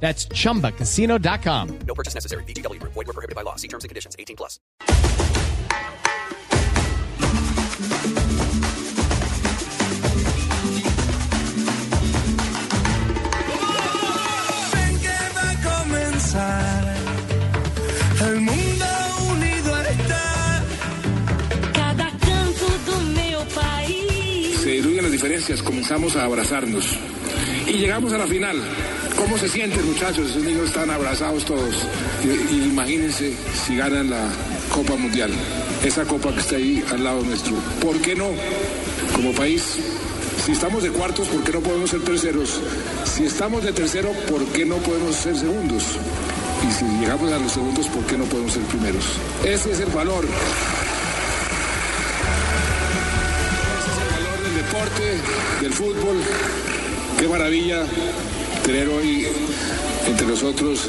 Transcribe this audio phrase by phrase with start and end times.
[0.00, 1.78] That's chumbacasino.com.
[1.86, 2.44] No purchase necessary.
[2.44, 2.92] VGW Group.
[2.92, 3.56] Void were prohibited by law.
[3.56, 4.14] See terms and conditions.
[4.18, 4.60] 18 plus.
[14.72, 16.94] Ven que va a comenzar.
[18.28, 18.86] El mundo
[19.30, 20.62] unido está.
[21.72, 24.58] Cada canto do meu país.
[24.62, 26.98] se diluyen las diferencias, comenzamos a abrazarnos.
[27.66, 28.56] Y llegamos a la final.
[29.16, 30.30] ¿Cómo se sienten, muchachos?
[30.30, 31.74] Esos niños están abrazados todos.
[32.22, 33.32] Y, imagínense
[33.66, 34.28] si ganan la
[34.74, 35.30] Copa Mundial.
[35.82, 37.54] Esa copa que está ahí al lado nuestro.
[37.80, 38.28] ¿Por qué no?
[39.14, 39.78] Como país.
[40.44, 42.60] Si estamos de cuartos, ¿por qué no podemos ser terceros?
[43.04, 45.82] Si estamos de tercero, ¿por qué no podemos ser segundos?
[46.68, 49.04] Y si llegamos a los segundos, ¿por qué no podemos ser primeros?
[49.44, 50.24] Ese es el valor.
[53.78, 55.20] Ese es el valor del deporte,
[55.62, 56.16] del fútbol.
[57.18, 57.86] Qué maravilla
[58.66, 59.26] tener hoy
[60.08, 60.80] entre nosotros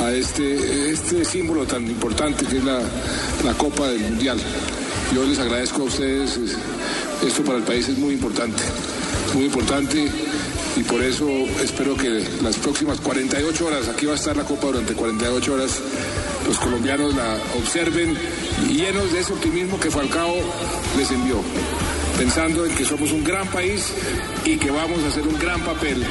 [0.00, 2.80] a este, este símbolo tan importante que es la,
[3.44, 4.38] la Copa del Mundial.
[5.14, 6.56] Yo les agradezco a ustedes, es-
[7.26, 8.62] esto para el país es muy importante,
[9.34, 10.08] muy importante
[10.76, 11.28] y por eso
[11.62, 15.78] espero que las próximas 48 horas, aquí va a estar la Copa durante 48 horas,
[16.46, 18.16] los colombianos la observen
[18.70, 20.34] llenos de ese optimismo que Falcao
[20.96, 21.40] les envió
[22.16, 23.92] pensando en que somos un gran país
[24.44, 26.04] y que vamos a hacer un gran papel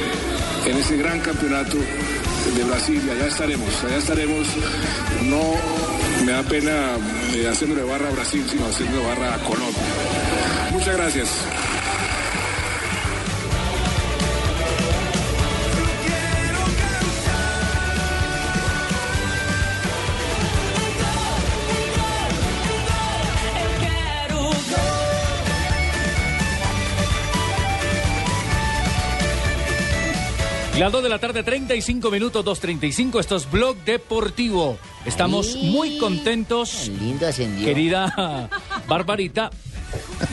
[0.66, 3.00] en ese gran campeonato de Brasil.
[3.10, 4.46] Allá estaremos, allá estaremos.
[5.24, 5.40] No
[6.24, 6.96] me da pena
[7.34, 9.82] eh, haciéndole barra a Brasil, sino haciéndole barra a Colombia.
[10.72, 11.28] Muchas gracias.
[30.80, 33.20] Las 2 de la tarde, 35 minutos, 2.35.
[33.20, 34.78] Esto es Blog Deportivo.
[35.06, 37.64] Estamos muy contentos, Lindo ascendió.
[37.66, 38.48] querida
[38.88, 39.50] Barbarita,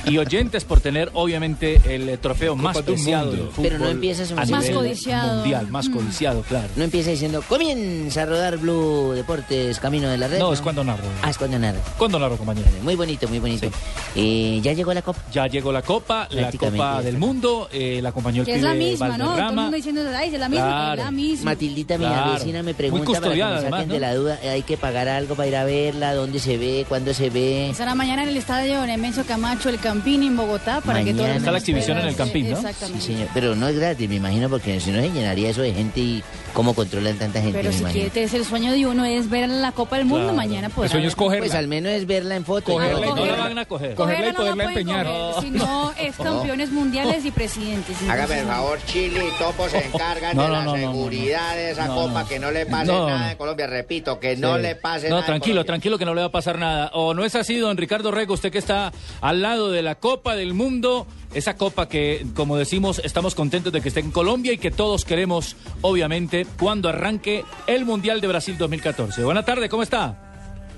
[0.05, 3.63] y oyentes por tener, obviamente, el eh, trofeo más preciado del fútbol.
[3.63, 5.35] Pero no empieza su a Más nivel codiciado.
[5.38, 6.67] Mundial, más codiciado, claro.
[6.75, 10.38] No empieza diciendo, comienza a rodar Blue Deportes, Camino de la Red.
[10.39, 11.03] No, es cuando narro.
[11.23, 11.79] Ah, es cuando narra.
[11.97, 12.67] ¿Cuándo narro, compañero?
[12.84, 13.67] Muy bonito, muy bonito.
[14.16, 15.19] Eh, ya llegó la copa.
[15.31, 17.25] Ya llegó la Copa, la Prácticamente Copa ya del está.
[17.25, 19.16] Mundo, eh, la acompañó el Que es la pibe misma, ¿no?
[19.17, 19.61] Todo el Valderrama.
[19.63, 20.94] mundo diciendo, ay, es la misma, Claro.
[21.01, 21.51] es la misma.
[21.51, 22.34] Matildita, mi Claro.
[22.34, 23.94] vecina, me Muy pregunta para que custodiada, me saquen además, ¿no?
[23.94, 24.39] de la duda.
[24.57, 26.16] ¿Hay que pagar algo para ir a verla?
[26.16, 26.84] ¿Dónde se ve?
[26.90, 27.69] ¿Cuándo se ve?
[27.69, 31.34] Estará mañana en el estadio Nemesio Camacho, el Campín, en Bogotá, para que todo Mañana.
[31.35, 32.59] el Está la exhibición en el Campín, ¿no?
[32.59, 33.06] Sí, Exactamente.
[33.06, 33.28] señor.
[33.35, 36.23] Pero no es gratis, me imagino, porque si no se llenaría eso de gente y
[36.53, 38.09] cómo controlan tanta gente, Pero me si imagino.
[38.12, 40.38] quieres, el sueño de uno es ver la Copa del Mundo, Claro.
[40.38, 41.46] mañana El sueño es cogerla.
[41.46, 42.73] Pues al menos es verla en foto.
[42.73, 43.94] Cogerla no la van a coger.
[43.94, 45.06] Cogerla y no poderla empeñar.
[45.06, 47.96] coger, sino es campeones mundiales y presidentes.
[48.09, 50.91] Hágame el favor, Chile y Topo se encargan No, de no, la no, no, no,
[50.94, 52.28] seguridad de esa No, copa, no.
[52.28, 53.29] que no le pase No, nada no.
[53.29, 53.67] en Colombia.
[53.67, 54.62] Repito, que no Sí.
[54.62, 55.19] le pase No, nada.
[55.22, 56.90] en tranquilo, tranquilo que no le va a pasar nada.
[56.94, 58.91] O no es así, don Ricardo Rego, usted que está
[59.22, 63.81] al lado de la Copa del Mundo, esa copa que, como decimos, estamos contentos de
[63.81, 68.58] que esté en Colombia y que todos queremos, obviamente, cuando arranque el Mundial de Brasil
[68.58, 69.24] 2014.
[69.24, 70.27] Buenas tardes, ¿cómo está?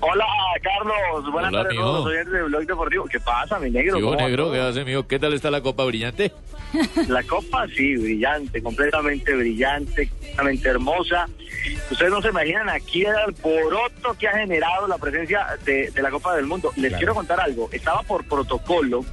[0.00, 0.24] Hola,
[0.62, 1.32] Carlos.
[1.32, 3.04] Buenas Hola, tardes a todos los de Blog Deportivo.
[3.04, 3.98] ¿Qué pasa, mi negro?
[3.98, 4.52] Yo, ¿Cómo va negro?
[4.52, 5.06] ¿qué hace, mijo?
[5.06, 6.32] ¿Qué tal está la copa brillante?
[7.08, 11.26] La copa, sí, brillante, completamente brillante, completamente hermosa.
[11.90, 16.10] Ustedes no se imaginan aquí el alboroto que ha generado la presencia de, de la
[16.10, 16.70] Copa del Mundo.
[16.76, 17.68] Les quiero contar algo.
[17.72, 19.04] Estaba por protocolo.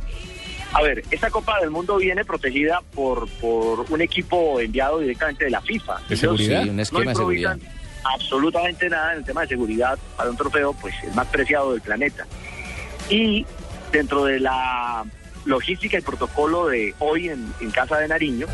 [0.74, 5.50] A ver, esta Copa del Mundo viene protegida por, por un equipo enviado directamente de
[5.52, 5.96] la FIFA.
[5.96, 6.64] ¿De Ellos seguridad?
[6.64, 7.58] Sí, un esquema no de seguridad.
[8.14, 11.82] Absolutamente nada en el tema de seguridad para un trofeo, pues el más preciado del
[11.82, 12.26] planeta.
[13.10, 13.46] Y
[13.92, 15.06] dentro de la
[15.46, 18.48] logística y protocolo de hoy en, en Casa de Nariño,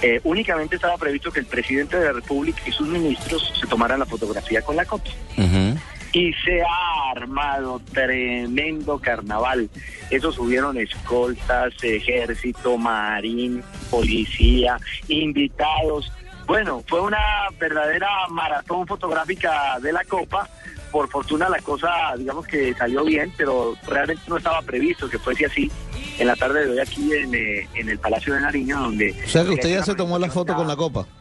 [0.00, 3.98] eh, únicamente estaba previsto que el presidente de la República y sus ministros se tomaran
[3.98, 5.10] la fotografía con la copa.
[5.36, 5.76] Ujú.
[6.12, 9.68] Y se ha armado tremendo carnaval.
[10.10, 16.12] Esos subieron escoltas, ejército, marín, policía, invitados.
[16.48, 17.18] Bueno, fue una
[17.60, 20.48] verdadera maratón fotográfica de la Copa.
[20.90, 25.44] Por fortuna la cosa, digamos que salió bien, pero realmente no estaba previsto que fuese
[25.44, 25.70] así.
[26.18, 29.14] En la tarde de hoy aquí en, eh, en el Palacio de Nariño, donde...
[29.24, 31.12] O sea que usted ya se tomó la foto con la copa copa.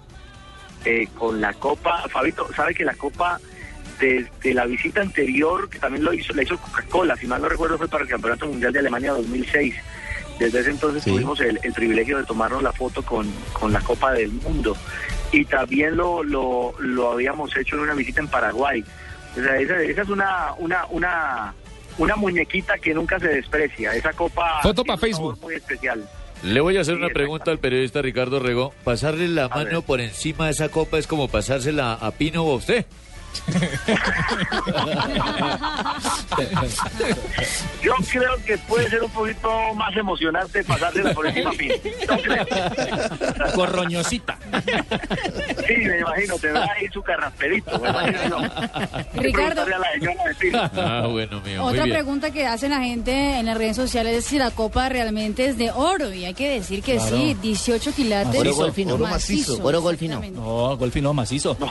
[0.85, 2.05] eh, con la copa.
[2.07, 3.39] Fabito, sabe que la copa
[3.99, 7.77] desde la visita anterior, que también lo hizo, la hizo Coca-Cola, si mal no recuerdo
[7.77, 9.75] fue para el Campeonato Mundial de Alemania 2006.
[10.39, 11.11] Desde ese entonces Sí.
[11.11, 14.77] tuvimos el, el privilegio de tomarnos la foto con, con la Copa del Mundo.
[15.31, 18.83] Y también lo, lo, lo habíamos hecho en una visita en Paraguay.
[19.37, 21.53] O sea, esa, esa es una, una, una,
[21.97, 23.93] una muñequita que nunca se desprecia.
[23.93, 25.39] Esa copa Foto tiene pa' un Facebook.
[25.41, 26.07] muy especial.
[26.43, 28.73] Le voy a hacer Sí, una pregunta al periodista Ricardo Rego.
[28.83, 29.81] ¿Pasarle la mano ver.
[29.81, 32.85] por encima de esa copa es como pasársela a Pino o a usted?
[37.81, 41.75] Yo creo que puede ser un poquito más emocionante pasársela por encima a Pino.
[42.07, 42.45] No creo.
[43.55, 44.36] Corroñosita.
[45.67, 47.79] Sí, me imagino, tendrá ahí su carrasperito.
[47.79, 48.37] Me imagino.
[49.15, 49.61] Ricardo.
[49.63, 50.71] A la señora.
[50.75, 51.63] Ah, bueno, mío.
[51.63, 55.45] Otra pregunta que hacen la gente en las redes sociales es si la copa realmente
[55.45, 56.13] es de oro.
[56.13, 58.39] Y hay que decir que sí, 18 quilates.
[58.39, 58.95] Oro golfino.
[58.95, 59.59] Oro macizo.
[59.63, 60.21] Oro golfino.
[60.33, 61.57] No, golfi no, macizo.
[61.59, 61.67] No,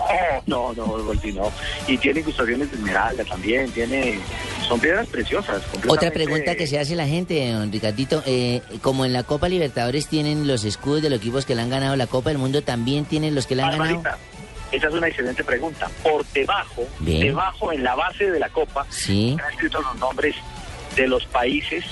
[0.47, 1.51] no, no, Golfi, no.
[1.87, 4.19] Y tiene incrustaciones de esmeralda también, tiene...
[4.69, 5.63] Son piedras preciosas.
[5.89, 10.09] Otra pregunta que se hace la gente, don Ricardito, eh, como en la Copa Libertadores
[10.09, 13.05] tienen los escudos de los equipos que le han ganado la Copa del Mundo, también
[13.05, 14.03] tienen los que le han ganado.
[14.73, 15.89] Esa es una excelente pregunta.
[16.03, 17.21] Por debajo, Bien.
[17.21, 19.31] debajo en la base de la copa, Sí.
[19.39, 20.35] están escritos los nombres
[20.97, 21.85] de los países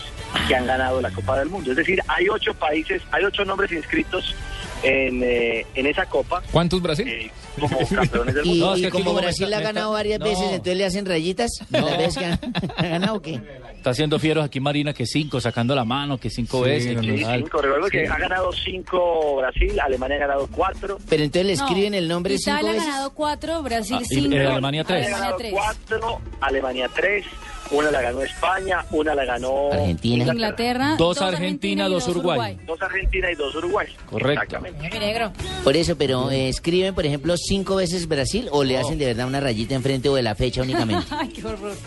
[0.49, 1.71] que han ganado la Copa del Mundo.
[1.71, 4.35] Es decir, hay ocho países, hay ocho nombres inscritos
[4.83, 7.07] en, eh, en esa copa ¿Cuántos Brasil?
[7.09, 7.31] eh,
[7.61, 8.67] como campeones del Y, mundo.
[8.71, 10.27] No, y aquí como Brasil está- ha ganado está- varias no.
[10.27, 12.39] veces, entonces le hacen rayitas las veces que ha,
[12.77, 13.41] ha ganado o qué.
[13.77, 16.95] Está haciendo fieros aquí Marina que cinco, sacando la mano, que cinco Sí, veces.
[16.97, 17.17] no, que no.
[17.19, 17.61] Sí, cinco.
[17.61, 20.99] Recuerdo que ha ganado cinco Brasil, Alemania ha ganado cuatro.
[21.09, 22.89] Pero entonces le No, escriben el nombre cinco Italia ha veces.
[22.89, 24.35] ganado 4, Brasil Ah, y- 5.
[24.35, 25.07] eh, Alemania tres.
[25.07, 25.53] Ha ganado tres.
[25.53, 27.27] cuatro, Alemania tres,
[27.71, 30.25] una la ganó España, una la ganó Argentina.
[30.33, 30.95] Inglaterra.
[30.99, 32.57] Dos Argentina, y dos Uruguay.
[32.67, 33.87] Dos Argentina y dos Uruguay.
[34.09, 34.45] Correcto.
[34.45, 34.99] Exactamente.
[34.99, 35.33] Negro.
[35.63, 39.27] Por eso, pero eh, escriben, por ejemplo, cinco veces Brasil o le hacen de verdad
[39.27, 41.07] una rayita enfrente o de la fecha únicamente.
[41.11, 41.77] Ay, qué horror.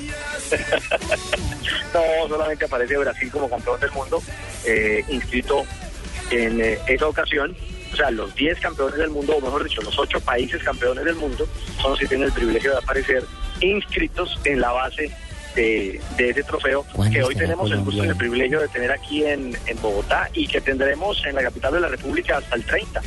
[1.93, 4.21] No, solamente aparece Brasil como campeón del mundo,
[4.65, 5.63] eh, inscrito
[6.29, 7.55] en eh, esa ocasión.
[7.91, 11.15] O sea, los 10 campeones del mundo, o mejor dicho, los 8 países campeones del
[11.15, 11.47] mundo,
[11.81, 13.23] son los que tienen el privilegio de aparecer
[13.61, 15.11] inscritos en la base
[15.57, 18.91] de, de ese trofeo ¿Cuándo que hoy tenemos el gusto y el privilegio de tener
[18.91, 22.63] aquí en, en Bogotá y que tendremos en la capital de la República hasta el
[22.63, 23.01] 30.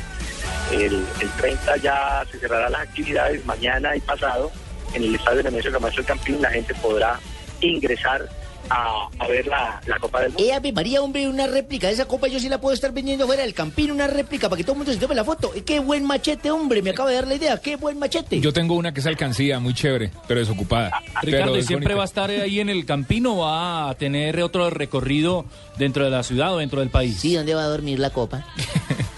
[0.73, 4.51] El, el 30 ya se cerrarán las actividades mañana y pasado
[4.95, 6.43] en el estadio Nemesio Camacho del Campín.
[6.43, 7.21] La gente podrá
[7.61, 8.29] ingresar
[8.71, 10.45] a, a ver la, la Copa del Mundo.
[10.45, 13.27] Eh, Ave María, hombre, una réplica de esa copa yo sí la puedo estar vendiendo
[13.27, 15.53] fuera del campín, una réplica para que todo el mundo se tome la foto.
[15.55, 18.41] Eh, Qué buen machete, hombre, me acaba de dar la idea, qué buen machete.
[18.41, 20.91] Yo tengo una que es alcancía, muy chévere, pero desocupada.
[21.23, 21.97] Ricardo, Pero ¿y es siempre bonita.
[21.99, 25.45] va a estar ahí en el Campino o va a tener otro recorrido
[25.77, 27.19] dentro de la ciudad o dentro del país?
[27.21, 28.45] Sí, ¿dónde va a dormir la copa?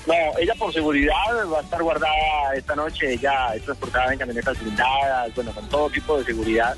[0.05, 1.13] No, ella por seguridad
[1.51, 2.13] va a estar guardada
[2.57, 3.13] esta noche.
[3.13, 6.75] Ella es transportada en camionetas blindadas, bueno, con todo tipo de seguridad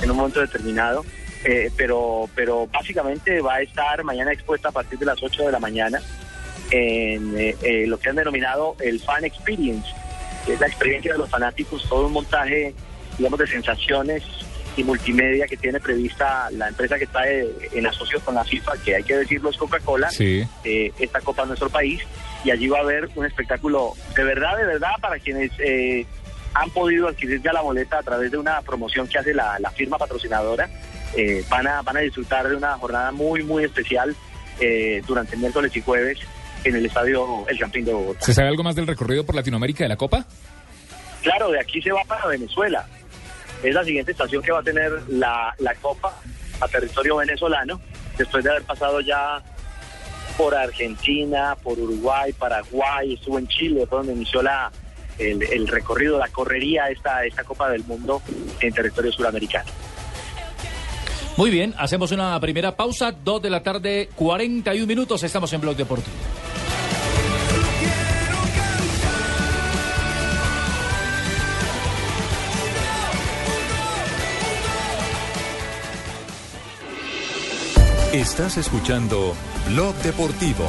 [0.00, 1.04] en un momento determinado.
[1.44, 5.52] Eh, pero, pero básicamente va a estar mañana expuesta a partir de las 8 de
[5.52, 6.00] la mañana
[6.70, 9.88] en eh, eh, lo que han denominado el Fan Experience,
[10.44, 12.74] que es la experiencia de los fanáticos, todo un montaje,
[13.16, 14.22] digamos, de sensaciones
[14.76, 18.94] y multimedia que tiene prevista la empresa que está en asocio con la FIFA, que
[18.96, 20.44] hay que decirlo es Coca-Cola Sí.
[20.64, 22.00] eh, esta Copa en nuestro país
[22.44, 26.06] y allí va a haber un espectáculo de verdad, de verdad, para quienes eh,
[26.54, 29.70] han podido adquirir ya la boleta a través de una promoción que hace la, la
[29.70, 30.68] firma patrocinadora.
[31.16, 34.14] Eh, van, a, van a disfrutar de una jornada muy, muy especial
[34.60, 36.18] eh, durante miércoles y jueves
[36.64, 38.20] en el estadio El Campín de Bogotá.
[38.20, 40.26] ¿Se sabe algo más del recorrido por Latinoamérica de la Copa?
[41.22, 42.86] Claro, de aquí se va para Venezuela.
[43.62, 46.14] Es la siguiente estación que va a tener la, la Copa
[46.60, 47.80] a territorio venezolano,
[48.16, 49.42] después de haber pasado ya
[50.36, 54.70] por Argentina, por Uruguay, Paraguay, estuvo en Chile, fue donde inició la,
[55.18, 58.22] el, el recorrido, la correría esta, esta Copa del Mundo
[58.60, 59.70] en territorio suramericano.
[61.38, 65.76] Muy bien, hacemos una primera pausa, 2 de la tarde, 41 minutos, estamos en Blog
[65.76, 66.16] Deportivo.
[78.12, 79.32] Estás escuchando
[79.68, 80.68] Blog Deportivo.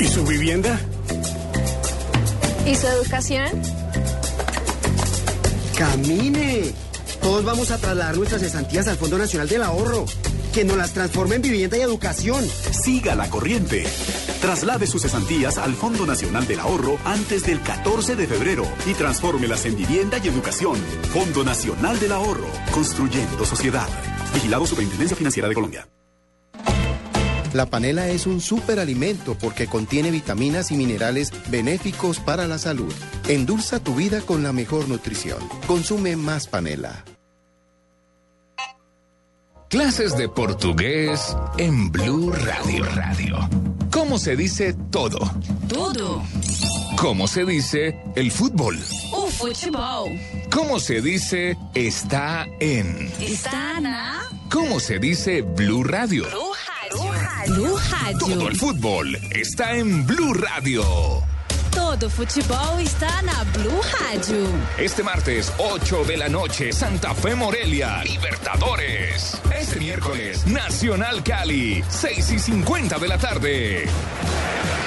[0.00, 0.78] ¿Y su vivienda?
[2.66, 3.46] ¿Y su educación?
[5.76, 6.72] Camine.
[7.20, 10.04] Todos vamos a trasladar nuestras cesantías al Fondo Nacional del Ahorro.
[10.52, 12.44] Que nos las transforme en vivienda y educación.
[12.44, 13.84] Siga la corriente.
[14.40, 19.64] Traslade sus cesantías al Fondo Nacional del Ahorro antes del 14 de febrero y transfórmelas
[19.64, 20.76] en vivienda y educación.
[21.12, 22.48] Fondo Nacional del Ahorro.
[22.72, 23.88] Construyendo sociedad.
[24.34, 25.88] Vigilado Superintendencia Financiera de Colombia.
[27.54, 32.92] La panela es un superalimento porque contiene vitaminas y minerales benéficos para la salud.
[33.28, 35.38] Endulza tu vida con la mejor nutrición.
[35.68, 37.04] Consume más panela.
[39.70, 42.84] Clases de portugués en Blue Radio.
[42.86, 43.48] Radio.
[43.92, 45.18] ¿Cómo se dice todo?
[45.68, 46.24] Tudo.
[46.96, 48.80] ¿Cómo se dice el fútbol?
[49.12, 50.10] O futebol.
[50.52, 53.12] ¿Cómo se dice está en?
[53.20, 56.24] Está na ¿Cómo se dice Blue Radio?
[56.24, 56.54] Blue.
[56.94, 58.18] Blue Rádio.
[58.18, 61.33] Todo el fútbol está en Blue Radio.
[61.74, 64.46] Todo futebol está na Blue Rádio.
[64.78, 69.40] Este martes, 8 de la noche, Santa Fe Morelia, Libertadores.
[69.54, 73.84] Este miércoles, Nacional Cali, 6 y 50 de la tarde.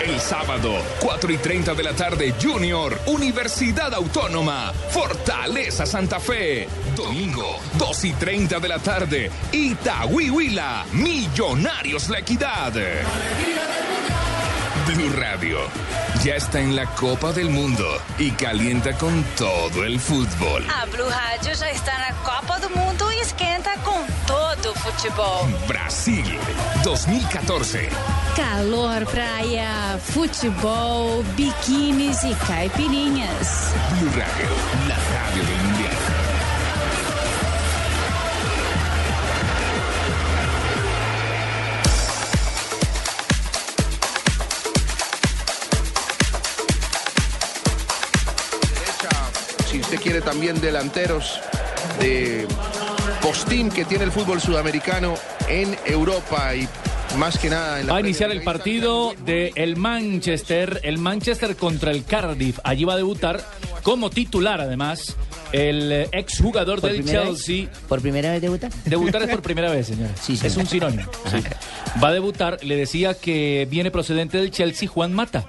[0.05, 6.67] El sábado, 4 y 30 de la tarde, Junior, Universidad Autónoma, Fortaleza Santa Fe.
[6.95, 12.73] Domingo, 2 y 30 de la tarde, Itagüí Huila, Millonarios La Equidad.
[14.87, 15.57] Blue Radio
[16.23, 17.83] ya está en la Copa del Mundo
[18.17, 20.65] y calienta con todo el fútbol.
[20.69, 25.45] A Blue Rádio já está na Copa do Mundo e esquenta com todo o futebol.
[25.67, 26.23] Brasil
[26.83, 27.89] 2014.
[28.37, 33.73] Calor, praia, futebol, biquínis e caipirinhas.
[33.99, 34.49] Blue Radio,
[34.87, 35.66] la radio del
[50.07, 50.21] mundial.
[50.21, 51.39] si usted quiere también delanteros
[51.99, 52.47] de
[53.21, 55.15] postín que tiene el fútbol sudamericano
[55.47, 56.67] en Europa y
[57.17, 61.55] más que nada en la Va a iniciar el partido de el Manchester, el Manchester
[61.55, 62.59] contra el Cardiff.
[62.63, 63.41] Allí va a debutar
[63.83, 65.15] como titular, además,
[65.53, 67.67] el exjugador ¿Por del Chelsea.
[67.67, 67.77] vez?
[67.87, 68.69] ¿Por primera vez debuta?
[68.85, 70.13] Debutar es por primera vez, señora.
[70.27, 71.09] Es un sinónimo.
[71.31, 71.37] sí.
[72.03, 75.45] Va a debutar, le decía que viene procedente del Chelsea Juan Mata.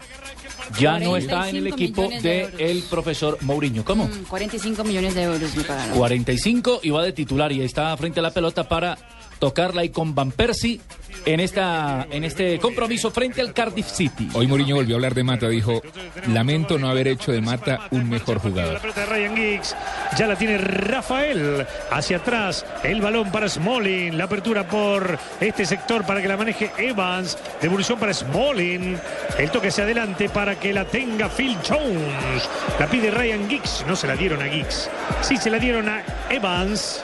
[0.78, 3.84] Ya no está en el 45 equipo millones de del profesor Mourinho.
[3.84, 4.04] ¿Cómo?
[4.04, 5.96] Mm, 45 millones de euros me pagaron.
[5.96, 8.98] 45 y va de titular y está frente a la pelota para
[9.38, 10.80] tocarla y con Van Persie
[11.24, 14.28] en esta en este compromiso frente al Cardiff City.
[14.34, 15.82] Hoy Mourinho volvió a hablar de Mata, dijo,
[16.28, 18.80] lamento no haber hecho de Mata un mejor jugador.
[18.80, 19.76] pelota de Ryan Giggs.
[20.16, 21.66] Ya la tiene Rafael.
[21.90, 22.64] Hacia atrás.
[22.82, 24.16] El balón para Smalling.
[24.16, 27.36] La apertura por este sector para que la maneje Evans.
[27.60, 28.98] Devolución para Smalling.
[29.38, 32.48] El toque hacia adelante para que la tenga Phil Jones.
[32.78, 33.84] La pide Ryan Giggs.
[33.86, 34.88] No se la dieron a Giggs.
[35.22, 37.00] Sí se la dieron a Evans.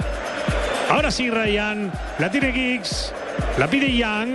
[0.89, 1.93] Ahora sí, Ryan.
[2.19, 3.13] La tiene Giggs.
[3.59, 4.31] La pide Young.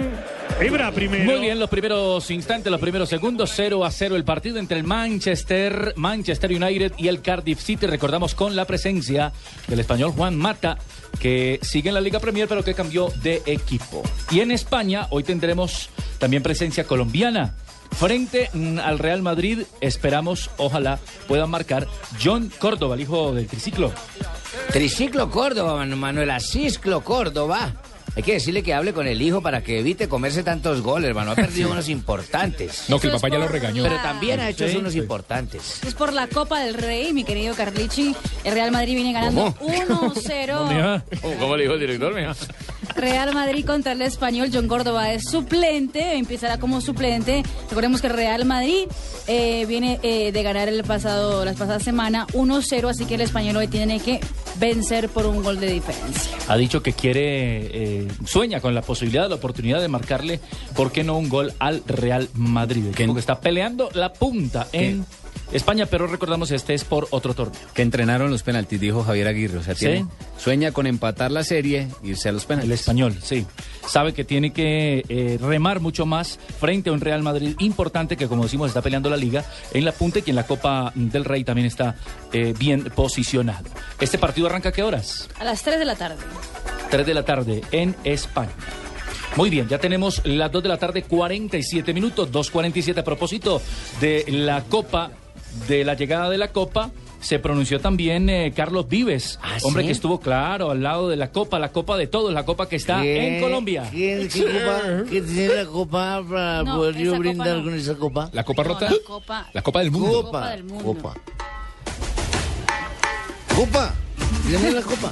[0.60, 1.24] Ebra primero.
[1.24, 4.84] Muy bien, los primeros instantes, los primeros segundos, 0 a 0 el partido entre el
[4.84, 7.86] Manchester, Manchester United y el Cardiff City.
[7.86, 9.32] Recordamos con la presencia
[9.68, 10.78] del español Juan Mata,
[11.22, 14.04] que sigue en la Liga Premier, pero que cambió de equipo.
[14.32, 17.56] Y en España, hoy tendremos también presencia colombiana.
[17.92, 21.88] Frente mm, al Real Madrid, esperamos, ojalá puedan marcar
[22.24, 23.92] John Córdoba, el hijo del triciclo.
[24.72, 27.74] Triciclo Córdoba, Manu- Manuel Asisclo Córdoba.
[28.16, 31.32] Hay que decirle que hable con el hijo para que evite comerse tantos goles, hermano.
[31.32, 32.86] Ha perdido unos importantes.
[32.90, 33.84] No, que el papá ya lo regañó.
[33.84, 34.78] Pero también ha hecho Sí.
[34.78, 35.84] unos importantes.
[35.86, 38.16] Es por la Copa del Rey, mi querido Carlichi.
[38.44, 40.14] El Real Madrid viene ganando ¿Cómo?
[40.14, 41.04] 1-0.
[41.40, 42.36] ¿Cómo le dijo el director, mija?
[43.00, 44.50] Real Madrid contra el español.
[44.54, 47.44] John Córdoba es suplente, empezará como suplente.
[47.70, 48.88] Recordemos que el Real Madrid
[49.28, 53.56] eh, viene eh, de ganar el pasado, la pasada semana 1-0, así que el español
[53.56, 54.20] hoy tiene que
[54.60, 56.32] vencer por un gol de diferencia.
[56.48, 60.42] ha dicho que quiere, eh, sueña con la posibilidad, la oportunidad de marcarle,
[60.76, 62.84] ¿por qué no un gol al Real Madrid?
[62.88, 65.06] El equipo que está peleando la punta en
[65.52, 67.60] España, pero recordamos este es por otro torneo.
[67.74, 69.58] Que entrenaron los penaltis, dijo Javier Aguirre.
[69.58, 69.86] O sea, Sí.
[69.86, 70.06] tiene-
[70.38, 72.70] sueña con empatar la serie e irse a los penaltis.
[72.70, 73.46] El español, sí.
[73.88, 78.28] Sabe que tiene que eh, remar mucho más frente a un Real Madrid importante que,
[78.28, 81.26] como decimos, está peleando la liga en la punta y que en la Copa del
[81.26, 81.96] Rey también está
[82.32, 83.68] eh, bien posicionado.
[84.00, 85.28] ¿Este partido arranca a qué horas?
[85.40, 86.18] A las 3 de la tarde.
[86.92, 88.52] 3 de la tarde en España.
[89.36, 93.62] Muy bien, ya tenemos las 2 de la tarde, 47 minutos, 2.47 a propósito
[94.02, 95.12] de la Copa,
[95.68, 96.92] de la llegada de la Copa.
[97.22, 99.88] se pronunció también eh, Carlos Vives, hombre ¿sí?
[99.88, 102.78] que estuvo claro al lado de la copa, la copa de todos, la copa que
[102.78, 103.36] está ¿Qué?
[103.36, 103.90] en Colombia.
[103.92, 105.04] ¿Qué, qué copa?
[105.10, 107.64] ¿Qué tiene la copa para No, poder yo brindar no.
[107.66, 108.30] con esa copa?
[108.32, 108.90] ¿La copa No, rota?
[108.90, 110.24] la copa, La copa del mundo.
[110.24, 110.84] Copa del mundo.
[110.86, 111.14] Copa.
[113.56, 113.94] Copa.
[114.50, 115.12] Deme la copa.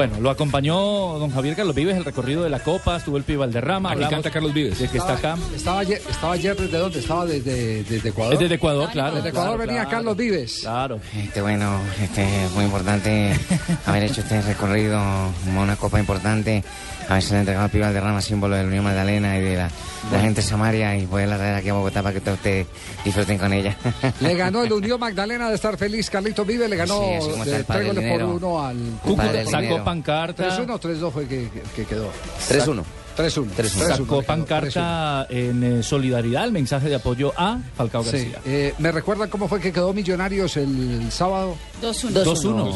[0.00, 3.40] Bueno, lo acompañó don Javier Carlos Vives el recorrido de la copa, estuvo el Pibe
[3.40, 3.90] Valderrama.
[3.90, 4.78] Aquí hablamos canta Carlos Vives.
[4.78, 5.36] De que está acá.
[5.54, 7.00] Estaba ayer, estaba ayer desde dónde?
[7.00, 8.32] Estaba desde, desde Ecuador.
[8.32, 9.16] Es desde Ecuador, claro.
[9.16, 9.90] Desde Ecuador claro, venía claro.
[9.90, 10.60] Carlos Vives.
[10.62, 11.00] Claro.
[11.14, 13.38] Este, bueno, este, es muy importante
[13.84, 14.98] haber hecho este recorrido,
[15.44, 16.64] como una copa importante.
[17.08, 19.56] A ver si le entregamos al Pibe Valderrama, símbolo de la Unión Magdalena y de
[19.56, 19.70] la,
[20.12, 22.68] la gente samaria, y poderla traer aquí a Bogotá para que todos ustedes
[23.04, 23.76] disfruten con ella.
[24.20, 26.08] Le ganó el Unión Magdalena de estar feliz.
[26.08, 29.82] Carlitos Vives le ganó Sí, de el tres goles por uno al El Cúcuta sacó
[29.84, 30.56] pancarta.
[30.58, 32.10] 3-1 o 3-2 fue que, que- que quedó.
[32.48, 32.84] 3-1.
[33.16, 33.46] 3-1.
[33.56, 33.96] 3-1.
[33.96, 38.10] Sacó pancarta en eh, solidaridad, el mensaje de apoyo a Falcao Sí.
[38.12, 38.38] García.
[38.46, 41.56] Eh, ¿Me recuerdan cómo fue que quedó Millonarios el sábado?
[41.82, 42.12] 2-1.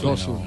[0.00, 0.40] 2-1.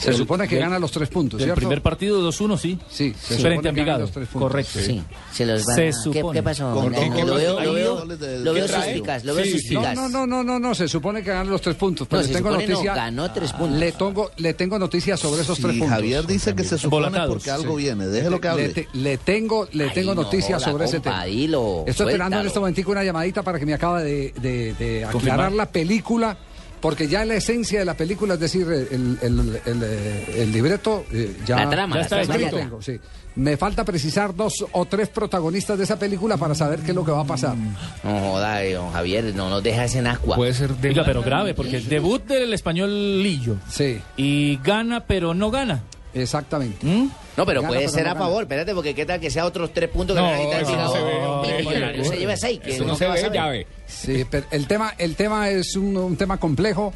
[0.00, 0.04] 2-1.
[0.04, 1.56] Se supone que gana los tres puntos, ¿cierto?
[1.56, 2.78] primer partido 2-1, sí.
[2.90, 4.00] Sí, se Frente supone a que gana Envigado.
[4.00, 4.50] los tres puntos.
[4.50, 4.78] Correcto.
[4.80, 5.02] Sí,
[5.32, 5.84] se los van Se a...
[5.86, 6.38] ¿Qué, supone.
[6.38, 6.74] qué pasó?
[6.74, 8.84] ¿Con No, lo veo, lo veo, goles de- lo veo ¿Qué trae?
[8.92, 9.58] suspicaz, lo veo Sí, sí.
[9.60, 9.94] suspicaz.
[9.96, 12.28] No, no, no, no, no, se supone que ganan los tres puntos, pero No, le
[12.28, 12.94] se tengo supone no, noticia.
[12.94, 13.78] ganó tres puntos.
[13.78, 15.88] Le tengo, le tengo noticias sobre esos tres puntos.
[15.88, 17.84] Javier dice que se supone Volatados, porque algo Sí.
[17.84, 18.68] viene, déjelo que Le, hable.
[18.70, 21.24] te- le tengo, le Ay, tengo no noticias sobre ese tema.
[21.24, 25.66] dilo, Estoy esperando en este momentico una llamadita para que me acaba de, aclarar la
[25.70, 26.36] película,
[26.80, 31.04] porque ya la esencia de la película, es decir, el, el- el- el- el libreto,
[31.12, 32.50] eh, ya, La trama, Ya la está está.
[32.56, 32.98] tengo, sí.
[33.36, 37.04] Me falta precisar dos o tres protagonistas de esa película para saber qué es lo
[37.04, 37.54] que va a pasar.
[38.02, 40.34] No joda, eh, don Javier, no nos dejas en agua.
[40.36, 40.88] Puede ser de.
[40.88, 43.56] Oiga, pero grave, porque el debut del español Lillo.
[43.68, 45.82] Sí, Y gana, pero no gana.
[46.12, 46.84] exactamente.
[46.84, 47.08] ¿Mm?
[47.36, 48.26] No, pero Gana, puede pero ser no a gana.
[48.26, 50.92] favor, espérate, porque qué tal que sea otros tres puntos que No, no Envigado.
[50.92, 51.19] se ve,
[51.58, 53.36] Millonarios se lleva seis, que Eso no no se va a ve saber.
[53.40, 53.66] llave.
[53.86, 56.92] Sí, pero el tema, el tema es un, un tema complejo.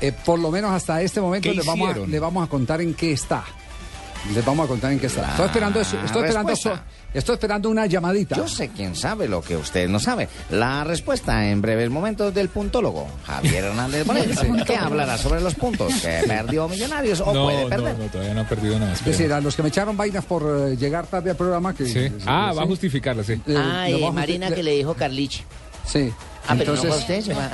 [0.00, 2.80] Eh, por lo menos hasta este momento ¿Qué le vamos, a, le vamos a contar
[2.80, 3.44] en qué está.
[4.32, 5.30] Les vamos a contar en qué está.
[5.32, 6.52] Estoy esperando eso, estoy esperando,
[7.12, 8.36] estoy esperando una llamadita.
[8.36, 10.28] Yo sé quién sabe lo que usted no sabe.
[10.50, 15.92] La respuesta en breves momentos del puntólogo, Javier Hernández Bonet, que hablará sobre los puntos
[16.00, 17.98] que perdió Millonarios o No, puede perder.
[17.98, 18.94] no, todavía no ha perdido nada.
[18.94, 21.84] Es decir, a los que me echaron vainas por eh, llegar tarde al programa que
[21.86, 22.10] Sí.
[22.26, 23.34] Ah, va a justificarla, sí.
[23.46, 25.44] Eh, Ay, Marina que le dijo Carlich.
[25.86, 26.10] Sí.
[26.46, 27.22] Ah, pero no usted.
[27.22, 27.50] Sí, Bueno,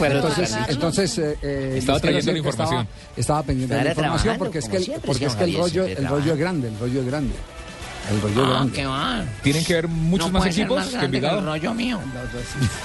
[0.00, 2.88] pero Entonces, entonces eh, eh, Estaba trayendo la que estaba- información.
[3.16, 5.84] Estaba, pendiente de la información porque es que el, siempre, porque es que el rollo,
[5.86, 7.34] el rollo es grande, el rollo es grande.
[8.10, 8.72] El rollo Ah, grande.
[8.74, 9.24] qué va.
[9.42, 11.38] Tienen que ver muchos No más equipos más que Envigado.
[11.38, 11.98] el rollo mío.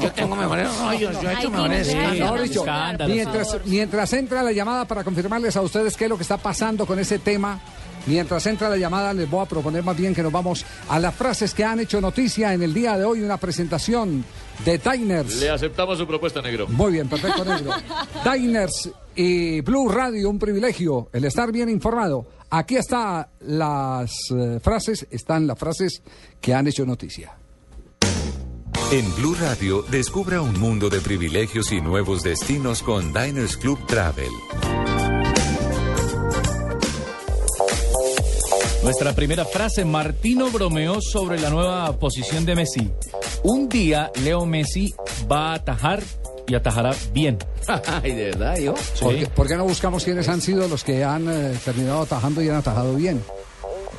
[0.00, 1.94] Yo tengo mejores rollos, yo he hecho mejores.
[1.94, 2.64] Mejor dicho,
[3.06, 6.86] mientras, mientras entra la llamada para confirmarles a ustedes qué es lo que está pasando
[6.86, 7.60] con ese tema,
[8.06, 11.14] mientras entra la llamada les voy a proponer más bien que nos vamos a las
[11.14, 14.24] frases que han hecho noticia en el día de hoy, una presentación
[14.64, 15.36] de Diners.
[15.36, 16.66] Le aceptamos su propuesta, negro.
[16.68, 17.72] Muy bien, perfecto, negro.
[18.32, 22.26] Diners y Blue Radio, un privilegio, el estar bien informado.
[22.50, 26.02] Aquí están las eh, frases, están las frases
[26.40, 27.36] que han hecho noticia.
[28.92, 34.30] En Blue Radio, descubra un mundo de privilegios y nuevos destinos con Diners Club Travel.
[38.84, 42.90] Nuestra primera frase, Martino bromeó sobre la nueva posición de Messi.
[43.42, 44.92] Un día Leo Messi
[45.30, 46.02] va a atajar
[46.46, 47.38] y atajará bien.
[48.02, 48.74] Ay, de verdad, yo.
[49.00, 52.42] ¿Por, qué, por qué no buscamos quiénes han sido los que han eh, terminado atajando
[52.42, 53.22] y han atajado bien?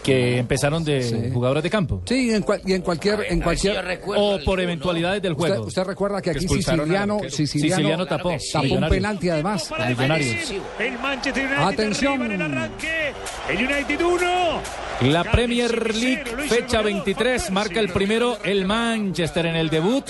[0.05, 1.29] Que empezaron de Sí.
[1.33, 2.01] jugadores de campo.
[2.05, 3.25] Sí, en cual- y en cualquier...
[3.29, 5.65] en cualquier O por eventualidades del usted, juego.
[5.65, 7.19] usted recuerda que Que aquí Siciliano.
[7.29, 8.29] Siciliano, Siciliano tapó.
[8.29, 8.89] tapó un Millonarios.
[8.97, 9.67] penalti además.
[9.69, 10.11] Para definir
[10.79, 12.13] el Manchester United Atención.
[12.21, 13.13] arriba en el arranque.
[13.49, 14.61] El United 1.
[15.01, 20.05] La Premier League, fecha 23, marca el primero el Manchester en el debut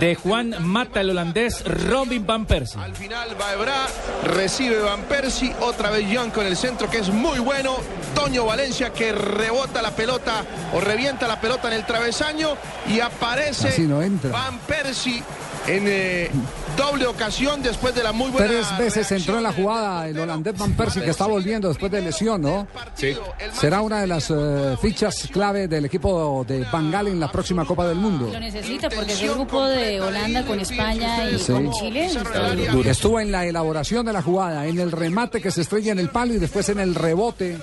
[0.00, 2.80] de Juan Mata, el holandés Robin Van Persie.
[2.80, 3.86] Al final va Ebra,
[4.24, 7.76] recibe Van Persie, otra vez John con el centro que es muy bueno.
[8.14, 12.56] Toño Valencia que rebota la pelota o revienta la pelota en el travesaño
[12.88, 14.30] y aparece Así no entra.
[14.30, 15.22] Van Persie
[15.66, 16.30] en eh,
[16.76, 20.56] doble ocasión después de la muy buena Tres veces entró en la jugada el holandés
[20.58, 22.66] Van Persie que está volviendo después de lesión, ¿no?
[22.94, 23.16] Sí.
[23.52, 27.86] Será una de las eh, fichas clave del equipo de Bangal en la próxima Copa
[27.86, 28.30] del Mundo.
[28.32, 31.52] Lo necesita porque es el grupo de Holanda con España y Sí.
[31.52, 32.06] con Chile.
[32.06, 32.90] está duro.
[32.90, 36.08] Estuvo en la elaboración de la jugada, en el remate que se estrella en el
[36.10, 37.58] palo y después en el rebote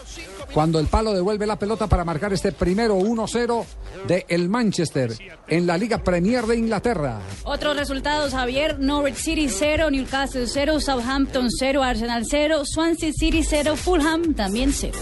[0.53, 3.65] cuando el palo devuelve la pelota para marcar este primero 1-0
[4.07, 5.13] de el Manchester
[5.47, 7.19] en la Liga Premier de Inglaterra.
[7.43, 13.75] Otros resultados, Javier, Norwich City 0, Newcastle 0, Southampton 0, Arsenal 0, Swansea City 0,
[13.75, 14.93] Fulham también 0.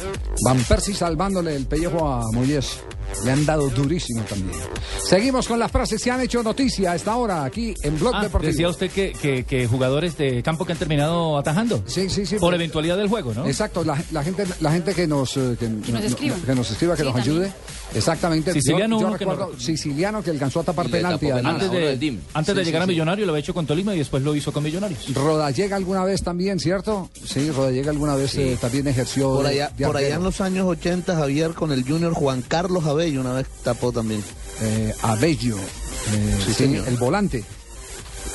[0.44, 2.82] Van Persie salvándole el pellejo a Moyes.
[3.26, 4.58] Le han dado durísimo también.
[5.04, 8.24] Seguimos con las frases que han hecho noticia a esta hora aquí en Blog Ah,
[8.24, 8.52] Deportivo.
[8.52, 11.84] decía usted que, que- que jugadores de campo que han terminado atajando.
[11.88, 12.36] Sí, sí, sí.
[12.38, 13.48] Por eventualidad del juego, ¿no?
[13.48, 16.36] Exacto, la, la gente, la gente que nos, eh, que, nos escriba.
[16.46, 17.36] que nos escriba, que Sí, nos también.
[17.38, 17.54] ayude.
[17.96, 18.54] Exactamente.
[18.54, 21.30] Siciliano, yo, yo uno que no recuerdo siciliano que alcanzó a tapar penalti.
[21.32, 22.92] Antes de, antes de llegar sí, a sí.
[22.92, 25.14] Millonario lo había hecho con Tolima y después lo hizo con Millonarios.
[25.14, 27.10] Rodallega alguna vez también, ¿cierto?
[27.26, 29.34] Sí, Rodallega alguna vez eh, también ejerció.
[29.36, 32.84] Por allá, de por allá en los años 80, Javier con el Junior Juan Carlos
[32.98, 34.24] Abello una vez tapó también.
[34.62, 37.44] Eh, Abello, eh, Sí, sí, el volante.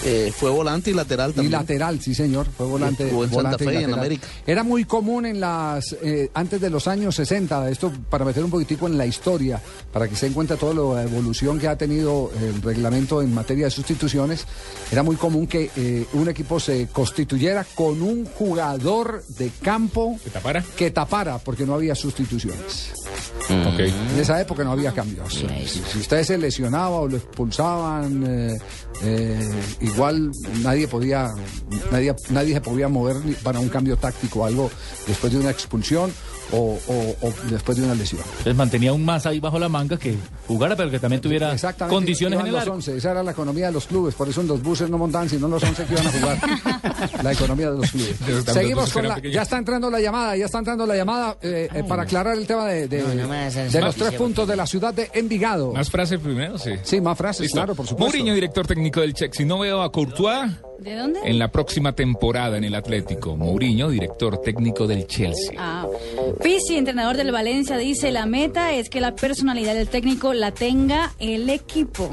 [0.05, 1.53] Eh, fue volante y lateral Y también.
[1.53, 3.05] lateral, sí señor, fue volante.
[3.05, 3.93] Estuvo en Santa volante y Fe y en.
[3.95, 4.27] América.
[4.47, 8.51] Era muy común en las eh, antes de los años 60, esto para meter un
[8.51, 9.61] poquitico en la historia,
[9.93, 13.67] para que se den cuenta toda la evolución que ha tenido el reglamento en materia
[13.67, 14.45] de sustituciones,
[14.91, 20.31] era muy común que eh, un equipo se constituyera con un jugador de campo ¿Que
[20.31, 20.65] tapara?
[20.77, 22.93] que tapara, porque no había sustituciones.
[23.51, 23.81] Ok.
[23.81, 25.35] En esa época no había cambios.
[25.35, 25.47] Si,
[25.81, 28.59] si usted se lesionaba o lo expulsaban, eh,
[29.03, 29.51] eh,
[29.83, 30.31] igual
[30.63, 31.31] nadie podía,
[31.91, 34.71] nadie, nadie se podía mover para un cambio táctico algo
[35.07, 36.13] después de una expulsión
[36.53, 38.21] o, o- o después de una lesión.
[38.31, 40.15] Entonces mantenía un más ahí bajo la manga que
[40.47, 41.55] jugara, pero que también tuviera
[41.89, 42.75] condiciones en el los arco.
[42.75, 45.29] 11, esa era la economía de los clubes, por eso en los buses no montaban,
[45.29, 46.39] sino los 11 que iban a jugar.
[47.23, 48.17] la economía de los clubes.
[48.53, 49.35] Seguimos con la, pequeños.
[49.35, 52.47] ya está entrando la llamada, ya está entrando la llamada eh, eh, para aclarar el
[52.47, 55.73] tema de, de, No, no los tres puntos de la ciudad de Envigado.
[55.73, 56.59] ¿Más frases primero?
[56.59, 56.73] Sí.
[56.83, 57.57] Sí, más frases, Listo.
[57.57, 58.07] claro, por supuesto.
[58.17, 59.45] Mourinho, director técnico del Chelsea.
[59.47, 60.51] No veo a Courtois
[60.83, 61.21] ¿De dónde?
[61.25, 63.37] en la próxima temporada en el Atlético.
[63.37, 65.55] Mourinho, director técnico del Chelsea.
[65.57, 65.87] Ah.
[66.43, 71.13] Pizzi, entrenador del Valencia, dice la meta es que la personalidad del técnico la tenga
[71.19, 72.11] el equipo.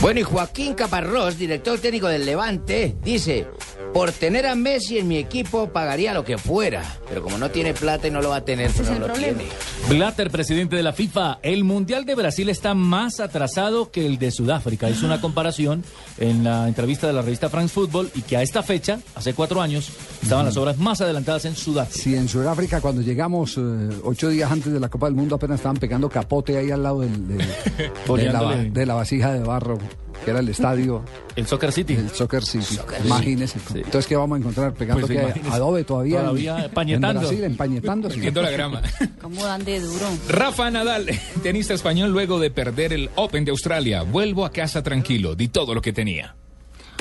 [0.00, 3.46] Bueno, y Joaquín Caparrós, director técnico del Levante, dice,
[3.92, 7.74] por tener a Messi en mi equipo pagaría lo que fuera, pero como no tiene
[7.74, 9.44] plata y no lo va a tener, pues no lo tiene.
[9.88, 14.30] Blatter, presidente de la FIFA, el Mundial de Brasil está más atrasado que el de
[14.30, 14.90] Sudáfrica.
[14.90, 15.84] Hizo una comparación
[16.18, 19.60] en la entrevista de la revista France Football y que a esta fecha, hace cuatro
[19.62, 19.88] años,
[20.22, 21.98] estaban las obras más adelantadas en Sudáfrica.
[22.02, 23.60] Si en Sudáfrica cuando llegamos eh,
[24.04, 27.00] ocho días antes de la Copa del Mundo apenas estaban pegando capote ahí al lado
[27.00, 27.38] del- del-
[28.16, 29.78] de, la, de la vasija de barro,
[30.24, 31.02] que era el estadio.
[31.36, 31.94] El Soccer City.
[31.94, 32.78] El Soccer City.
[33.04, 33.58] Imagínese.
[33.74, 34.72] Entonces, ¿qué vamos a encontrar?
[34.74, 36.18] Pegando Pues que adobe todavía.
[36.20, 37.20] en- Todavía empañetando.
[37.20, 38.10] En Brasil, empañetando.
[38.10, 38.20] sí.
[38.30, 38.82] La grama.
[39.22, 40.06] ¿Cómo dan de duro?
[40.28, 41.06] Rafa Nadal,
[41.42, 44.02] tenista español, luego de perder el Open de Australia.
[44.02, 46.36] Vuelvo a casa tranquilo, di todo lo que tenía.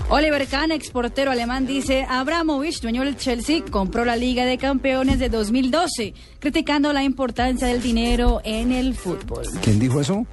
[0.10, 5.30] Oliver Kahn, exportero alemán, dice, Abramovich, dueño del Chelsea, compró la Liga de Campeones de
[5.30, 9.44] 2012, criticando la importancia del dinero en el fútbol.
[9.64, 10.28] ¿Quién dijo eso?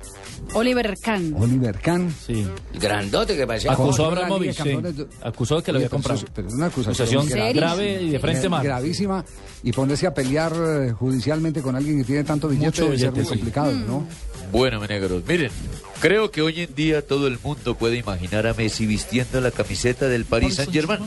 [0.53, 1.35] Oliver Kahn.
[1.39, 2.13] Oliver Kahn.
[2.27, 2.47] Sí.
[2.75, 3.73] Grandote que parecía.
[3.73, 4.77] Acusó a Abramovich, sí.
[5.23, 6.21] Acusó de que lo había comprado.
[6.35, 8.65] pero es una acusación, Acusación grave y de frente gra- mal.
[8.65, 9.25] Gravísima.
[9.63, 13.11] Y ponerse a pelear eh, judicialmente con alguien que tiene tanto billete Mucho debe ser
[13.13, 13.39] billete, muy sí.
[13.39, 14.07] complicado, ¿no?
[14.51, 15.51] Bueno, negros, miren,
[16.01, 20.09] creo que hoy en día todo el mundo puede imaginar a Messi vistiendo la camiseta
[20.09, 21.01] del Paris Saint-Germain.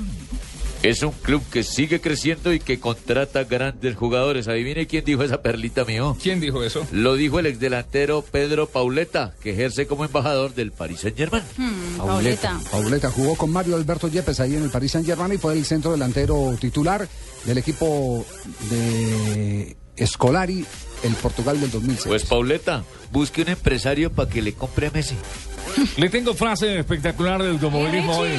[0.83, 4.49] Es un club que sigue creciendo y que contrata grandes jugadores.
[4.49, 6.17] Adivine quién dijo esa perlita mío.
[6.21, 6.85] ¿Quién dijo eso?
[6.91, 11.43] Lo dijo el exdelantero Pedro Pauleta, que ejerce como embajador del Paris Saint-Germain.
[11.55, 12.59] Hmm, Pauleta.
[12.69, 15.63] Pauleta jugó con Mario Alberto Yepes ahí en el Paris Saint Germain y fue el
[15.63, 17.07] centro delantero titular
[17.45, 18.25] del equipo
[18.69, 20.65] de Scolari,
[21.03, 22.07] el Portugal del 2006.
[22.07, 25.15] Pues Pauleta, busque un empresario para que le compre a Messi.
[25.97, 28.31] Le tengo frase espectacular del automovilismo hoy.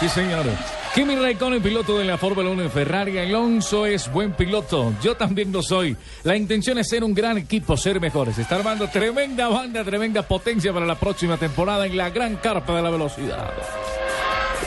[0.00, 0.46] Sí, señor.
[0.94, 3.18] Kimi Raikkonen, piloto de la Fórmula 1 de Ferrari.
[3.18, 4.92] Alonso es buen piloto.
[5.00, 5.96] Yo también lo soy.
[6.24, 8.38] La intención es ser un gran equipo, ser mejores.
[8.38, 12.82] Está armando tremenda banda, tremenda potencia para la próxima temporada en la gran carpa de
[12.82, 13.52] la velocidad.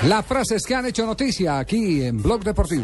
[0.07, 2.83] Las frases que han hecho noticia aquí en Blog Deportivo.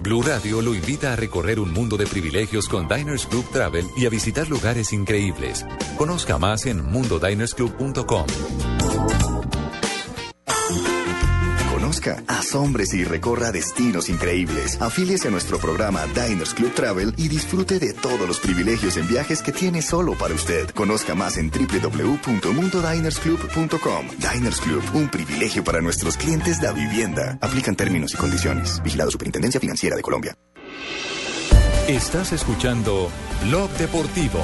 [0.00, 4.06] Blue Radio lo invita a recorrer un mundo de privilegios con Diners Club Travel y
[4.06, 5.66] a visitar lugares increíbles.
[5.96, 8.26] Conozca más en mundodinersclub.com.
[11.94, 14.82] Conozca, asómbrese y recorra destinos increíbles.
[14.82, 19.42] Afíliese a nuestro programa Diners Club Travel y disfrute de todos los privilegios en viajes
[19.42, 20.70] que tiene solo para usted.
[20.70, 24.08] Conozca más en www.mundodinersclub.com.
[24.18, 27.38] Diners Club, un privilegio para nuestros clientes de vivienda.
[27.40, 28.82] Aplican términos y condiciones.
[28.82, 30.36] Vigilado Superintendencia Financiera de Colombia.
[31.86, 33.08] Estás escuchando
[33.44, 34.40] Blog Deportivo.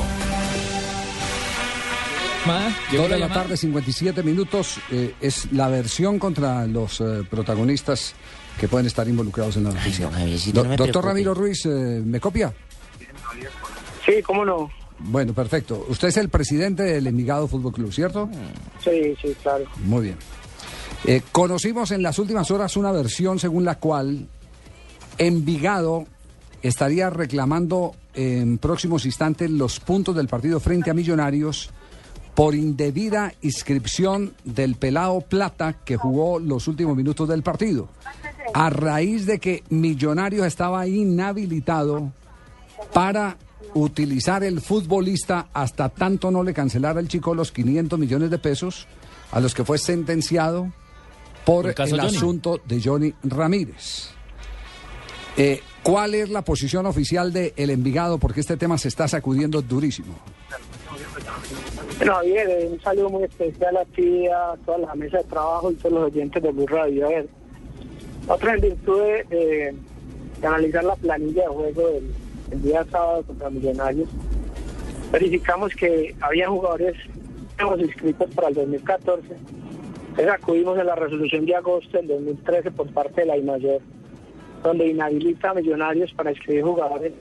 [2.90, 3.42] Llegó de la llamada.
[3.42, 4.78] tarde, 57 minutos.
[4.90, 8.14] eh, es la versión contra los eh, protagonistas
[8.58, 10.10] que pueden estar involucrados en la noticia.
[10.10, 11.04] no Do- me doctor.
[11.04, 12.52] Ramiro Ruiz, eh, ¿me copia?
[14.04, 14.70] Sí, cómo no.
[14.98, 15.86] Bueno, perfecto.
[15.88, 18.28] Usted es el presidente del Envigado Fútbol Club, ¿cierto?
[18.84, 19.64] Sí, sí, claro.
[19.84, 20.16] Muy bien.
[21.06, 24.28] Eh, conocimos en las últimas horas una versión según la cual
[25.16, 26.04] Envigado
[26.62, 31.70] estaría reclamando en próximos instantes los puntos del partido frente a Millonarios
[32.40, 37.90] por indebida inscripción del pelado Plata que jugó los últimos minutos del partido.
[38.54, 42.10] A raíz de que Millonarios estaba inhabilitado
[42.94, 43.36] para
[43.74, 48.86] utilizar el futbolista hasta tanto no le cancelara el chico los 500 millones de pesos
[49.32, 50.72] a los que fue sentenciado
[51.44, 54.12] por El asunto de Johnny Ramírez.
[55.36, 58.16] Eh, ¿Cuál es la posición oficial de El Envigado?
[58.16, 60.18] Porque este tema se está sacudiendo durísimo.
[62.00, 65.70] Bueno, Javier, eh, un saludo muy especial a ti, a toda la mesa de trabajo
[65.70, 67.04] y todos los oyentes de Blue Radio.
[67.04, 67.28] A ver,
[68.26, 69.74] otra en virtud de,
[70.42, 72.10] analizar la planilla de juego del,
[72.52, 74.08] el día sábado contra Millonarios,
[75.12, 76.94] verificamos que había jugadores
[77.58, 79.26] nuevos inscritos para el 2014.
[80.08, 83.82] Entonces acudimos a la resolución de agosto del 2013 por parte de la IMAYOR,
[84.62, 87.12] donde inhabilita a Millonarios para inscribir jugadores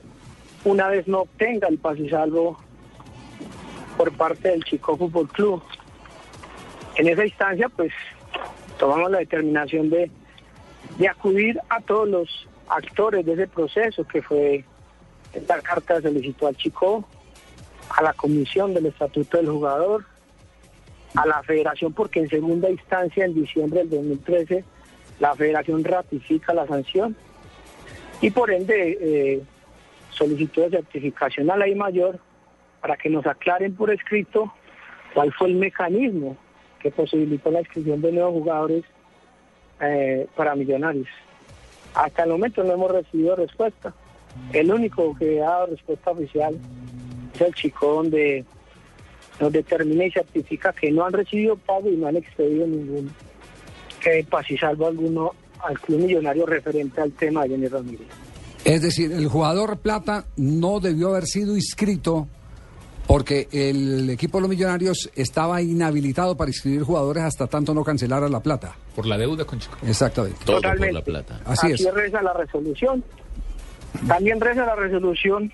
[0.64, 2.56] una vez no obtenga el pase salvo
[3.96, 5.62] por parte del Chico Fútbol Club.
[6.96, 7.92] En esa instancia, pues,
[8.78, 10.10] tomamos la determinación de,
[10.98, 14.64] de acudir a todos los actores de ese proceso, que fue
[15.32, 17.04] esta carta solicitó al Chico,
[17.96, 20.04] a la comisión del Estatuto del Jugador,
[21.14, 24.64] a la Federación, porque en segunda instancia, en diciembre del 2013,
[25.18, 27.16] la Federación ratifica la sanción
[28.20, 29.42] y por ende eh,
[30.10, 32.18] solicitó de certificación a la I mayor
[32.80, 34.52] para que nos aclaren por escrito
[35.14, 36.36] cuál fue el mecanismo
[36.80, 38.84] que posibilitó la inscripción de nuevos jugadores
[39.80, 41.08] eh, para millonarios.
[41.94, 43.92] Hasta el momento no hemos recibido respuesta.
[44.52, 46.58] El único que ha dado respuesta oficial
[47.34, 48.44] es el chico donde
[49.40, 53.10] nos determina y certifica que no han recibido pago y no han expedido ningún
[54.28, 58.08] paz y salvo alguno al club millonario referente al tema de Jenny Ramírez.
[58.64, 62.28] Es decir, el jugador Plata no debió haber sido inscrito
[63.06, 68.28] porque el equipo de los Millonarios estaba inhabilitado para inscribir jugadores hasta tanto no cancelara
[68.28, 68.74] la plata.
[68.94, 69.76] Por la deuda con Chico.
[69.86, 70.38] Exactamente.
[70.44, 71.02] Totalmente.
[71.02, 71.40] plata.
[71.44, 71.94] Así es.
[71.94, 73.02] reza la resolución.
[74.06, 75.52] También reza la resolución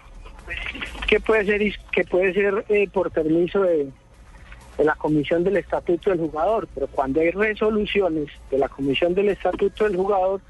[1.07, 1.61] que puede ser
[1.93, 3.91] que puede ser eh, por permiso de,
[4.77, 9.31] de la comisión del estatuto del jugador, pero cuando hay resoluciones de la comisión del
[9.31, 10.41] estatuto del jugador,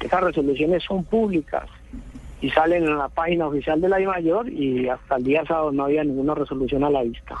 [0.00, 1.68] esas resoluciones son públicas
[2.40, 5.72] y salen en la página oficial de la I mayor y hasta el día sábado
[5.72, 7.34] no había ninguna resolución a la vista.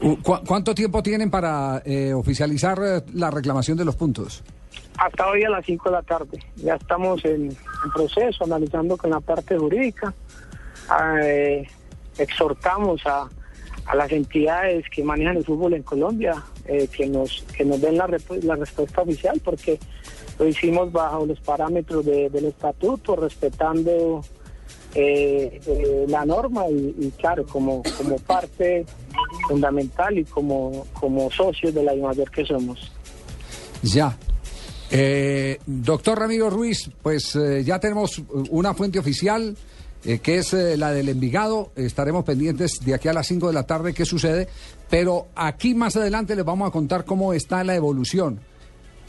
[0.00, 4.42] Uh, ¿cu- ¿Cuánto tiempo tienen para eh, oficializar eh, la reclamación de los puntos?
[4.96, 6.38] hasta hoy a las 5 de la tarde.
[6.56, 10.12] Ya estamos en, en proceso, analizando con la parte jurídica.
[11.22, 11.66] Eh,
[12.18, 13.28] exhortamos a,
[13.86, 16.34] a las entidades que manejan el fútbol en Colombia
[16.66, 18.06] eh, que nos que nos den la
[18.56, 19.78] respuesta oficial, porque
[20.38, 24.22] lo hicimos bajo los parámetros de- del estatuto, respetando
[24.94, 28.86] eh, eh, la norma y, claro, como, como parte
[29.48, 32.90] fundamental y como, como socios de la mayor que somos.
[33.82, 34.16] Ya.
[34.90, 39.54] Eh, doctor Ramiro Ruiz, pues eh, ya tenemos una fuente oficial
[40.04, 41.70] eh, que es eh, la del Envigado.
[41.76, 44.48] Estaremos pendientes de aquí a las 5 de la tarde qué sucede.
[44.88, 48.40] Pero aquí más adelante les vamos a contar cómo está la evolución.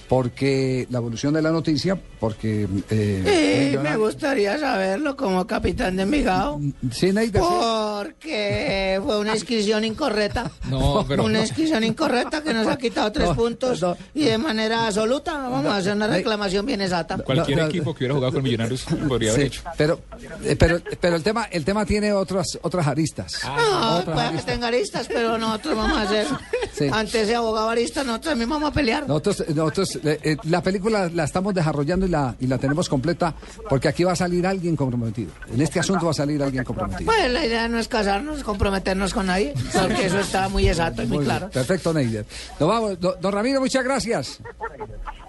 [0.09, 2.67] Porque la evolución de la noticia, porque...
[2.89, 6.59] eh, Sí, me gustaría saberlo como capitán de Envigado.
[6.91, 7.47] Sí, Neider, sí.
[7.49, 10.49] Porque fue una inscripción incorrecta.
[10.69, 14.87] No, pero- Una inscripción incorrecta que nos ha quitado tres No, puntos y de manera
[14.87, 15.33] absoluta.
[15.47, 17.17] Vamos a hacer una reclamación bien exacta.
[17.19, 17.69] Cualquier No, no.
[17.69, 19.61] equipo que hubiera jugado con Millonarios podría haber Sí, hecho.
[19.77, 19.99] pero,
[20.43, 23.41] eh, pero, pero el tema, el tema tiene otras, otras aristas.
[23.43, 24.45] No, Otras puede que aristas.
[24.45, 26.25] tenga aristas, pero nosotros vamos a hacer.
[26.73, 26.87] Sí.
[26.91, 29.07] Ante ese abogado arista, nosotros mismos vamos a pelear.
[29.07, 33.33] Nosotros, nosotros eh, eh, la película la estamos desarrollando y la, y la tenemos completa
[33.69, 35.31] porque aquí va a salir alguien comprometido.
[35.53, 37.05] En este asunto va a salir alguien comprometido.
[37.11, 41.05] Pues la idea no es casarnos, comprometernos con nadie, porque eso está muy exacto y
[41.07, 41.51] muy Muy bien, claro.
[41.51, 42.25] Perfecto, Neider.
[42.59, 42.99] Nos vamos.
[42.99, 44.39] Do- Don Ramiro, muchas gracias.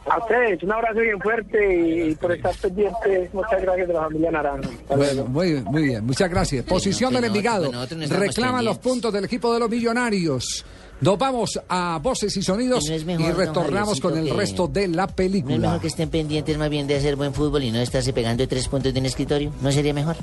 [0.07, 4.31] A ustedes, un abrazo bien fuerte y por estar pendientes, muchas gracias de la familia
[4.33, 4.71] Naranjo.
[4.89, 6.65] Bueno, muy, bien, muy bien, muchas gracias.
[6.65, 7.71] Posición del Envigado.
[7.71, 10.65] no estamos Reclama los puntos del equipo de los millonarios.
[11.01, 15.05] Nos vamos a voces y sonidos Y no retornamos con el que- resto de la
[15.05, 15.57] ¿No es película.
[15.59, 18.69] mejor que estén pendientes más bien de hacer buen fútbol y no estarse pegando tres
[18.69, 19.51] puntos de un escritorio?
[19.63, 20.17] ¿No sería mejor?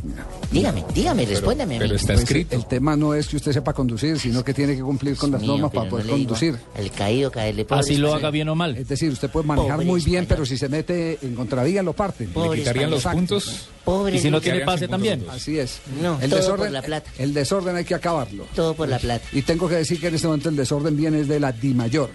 [0.51, 1.87] Dígame, dígame, respóndame a mí.
[1.89, 5.31] Pues, El tema no es que usted sepa conducir, sino que tiene que cumplir con
[5.31, 6.55] las mío, normas pero para poder conducir.
[6.77, 8.77] al caído caerle pobre Así lo haga bien o mal.
[8.77, 10.27] Es decir, usted puede manejar Pobre muy bien, español.
[10.27, 12.29] pero si se mete en contravía lo parten.
[12.29, 13.17] Pobre ¿Le quitarían los Exacto.
[13.17, 13.67] puntos?
[13.83, 15.25] Pobre Y si no tiene pase también.
[15.29, 15.79] Así es.
[16.01, 17.09] No, el todo desorden, por la plata.
[17.17, 18.45] El desorden hay que acabarlo.
[18.53, 19.25] Todo por la plata.
[19.31, 22.09] Y tengo que decir que en este momento el desorden viene de la Di Mayor.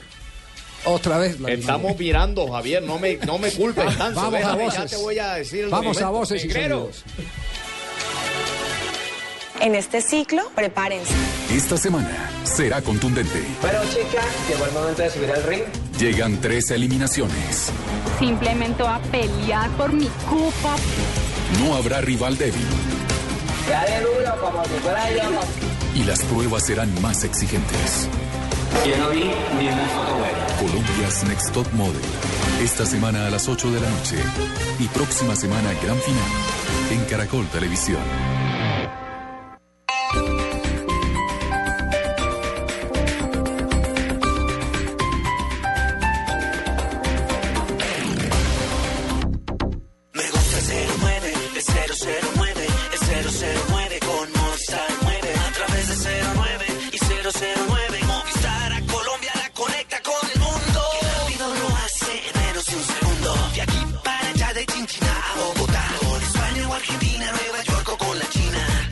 [0.84, 1.98] Otra vez la Di Estamos Mayor.
[2.00, 4.20] mirando, Javier, no me, no me culpes tanto.
[4.20, 4.78] Vamos a voces.
[4.80, 6.18] Ya te voy a decir Vamos a documento.
[6.18, 7.04] voces y sonidos.
[9.60, 11.12] En este ciclo, prepárense.
[11.54, 12.10] Esta semana
[12.42, 13.44] será contundente.
[13.60, 15.62] Bueno, chicas, llegó el momento de subir al ring.
[16.00, 17.70] Llegan tres eliminaciones.
[18.18, 20.74] Simplemente a pelear por mi copa.
[21.60, 22.64] No habrá rival débil
[23.68, 25.30] Dale duro como si fuera yo.
[25.94, 28.08] y las pruebas serán más exigentes.
[28.87, 29.24] Yo no vi
[29.58, 30.12] ni una foto.
[30.58, 32.00] Colombia's Next Top Model.
[32.62, 34.16] Esta semana a las 8 de la noche.
[34.78, 36.30] Y próxima semana gran final
[36.90, 38.00] en Caracol Televisión.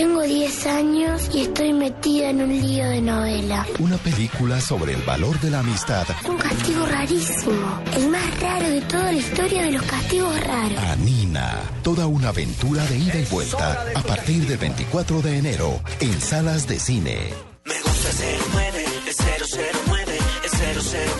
[0.00, 3.66] Tengo 10 años y estoy metida en un lío de novela.
[3.80, 6.06] Una película sobre el valor de la amistad.
[6.26, 7.82] Un castigo rarísimo.
[7.94, 10.78] El más raro de toda la historia de los castigos raros.
[10.78, 11.60] Anina.
[11.82, 13.84] Toda una aventura de ida y vuelta.
[13.94, 15.82] A partir del 24 de enero.
[16.00, 17.34] En salas de cine.
[17.66, 19.14] Me gusta el 09, el
[19.86, 21.19] 009, el 009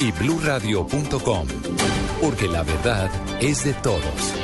[0.00, 1.46] y bluradio.com.
[2.20, 3.10] Porque la verdad
[3.40, 4.34] es de todos.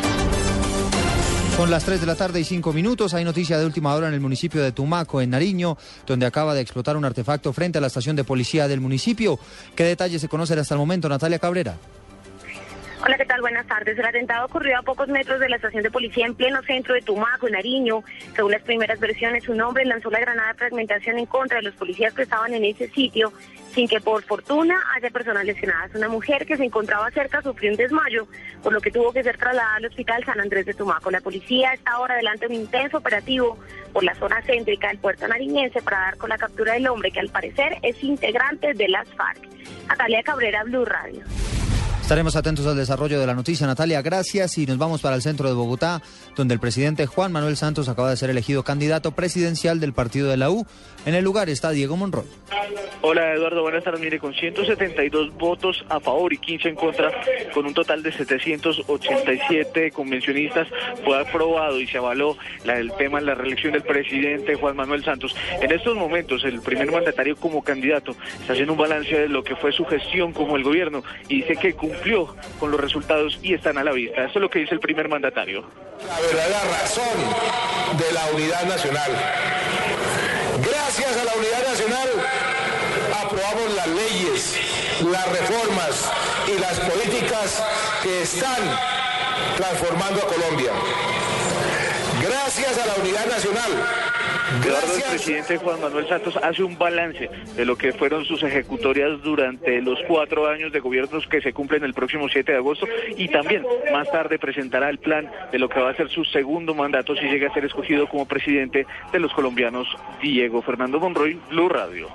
[1.57, 3.15] Son las 3 de la tarde y 5 minutos.
[3.15, 6.61] Hay noticia de última hora en el municipio de Tumaco, en Nariño, donde acaba de
[6.61, 9.39] explotar un artefacto frente a la estación de policía del municipio.
[9.75, 11.79] ¿Qué detalles se conocen hasta el momento, Natalia Cabrera?
[13.07, 13.41] Hola, ¿qué tal?
[13.41, 13.97] Buenas tardes.
[13.97, 17.03] El atentado ocurrió a pocos metros de la estación de policía en pleno centro de
[17.03, 18.03] Tumaco, en Nariño.
[18.35, 21.77] Según las primeras versiones, un hombre lanzó la granada de fragmentación en contra de los
[21.77, 23.33] policías que estaban en ese sitio,
[23.73, 25.95] sin que por fortuna haya personas lesionadas.
[25.95, 28.27] Una mujer que se encontraba cerca sufrió un desmayo,
[28.61, 31.09] por lo que tuvo que ser trasladada al hospital San Andrés de Tumaco.
[31.13, 33.57] La policía está ahora adelante de un intenso operativo
[33.93, 37.21] por la zona céntrica del puerto nariñense para dar con la captura del hombre que
[37.21, 39.47] al parecer es integrante de las FARC.
[39.87, 41.23] Natalia Cabrera, Blue Radio.
[42.07, 44.01] Estaremos atentos al desarrollo de la noticia, Natalia.
[44.01, 44.59] Gracias.
[44.59, 46.01] Y nos vamos para el centro de Bogotá,
[46.37, 50.37] donde el presidente Juan Manuel Santos acaba de ser elegido candidato presidencial del partido de
[50.37, 50.65] la U.
[51.05, 52.25] En el lugar está Diego Monroy.
[53.03, 54.01] Hola Eduardo, buenas tardes.
[54.01, 57.11] Mire, con 172 votos a favor y 15 en contra,
[57.53, 60.67] con un total de 787 convencionistas,
[61.05, 65.05] fue aprobado y se avaló la- el tema de la reelección del presidente Juan Manuel
[65.05, 65.35] Santos.
[65.61, 69.55] En estos momentos, el primer mandatario como candidato está haciendo un balance de lo que
[69.57, 73.79] fue su gestión como el gobierno y dice que cumplió con los resultados y están
[73.79, 74.25] a la vista.
[74.25, 75.65] Esto es lo que dice el primer mandatario.
[76.07, 79.11] la verdadera razón de la unidad nacional.
[80.63, 82.09] Gracias a la unidad nacional
[83.25, 84.57] aprobamos las leyes,
[85.11, 86.11] las reformas
[86.47, 87.63] y las políticas
[88.03, 88.63] que están
[89.57, 90.73] transformando a Colombia.
[92.23, 94.16] Gracias a la unidad nacional.
[94.49, 99.21] Eduardo, el presidente Juan Manuel Santos hace un balance de lo que fueron sus ejecutorias
[99.23, 103.29] durante los cuatro años de gobiernos que se cumplen el próximo 7 de agosto y
[103.29, 107.17] también más tarde presentará el plan de lo que va a ser su segundo mandato
[107.17, 109.89] si llega a ser escogido como presidente de los colombianos
[110.23, 112.09] Diego Fernando Monroy, Blue Radio.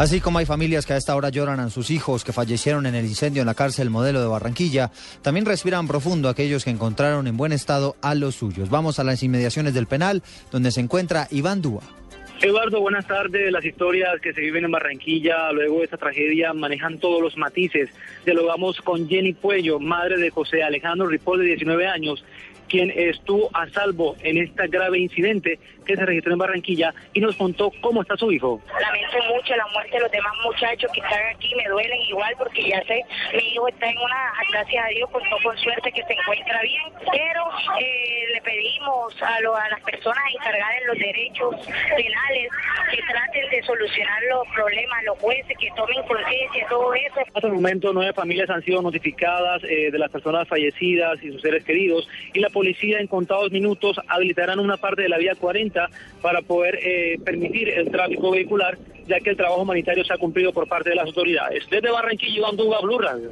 [0.00, 2.94] Así como hay familias que a esta hora lloran a sus hijos que fallecieron en
[2.94, 7.36] el incendio en la cárcel modelo de Barranquilla, también respiran profundo aquellos que encontraron en
[7.36, 8.70] buen estado a los suyos.
[8.70, 11.82] Vamos a las inmediaciones del penal, donde se encuentra Iván Dúa.
[12.40, 13.52] Eduardo, buenas tardes.
[13.52, 17.90] Las historias que se viven en Barranquilla luego de esta tragedia manejan todos los matices.
[18.24, 22.24] Dialogamos con Jenny Puello, madre de José Alejandro Ripoll, de 19 años,
[22.70, 25.58] quien estuvo a salvo en este grave incidente
[25.90, 28.60] que se registró en Barranquilla y nos contó cómo está su hijo.
[28.80, 32.68] Lamento mucho la muerte de los demás muchachos que están aquí, me duelen igual porque
[32.68, 33.02] ya sé,
[33.34, 36.82] mi hijo está en una, gracias a Dios, con, con suerte que se encuentra bien,
[37.10, 37.42] pero
[37.80, 41.54] eh, le pedimos a, lo- a las personas encargadas de los derechos
[41.96, 42.48] penales
[42.90, 47.20] que traten de solucionar los problemas, los jueces que tomen conciencia todo eso.
[47.34, 51.40] Hasta el momento, nueve familias han sido notificadas eh, de las personas fallecidas y sus
[51.42, 55.79] seres queridos y la policía en contados minutos habilitarán una parte de la vía 40
[56.20, 58.76] para poder eh, permitir el tráfico vehicular,
[59.06, 61.64] ya que el trabajo humanitario se ha cumplido por parte de las autoridades.
[61.70, 63.30] Desde Barranquilla, Iván Duga, Blue Radio.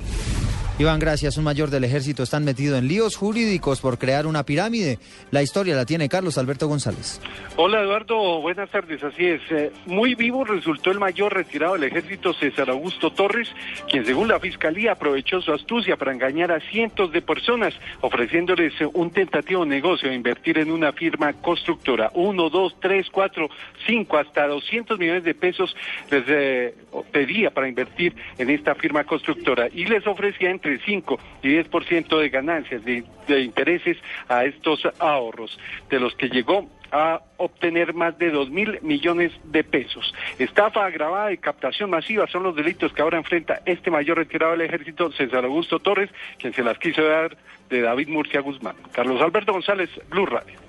[0.81, 1.37] Iván, gracias.
[1.37, 5.01] Un mayor del ejército está metido en líos jurídicos por crear una pirámide.
[5.33, 7.21] La historia la tiene Carlos Alberto González.
[7.57, 9.41] Hola Eduardo, buenas tardes, así es.
[9.51, 13.53] Eh, muy vivo resultó el mayor retirado del ejército César Augusto Torres,
[13.91, 18.87] quien según la fiscalía aprovechó su astucia para engañar a cientos de personas, ofreciéndoles eh,
[18.93, 22.13] un tentativo negocio de invertir en una firma constructora.
[22.15, 23.51] Uno, dos, tres, cuatro,
[23.85, 25.75] cinco, hasta 200 millones de pesos
[26.09, 26.75] les eh,
[27.11, 32.29] pedía para invertir en esta firma constructora y les ofrecía entre 5 y 10% de
[32.29, 33.97] ganancias de, de intereses
[34.29, 35.59] a estos ahorros,
[35.89, 40.15] de los que llegó a obtener más de dos mil millones de pesos.
[40.39, 44.63] Estafa agravada y captación masiva son los delitos que ahora enfrenta este mayor retirado del
[44.63, 47.37] ejército, César Augusto Torres, quien se las quiso dar
[47.69, 48.77] de David Murcia Guzmán.
[48.93, 50.68] Carlos Alberto González, Blue Radio.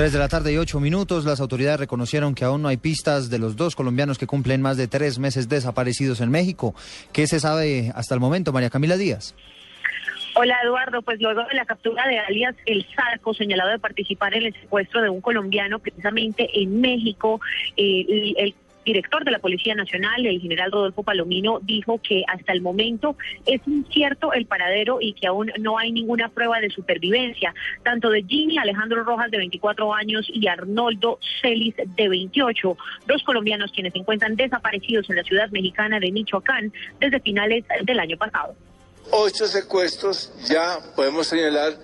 [0.00, 3.28] Tres de la tarde y ocho minutos, las autoridades reconocieron que aún no hay pistas
[3.28, 6.74] de los dos colombianos que cumplen más de tres meses desaparecidos en México.
[7.12, 9.34] ¿Qué se sabe hasta el momento, María Camila Díaz?
[10.36, 14.44] Hola Eduardo, pues luego de la captura de alias El Zarco, señalado de participar en
[14.44, 17.38] el secuestro de un colombiano precisamente en México,
[17.76, 18.54] eh, el
[18.84, 23.16] director de la Policía Nacional, el general Rodolfo Palomino, dijo que hasta el momento
[23.46, 28.22] es incierto el paradero y que aún no hay ninguna prueba de supervivencia, tanto de
[28.22, 32.76] Jimmy Alejandro Rojas de 24 años y Arnoldo Celis de 28,
[33.06, 38.00] dos colombianos quienes se encuentran desaparecidos en la ciudad mexicana de Michoacán desde finales del
[38.00, 38.54] año pasado.
[39.10, 41.74] ocho secuestros, ya podemos señalar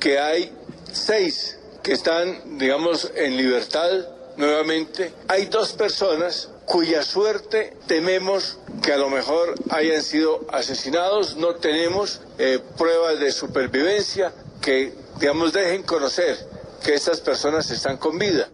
[0.00, 0.50] que hay
[0.92, 5.12] seis que están, digamos, en libertad nuevamente.
[5.28, 11.36] Hay dos personas cuya suerte tememos que a lo mejor hayan sido asesinados.
[11.36, 14.32] No tenemos eh, pruebas de supervivencia
[14.62, 16.36] que, digamos, dejen conocer
[16.84, 18.48] que estas personas están con vida.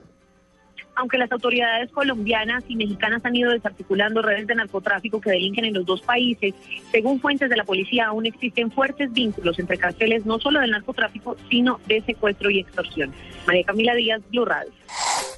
[0.96, 5.72] aunque las autoridades colombianas y mexicanas han ido desarticulando redes de narcotráfico que delinquen en
[5.72, 6.52] los dos países,
[6.92, 11.36] según fuentes de la policía aún existen fuertes vínculos entre carteles no solo del narcotráfico,
[11.48, 13.14] sino de secuestro y extorsión.
[13.46, 14.44] María Camila Díaz, Blue.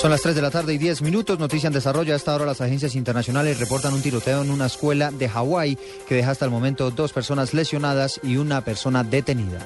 [0.00, 1.40] Son las 3 de la tarde y 10 minutos.
[1.40, 2.12] Noticia en desarrollo.
[2.12, 5.76] A esta hora las agencias internacionales reportan un tiroteo en una escuela de Hawái
[6.06, 9.58] que deja hasta el momento dos personas lesionadas y una persona detenida.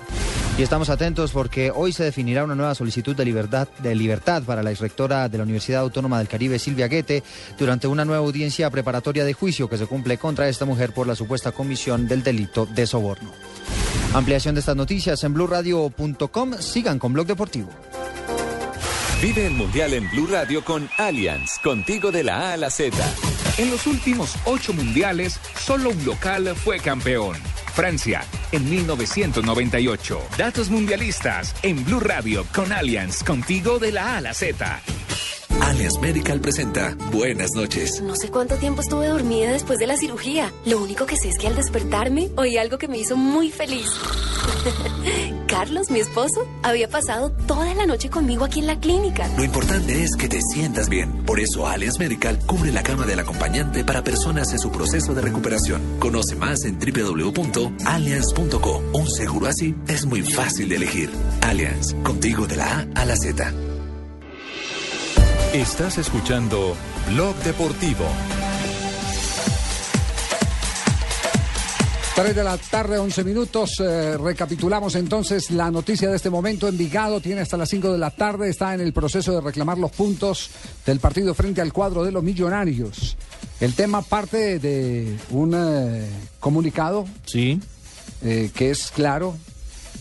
[0.57, 5.29] Y estamos atentos porque hoy se definirá una nueva solicitud de libertad, para la exrectora
[5.29, 7.23] de la Universidad Autónoma del Caribe, Silvia Guete,
[7.59, 11.15] durante una nueva audiencia preparatoria de juicio que se cumple contra esta mujer por la
[11.15, 13.33] supuesta comisión del delito de soborno.
[14.15, 16.55] Ampliación de estas noticias en blurradio.com.
[16.59, 17.69] Sigan con Blog Deportivo.
[19.23, 22.93] Vive el Mundial en Blue Radio con Allianz, contigo de la A a la Z.
[23.57, 27.37] En los últimos ocho mundiales, solo un local fue campeón.
[27.73, 30.21] Francia, en 1998.
[30.37, 34.83] Datos mundialistas en Blue Radio con Allianz, contigo de la A a la Z.
[35.61, 38.01] Allianz Medical presenta Buenas noches.
[38.03, 40.53] No sé cuánto tiempo estuve dormida después de la cirugía.
[40.65, 43.87] Lo único que sé es que al despertarme oí algo que me hizo muy feliz.
[45.47, 49.29] Carlos, mi esposo, había pasado toda la noche conmigo aquí en la clínica.
[49.37, 51.25] Lo importante es que te sientas bien.
[51.25, 55.23] Por eso Allianz Medical cubre la cama del acompañante para personas en su proceso de
[55.23, 55.83] recuperación.
[55.99, 58.83] Conoce más en www.allianz.co.
[58.93, 61.11] Un seguro así es muy fácil de elegir.
[61.43, 63.53] Allianz, contigo de la A a la Z.
[65.53, 66.75] Estás escuchando
[67.11, 68.07] Blog Deportivo.
[72.17, 73.79] 3 de la tarde, 11 minutos.
[73.81, 76.69] Eh, recapitulamos entonces la noticia de este momento.
[76.69, 78.49] Envigado tiene hasta las 5 de la tarde.
[78.49, 80.49] Está en el proceso de reclamar los puntos
[80.87, 83.19] del partido frente al cuadro de los millonarios.
[83.61, 86.07] El tema parte de un eh,
[86.41, 87.05] comunicado.
[87.27, 87.61] Sí.
[88.23, 89.37] eh, que es claro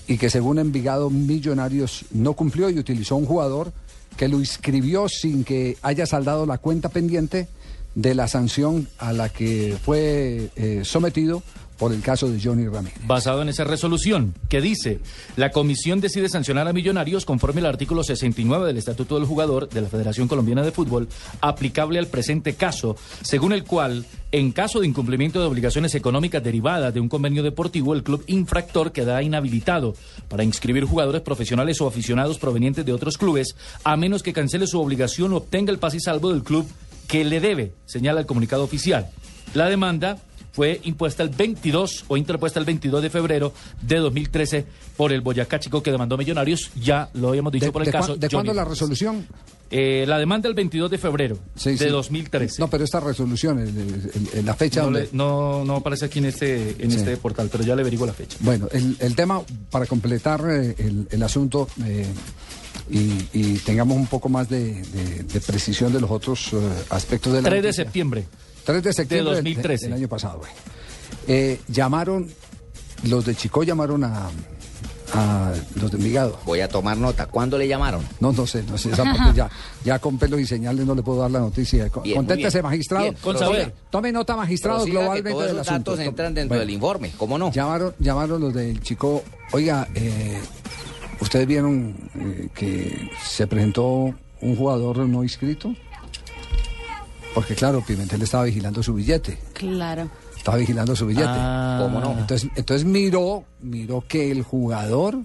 [0.07, 3.73] y que según Envigado Millonarios no cumplió y utilizó un jugador
[4.21, 7.47] que lo inscribió sin que haya saldado la cuenta pendiente
[7.95, 11.41] de la sanción a la que fue eh, sometido
[11.81, 12.93] por el caso de Johnny Ramírez.
[13.07, 14.99] Basado en esa resolución que dice,
[15.35, 19.81] la comisión decide sancionar a Millonarios conforme al artículo 69 del Estatuto del Jugador de
[19.81, 21.07] la Federación Colombiana de Fútbol,
[21.41, 26.93] aplicable al presente caso, según el cual, en caso de incumplimiento de obligaciones económicas derivadas
[26.93, 29.95] de un convenio deportivo, el club infractor quedará inhabilitado
[30.27, 34.79] para inscribir jugadores profesionales o aficionados provenientes de otros clubes, a menos que cancele su
[34.79, 36.67] obligación o obtenga el paz y salvo del club
[37.07, 39.09] que le debe, señala el comunicado oficial.
[39.55, 40.17] La demanda
[40.51, 44.65] fue impuesta el 22 o interpuesta el 22 de febrero de 2013
[44.97, 46.71] por el Boyacá Chico que demandó Millonarios.
[46.81, 48.07] Ya lo habíamos dicho ¿De, por el de caso.
[48.09, 49.25] cuán- de cuándo la resolución?
[49.73, 51.85] Eh, la demanda el 22 de febrero Sí, de sí.
[51.85, 52.61] 2013.
[52.61, 55.03] No, pero esta resolución, el- el- el- la fecha No, donde...
[55.03, 56.97] le- no, no aparece aquí en este, en Sí.
[56.97, 58.35] este portal, pero ya le averiguo la fecha.
[58.41, 60.75] Bueno, el, el tema, para completar eh,
[61.09, 62.05] el, asunto eh,
[62.89, 66.57] y, y tengamos un poco más de, de- de precisión de los otros eh,
[66.89, 68.25] aspectos de la 3 de septiembre.
[68.63, 69.85] 3 de septiembre del- 2013.
[69.87, 70.39] del año pasado.
[70.39, 70.51] güey.
[71.27, 72.27] Eh, llamaron,
[73.03, 74.29] los de Chico llamaron a,
[75.13, 76.39] a los de Envigado.
[76.45, 77.25] Voy a tomar nota.
[77.27, 78.01] ¿Cuándo le llamaron?
[78.19, 79.49] No, no sé, no sé, esa parte ya,
[79.83, 81.89] ya con pelos y señales no le puedo dar la noticia.
[81.89, 83.03] Con- Bien, Conténtese, magistrado.
[83.03, 83.73] Bien, con Tome- saber.
[83.89, 85.91] Tome nota, magistrado, globalmente todos asunto.
[85.91, 87.51] datos entran dentro del informe, ¿cómo no?
[87.51, 89.23] Llamaron, llamaron los del Chico.
[89.51, 90.39] Oiga, eh,
[91.19, 95.75] ustedes vieron eh, que se presentó un jugador no inscrito.
[97.33, 99.37] Porque claro, Pimentel estaba vigilando su billete.
[99.53, 100.09] Claro.
[100.35, 101.27] Estaba vigilando su billete.
[101.29, 101.79] Ah.
[101.81, 102.17] ¿Cómo no?
[102.17, 105.19] Entonces, entonces miró, miró que el jugador,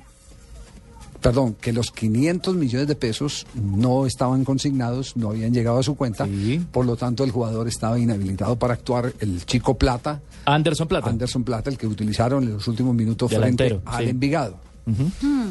[1.20, 5.96] perdón, que los 500 millones de pesos no estaban consignados, no habían llegado a su
[5.96, 6.28] cuenta.
[6.70, 9.12] Por lo tanto, el jugador estaba inhabilitado para actuar.
[9.20, 10.20] El chico Plata.
[10.44, 11.10] Anderson Plata.
[11.10, 14.10] Anderson Plata, el que utilizaron en los últimos minutos Delantero, frente al sí.
[14.10, 14.58] Envigado.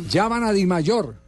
[0.09, 1.24] Llaman a Di Mayor.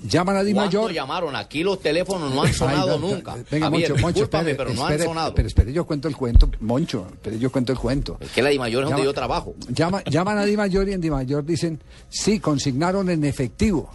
[0.00, 0.92] Llaman a Di ¿Cuándo Mayor.
[0.92, 1.34] llamaron?
[1.34, 3.36] Aquí los teléfonos no han sonado Ay, no, nunca.
[3.50, 5.34] Venga, Javier, Moncho, Moncho, espere, pero no han sonado.
[5.34, 8.16] Pero espere, yo cuento el cuento, Moncho, espere, yo cuento el cuento.
[8.20, 9.54] Es que la Di Mayor es donde yo trabajo.
[9.68, 13.90] Llama- llaman a Di Mayor y en Di Mayor dicen, sí, consignaron en efectivo.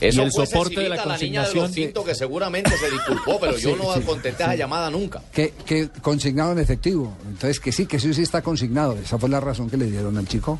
[0.00, 1.72] Eso el soporte de la Cecilita, niña de los consignación.
[1.72, 5.22] cintos que seguramente se disculpó, pero yo Sí, no sí, contesté esa llamada nunca.
[5.32, 7.16] Que, que consignaron en efectivo.
[7.26, 8.94] Entonces, que sí, que sí, sí está consignado.
[8.94, 10.58] Esa fue la razón que le dieron al chico.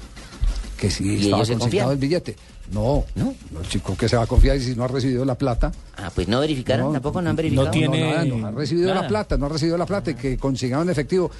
[0.78, 1.90] Que sí ¿Y estaba ellos se confían?
[1.90, 2.36] el billete.
[2.72, 5.34] No, no, el chico que se va a confiar y si no ha recibido la
[5.36, 5.70] plata.
[5.98, 7.70] Ah, pues no verificaron, tampoco no han verificado.
[7.74, 10.88] No, nada, no ha recibido la plata, no ha recibido la plata, y que consignaron
[10.88, 11.30] efectivo.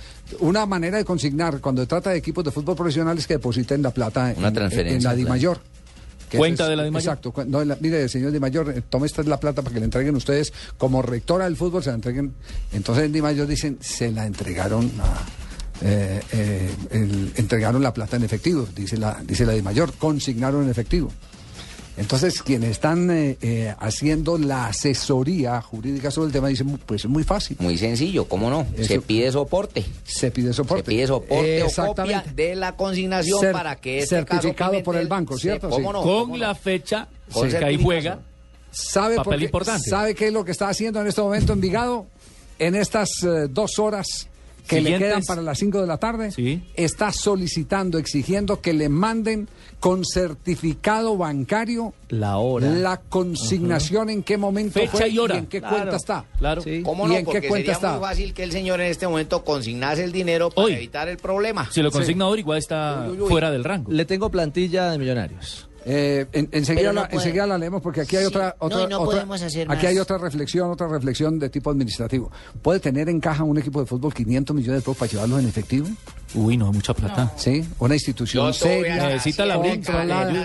[0.40, 3.90] Una manera de consignar cuando se trata de equipos de fútbol profesionales que depositen la
[3.90, 5.14] plata Una en, transferencia, en la.
[5.14, 5.60] DIMAYOR.
[6.28, 7.14] Que Cuenta es- de la DIMAYOR.
[7.14, 7.44] Exacto.
[7.46, 10.14] no, la- mire, señor DIMAYOR, eh, tome esta es la plata para que le entreguen
[10.16, 12.34] ustedes como rectora del fútbol, se la entreguen.
[12.72, 15.24] Entonces en DIMAYOR dicen, se la entregaron a...
[15.82, 20.70] eh, eh, el- entregaron la plata en efectivo, dice la, dice la DIMAYOR, consignaron en
[20.70, 21.10] efectivo.
[21.96, 27.08] Entonces, quienes están eh, eh, haciendo la asesoría jurídica sobre el tema dicen, pues es
[27.10, 27.56] muy fácil.
[27.60, 28.66] Muy sencillo, ¿cómo no?
[28.82, 29.84] Se pide soporte.
[30.02, 30.82] Se pide soporte.
[30.82, 34.96] Se pide soporte o copia de la consignación Cer- para que este certificado caso por
[34.96, 35.68] el banco, se- ¿cierto?
[35.70, 35.92] ¿Cómo Sí.
[35.92, 36.02] no?
[36.02, 36.54] Con ¿Cómo la no?
[36.56, 38.18] fecha Con que ahí juega.
[38.72, 39.88] ¿Sabe, Papel qué- importante.
[39.88, 42.06] ¿Sabe qué es lo que está haciendo en este momento Envigado?
[42.58, 44.28] En estas eh, dos horas
[44.66, 46.30] que le quedan para las 5 de la tarde,
[46.74, 49.48] está solicitando, exigiendo que le manden
[49.80, 52.68] con certificado bancario La hora.
[52.68, 55.36] la consignación en qué momento Fecha fue y hora.
[55.36, 56.24] en qué Claro, cuenta está.
[56.38, 56.62] Claro.
[56.82, 57.16] ¿Cómo ¿Y no?
[57.16, 57.92] en Porque qué cuenta sería está?
[57.98, 60.72] muy fácil que el señor en este momento consignase el dinero para Hoy.
[60.74, 61.68] evitar el problema.
[61.70, 63.28] Si lo consigna ahora, igual está Uy, uy, uy.
[63.28, 63.92] fuera del rango.
[63.92, 65.68] Le tengo plantilla de millonarios.
[65.86, 68.82] Eh, en- enseguida, no la, enseguida la leemos porque aquí hay Sí, otra, no, otra,
[68.82, 69.84] y no otra- podemos hacer aquí más.
[69.84, 72.30] hay otra reflexión, otra reflexión de tipo administrativo.
[72.62, 75.48] ¿Puede tener en caja un equipo de fútbol 500 millones de pesos para llevarlos en
[75.48, 75.86] efectivo?
[76.34, 77.32] Uy, no, mucha plata.
[77.36, 79.92] Sí, una institución seria, a Necesita la brinca,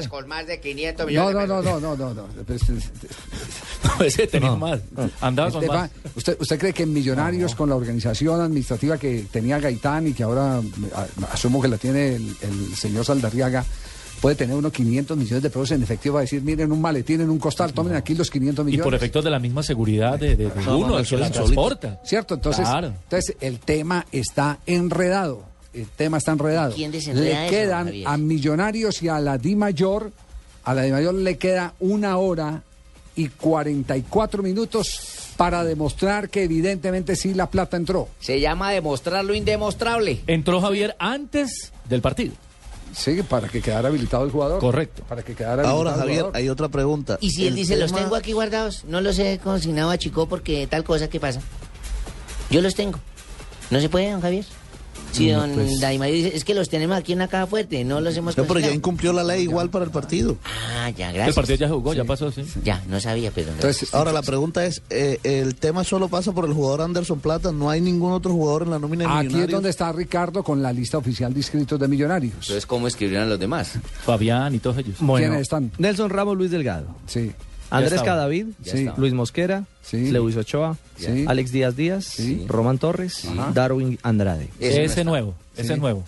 [0.10, 2.26] con más de 500 No, millones no, no, no, no, no, no.
[2.46, 4.82] Pues, No, ese tenía más.
[5.22, 5.90] Andaba el con más.
[6.16, 10.58] ¿usted, ¿Usted cree que Millonarios, con la organización administrativa que tenía Gaitán y que ahora
[10.58, 13.64] a- asumo que la tiene el, el señor Saldarriaga,
[14.22, 17.30] puede tener unos 500 millones de pesos en efectivo a decir, miren un maletín en
[17.30, 18.84] un costal, tomen aquí los 500 Y millones?
[18.84, 21.32] por efectos de la misma seguridad de, de- de No, uno, no, el que la
[21.32, 22.00] transporta.
[22.04, 22.36] ¿Cierto?
[22.36, 22.88] Entonces, Claro.
[22.88, 25.44] entonces el tema está enredado.
[25.74, 26.74] El tema está enredado.
[26.76, 27.12] ¿Quién le eso,
[27.50, 28.08] quedan Javier?
[28.08, 30.12] a Millonarios y a la Di Mayor,
[30.64, 32.64] a la Di Mayor le queda una hora
[33.16, 34.88] y 44 minutos
[35.38, 38.10] para demostrar que evidentemente sí la plata entró.
[38.20, 40.22] Se llama demostrar lo indemostrable.
[40.28, 42.34] Entró Javier antes del partido.
[42.94, 44.60] Sí, para que quedara habilitado el jugador.
[44.60, 45.04] Correcto.
[45.08, 46.38] Para que quedara Ahora, habilitado el Javier, jugador.
[46.38, 47.18] hay otra pregunta.
[47.22, 50.68] Y si él dice, los tengo aquí guardados, no los he consignado a Chico porque
[50.68, 51.42] tal cosa que pasa.
[52.50, 53.00] Yo los tengo.
[53.70, 54.46] ¿No se puede, don Javier?
[55.12, 57.84] Sí, Mm, don pues- Daimar dice, es que los tenemos aquí en la caja fuerte,
[57.84, 58.76] no los hemos No, pero ya consignado".
[58.76, 60.38] incumplió la ley igual para el partido.
[60.46, 61.28] Ah, ya, gracias.
[61.30, 62.44] El partido ya jugó, ya pasó, sí.
[62.64, 63.52] Ya, no sabía, pero...
[63.52, 67.52] Entonces, ahora la pregunta es, eh, ¿el tema solo pasa por el jugador Anderson Plata?
[67.52, 70.62] ¿No hay ningún otro jugador en la nómina de Aquí es donde está Ricardo con
[70.62, 72.34] la lista oficial de inscritos de Millonarios.
[72.34, 73.74] Entonces, ¿cómo escribirán los demás?
[74.06, 74.98] Fabián y todos ellos.
[75.00, 75.72] ¿Quiénes están?
[75.78, 76.88] Nelson Ramos, Luis Delgado.
[77.08, 77.32] Sí.
[77.70, 78.02] Andrés.
[78.02, 78.94] Cadavid, estaba.
[78.98, 80.12] Luis Mosquera, Sí.
[80.12, 81.26] Lewis Ochoa, Sí.
[81.28, 82.18] Alex Díaz Díaz,
[82.48, 83.28] Román Torres.
[83.54, 84.50] Darwin Andrade.
[84.60, 86.04] Ese, ese nuevo, ese es nuevo.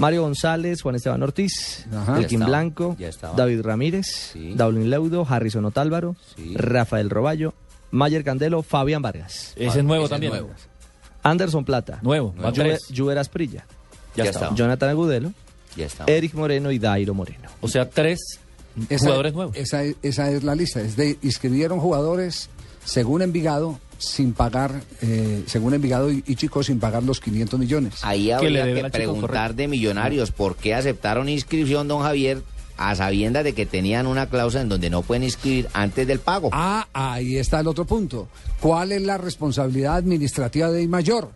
[0.00, 2.18] Mario González, Juan Esteban Ortiz, Ajá.
[2.18, 2.96] Elkin Blanco.
[3.36, 4.52] David Ramírez, Sí.
[4.56, 6.54] Daulin Leudo, Harrison Otálvaro, Sí.
[6.56, 7.54] Rafael Roballo,
[7.92, 9.52] Mayer Candelo, Fabián Vargas.
[9.56, 10.32] Ese es nuevo Ese también.
[10.32, 10.50] nuevo.
[11.22, 11.98] Anderson Plata.
[12.02, 12.86] Nuevo, va tres.
[12.96, 13.66] Juver Asprilla.
[14.16, 14.54] Ya, Ya estaba.
[14.54, 15.32] Jonathan Agudelo,
[15.76, 16.04] Ya está.
[16.08, 17.48] Eric Moreno y Dairo Moreno.
[17.60, 18.18] O sea, tres
[18.88, 19.56] Esa- jugadores nuevos.
[19.56, 20.80] Esa, es- esa es la lista.
[20.80, 22.48] Es de inscribieron jugadores
[22.84, 27.94] según Envigado sin pagar, eh, según Envigado y, y Chico sin pagar los 500 millones.
[28.02, 32.42] Ahí Que le habría que chico, preguntar de millonarios por qué aceptaron inscripción, don Javier,
[32.76, 36.50] a sabiendas de que tenían una cláusula en donde no pueden inscribir antes del pago.
[36.52, 38.28] Ah, ahí está el otro punto.
[38.60, 41.32] ¿Cuál es la responsabilidad administrativa de Mayor?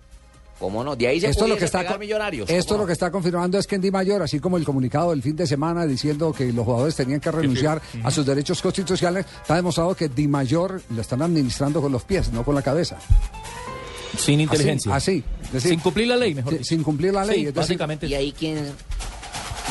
[0.58, 0.94] ¿Cómo no?
[0.94, 2.48] De ahí se Esto es lo que está millonarios.
[2.48, 5.10] Esto ¿cómo lo que está confirmando es que en Di Mayor, así como el comunicado
[5.10, 9.26] del fin de semana diciendo que los jugadores tenían que renunciar a sus derechos constitucionales,
[9.40, 12.98] está demostrado que Di Mayor lo están administrando con los pies, no con la cabeza.
[14.16, 14.94] Sin inteligencia.
[14.94, 15.46] Así, así.
[15.46, 16.68] Es decir, Sin cumplir la ley, mejor sin, dicho.
[16.68, 17.34] sin cumplir la ley.
[17.34, 18.06] Sí, es decir, básicamente.
[18.06, 18.58] ¿Y ahí quién?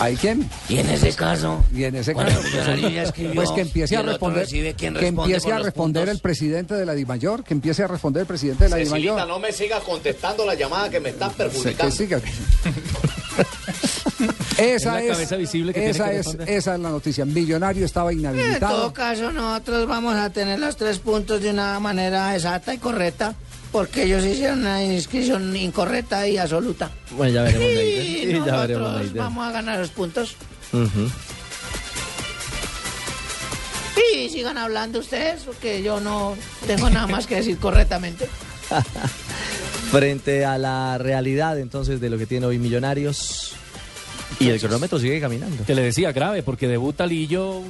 [0.02, 0.50] ¿Hay quién?
[0.68, 1.64] ¿Y en ese caso?
[1.74, 5.60] Y en ese caso, escribió, pues que empiece a responder, recibe, ¿quién que empiece a
[5.60, 6.16] responder puntos?
[6.16, 9.28] el presidente de la DIMAYOR, que empiece a responder el presidente de la DIMAYOR.
[9.28, 12.20] no me sigas contestando la llamada que me Se- que siga.
[14.58, 17.26] esa Es la es, cabeza visible que tiene esa que es, esa es la noticia.
[17.26, 18.94] Millonario estaba En todo inhabilitado.
[18.94, 23.36] caso, nosotros vamos a tener los tres puntos de una manera exacta y correcta,
[23.72, 26.92] porque ellos hicieron una inscripción incorrecta y absoluta.
[27.12, 28.38] Bueno, ya veremos, Y Neider.
[28.38, 29.18] Sí, ya veremos, nosotros Neider.
[29.22, 30.36] vamos a ganar los puntos.
[30.74, 31.10] Ujú.
[34.14, 36.36] Y sigan hablando ustedes, porque yo no
[36.68, 38.28] tengo nada más que decir correctamente.
[39.92, 43.54] Frente a la realidad entonces de lo que tiene hoy Millonarios.
[44.40, 45.64] Y el cronómetro sigue caminando.
[45.66, 47.62] Que le decía grave, porque debuta Lillo,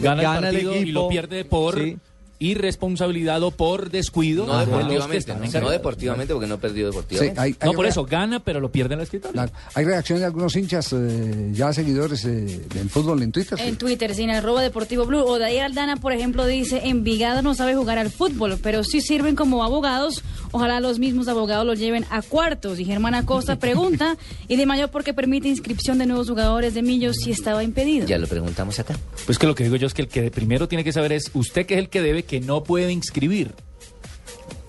[0.00, 1.96] gana, Gana el el partido y lo pierde por Sí.
[2.38, 4.46] Irresponsabilidad o por descuido.
[4.46, 7.40] No deportivamente, no, deportivamente, porque no perdió Sí, deportivamente.
[7.40, 9.32] hay, hay No, por eso gana, pero lo pierde en la escritorio.
[9.32, 13.58] claro, hay reacción de algunos hinchas, eh, ya seguidores eh, del fútbol en Twitter.
[13.60, 15.20] En Twitter, sin arroba Deportivo Blue.
[15.24, 19.64] Odair Aldana, por ejemplo, dice, Envigado no sabe jugar al fútbol, pero sí sirven como
[19.64, 20.22] abogados.
[20.52, 22.78] Ojalá los mismos abogados los lleven a cuartos.
[22.78, 24.16] Y Germán Acosta pregunta,
[24.46, 28.06] ¿y de mayor por qué permite inscripción de nuevos jugadores de Millos si estaba impedido?
[28.06, 28.96] Ya lo preguntamos acá.
[29.26, 31.30] Pues que lo que digo yo es que el que primero tiene que saber es
[31.34, 33.52] usted que es el que debe que no puede inscribir.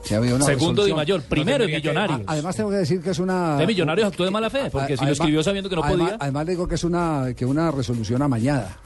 [0.10, 0.96] Una Segundo Di resolución.
[0.98, 2.22] Mayor, primero es Millonarios.
[2.22, 3.58] A- Además tengo que decir que es una...
[3.58, 6.18] De Millonarios actuó de mala fe, porque si lo escribió sabiendo que no además- podía.
[6.20, 8.80] Además le digo que es una, que una resolución amañada.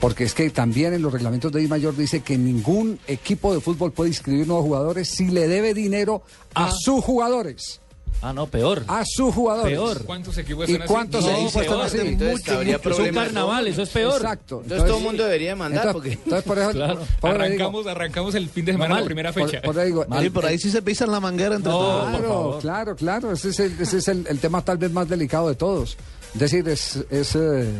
[0.00, 3.60] Porque es que también en los reglamentos de Di Mayor dice que ningún equipo de
[3.60, 6.22] fútbol puede inscribir nuevos jugadores si le debe dinero
[6.54, 7.80] a sus jugadores.
[8.22, 8.82] Ah, no, peor.
[8.88, 9.72] A sus jugadores.
[9.72, 10.04] Peor.
[10.04, 10.92] ¿Cuántos equipos ¿Y están así?
[10.92, 11.86] cuántos No, equipos están peor.
[11.86, 11.98] así?
[11.98, 14.16] Entonces habría Es un carnaval, eso es peor.
[14.20, 14.60] Exacto.
[14.62, 16.24] Entonces todo el mundo debería demandar, entonces, porque...
[16.24, 16.94] entonces, por eso, Claro.
[16.98, 19.02] por- por digo- Arrancamos, arrancamos el fin de semana mal.
[19.02, 19.62] la primera por- fecha.
[19.62, 22.00] por digo, el- por ahí sí se pisan la manguera entre No, todos.
[22.02, 22.60] por Claro, favor.
[22.60, 23.32] claro, claro.
[23.32, 25.96] Ese es, el, ese es el, el tema tal vez más delicado de todos.
[26.34, 27.70] Es decir, es, es, eh,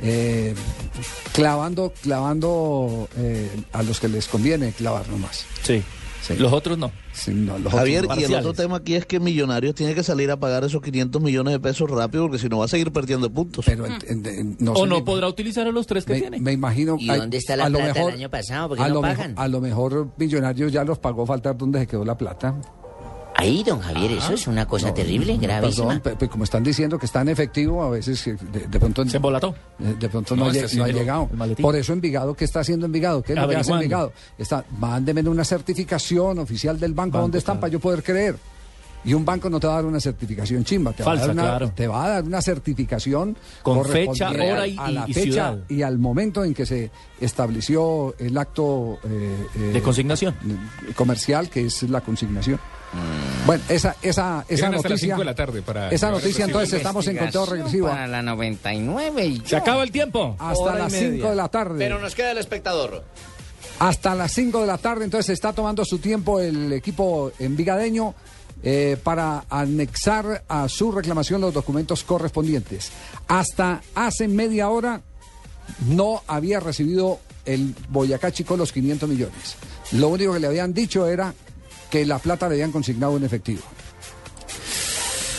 [0.00, 0.54] eh,
[1.32, 5.44] clavando, clavando eh, a los que les conviene clavar nomás.
[5.62, 5.82] Sí.
[6.22, 6.36] Sí.
[6.36, 6.92] Los otros no.
[7.12, 10.02] Sí, no, los Javier, otros y el otro tema aquí es que Millonarios tiene que
[10.04, 12.92] salir a pagar esos 500 millones de pesos rápido porque si no va a seguir
[12.92, 13.64] perdiendo puntos.
[13.66, 16.20] Pero en- en- en- no o no me- podrá utilizar a los tres que me,
[16.20, 16.38] tiene.
[16.40, 16.96] me imagino.
[16.98, 18.68] ¿Y hay- dónde está la a lo plata mejor- del año pasado?
[18.68, 19.30] ¿Por qué a no lo pagan?
[19.32, 22.54] Mejor, a lo mejor Millonarios ya los pagó faltar donde se quedó la plata.
[23.42, 25.88] Ahí, don Javier, eso es una cosa terrible, gravísima.
[25.88, 28.78] Perdón, pe- pe- como están diciendo que está en efectivo, a veces eh, de, de
[28.80, 29.54] pronto Se embolató.
[29.80, 31.28] Eh, De pronto no, No, ha, no haciendo llegado.
[31.60, 33.22] Por eso Envigado, ¿qué está haciendo Envigado?
[33.22, 33.72] ¿Qué es lo que hace.
[33.72, 34.12] Envigado?
[34.38, 37.60] Está, mándeme una certificación oficial del banco, Banco, ¿dónde están claro.
[37.62, 38.36] para yo poder creer?
[39.04, 41.34] Y un banco no te va a dar una certificación chimba, te, Falsa, va, a
[41.34, 41.72] dar una, claro.
[41.74, 45.58] te va a dar una certificación Con fecha, hora y- a la y fecha ciudad.
[45.68, 46.90] y al momento en que se
[47.20, 50.34] estableció el acto eh, eh, De consignación.
[50.94, 52.60] comercial, que es la consignación.
[53.46, 54.98] Bueno, esa, esa, esa Tienen hasta las noticia.
[55.08, 57.88] cinco de la tarde para esa noticia, entonces estamos en conteo regresivo.
[57.88, 59.42] Para la 99 y...
[59.46, 60.36] Se acaba el tiempo.
[60.38, 61.10] Hasta Hora las media.
[61.14, 61.78] 5 de la tarde.
[61.78, 63.02] Pero nos queda el espectador.
[63.78, 68.14] Hasta las 5 de la tarde, entonces está tomando su tiempo el equipo envigadeño
[68.62, 72.90] eh, para anexar a su reclamación los documentos correspondientes.
[73.28, 75.02] Hasta hace media hora
[75.88, 79.56] no había recibido el Boyacá Chico los 500 millones.
[79.92, 81.34] Lo único que le habían dicho era
[81.90, 83.62] que la plata le habían consignado en efectivo.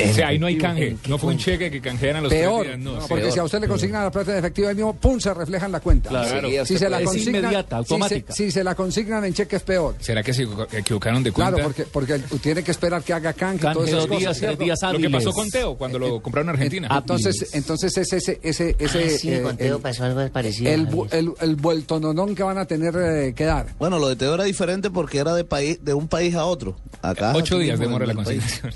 [0.10, 0.96] O sea, ahí no hay canje.
[1.08, 3.44] No fue un cheque que canjearan los tres Peor, días, no, no, porque si a
[3.44, 6.10] usted le consignan la plata en efectivo, ahí mismo, pum, se refleja en la cuenta.
[6.10, 6.48] Claro.
[6.50, 8.34] Sí, si se la es consignan, inmediata, si se- automática.
[8.34, 9.96] Si, se la consignan en cheque es peor.
[10.00, 11.54] ¿Será que se equivocaron de cuenta?
[11.54, 13.60] Claro, porque, porque tiene que esperar que haga canje.
[13.60, 14.64] Canje todas esas dos días, cosas, tres ¿cierto?
[14.64, 16.88] días Lo que pasó con Teo cuando lo compraron en Argentina.
[16.92, 21.34] Entonces, entonces ese, ese, ese, ese Ah, sí, con Teo pasó algo parecido, El, el,
[21.42, 23.68] el vueltononón que van a tener eh, que dar.
[23.78, 26.76] Bueno, lo de Teo era diferente porque era de país, de un país a otro.
[27.02, 28.74] Acá Ocho días demora la consignación.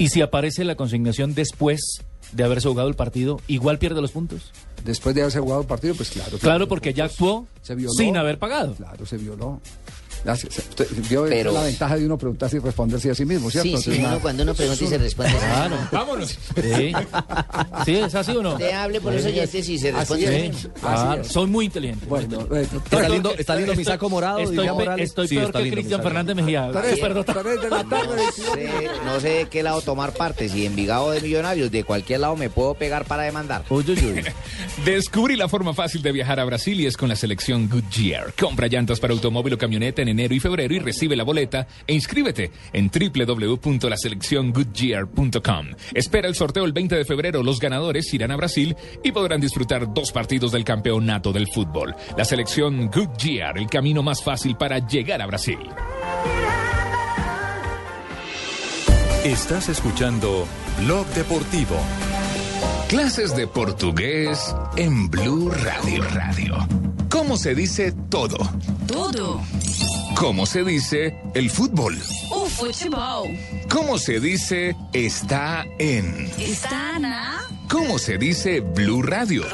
[0.00, 2.00] ¿Y si aparece la consignación después
[2.32, 4.50] de haberse jugado el partido, igual pierde los puntos?
[4.82, 6.38] Después de haberse jugado el partido, pues claro.
[6.38, 7.92] Claro, porque ya actuó Se violó.
[7.92, 8.72] sin haber pagado.
[8.74, 9.60] Claro, se violó.
[10.24, 13.78] Usted vio Pero- la ventaja de uno preguntarse y responderse a sí mismo, ¿cierto?
[13.78, 15.32] Sí, sí, una- cuando uno pregunta y se responde.
[15.38, 15.76] Claro.
[15.92, 16.28] Vámonos.
[16.30, 16.92] Sí.
[17.84, 17.94] ¿Sí?
[17.96, 18.56] ¿Es así o no?
[18.56, 20.42] Te hable por los oyentes y se Así responde.
[20.42, 20.70] sí mismo.
[20.80, 22.06] Claro, soy muy inteligente.
[22.06, 22.46] Bueno,
[22.84, 25.08] Está lindo, está lindo mi saco morado, Estoy, pe- Morales.
[25.10, 26.02] estoy Sí, peor que Cristian.
[26.02, 26.70] Fernández Mejía.
[26.72, 27.40] Tres- Súper dotado.
[27.42, 28.70] tres de la tarde, No sé,
[29.04, 32.50] no sé de qué lado tomar parte, si Envigado de Millonarios, de cualquier lado me
[32.50, 33.64] puedo pegar para demandar.
[34.84, 38.32] Descubrí la forma fácil de viajar a Brasil y es con la selección Goodyear.
[38.38, 41.94] Compra llantas para automóvil o camioneta en enero y febrero y recibe la boleta e
[41.94, 45.66] inscríbete en www.laselecciongoodyear.com.
[45.94, 47.42] Espera el sorteo el 20 de febrero.
[47.42, 51.94] Los ganadores irán a Brasil y podrán disfrutar dos partidos del campeonato del fútbol.
[52.16, 55.58] La selección Goodyear, el camino más fácil para llegar a Brasil.
[59.24, 60.46] Estás escuchando
[60.78, 61.76] Blog Deportivo.
[62.88, 66.56] Clases de portugués en Blue Radio Radio.
[67.10, 68.38] ¿Cómo se dice todo?
[68.86, 69.42] Tudo.
[70.16, 71.98] ¿Cómo se dice el fútbol?
[72.30, 73.28] O futebol
[73.68, 76.30] ¿Cómo se dice está en?
[76.38, 79.44] está na ¿Cómo se dice Blue Radio?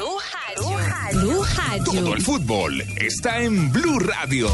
[1.13, 1.83] Blue Rádio.
[1.85, 4.49] Todo el fútbol está en Blue Radio.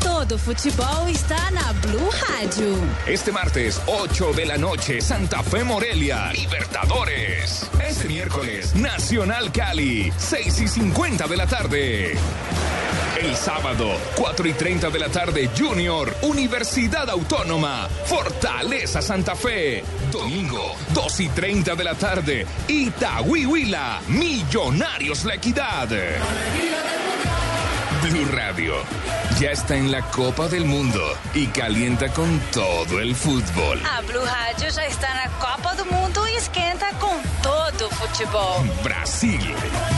[0.00, 2.74] Todo futebol está na Blue Rádio.
[3.06, 7.68] Este martes, 8 de la noche, Santa Fe Morelia, Libertadores.
[7.86, 12.14] Este miércoles, Nacional Cali, 6 y 50 de la tarde.
[13.22, 19.84] El sábado, 4 y 30 de la tarde, Junior, Universidad Autónoma, Fortaleza Santa Fe.
[20.10, 25.88] Domingo, 2 y 30 de la tarde, Itagüí Huila, Millonarios La Equidad.
[28.02, 28.74] Blue Radio
[29.38, 31.00] ya está en la Copa del Mundo
[31.34, 33.80] y calienta con todo el fútbol.
[33.84, 38.64] A Blue Rádio já está na Copa do Mundo e esquenta com todo o futebol.
[38.82, 39.40] Brasil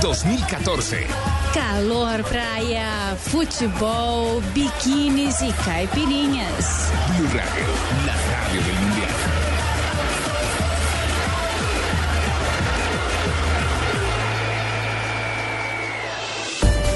[0.00, 1.06] 2014.
[1.54, 6.90] Calor, praia, futebol, biquínis e caipirinhas.
[7.16, 7.66] Blue Radio,
[8.04, 8.91] la radio del Mundial.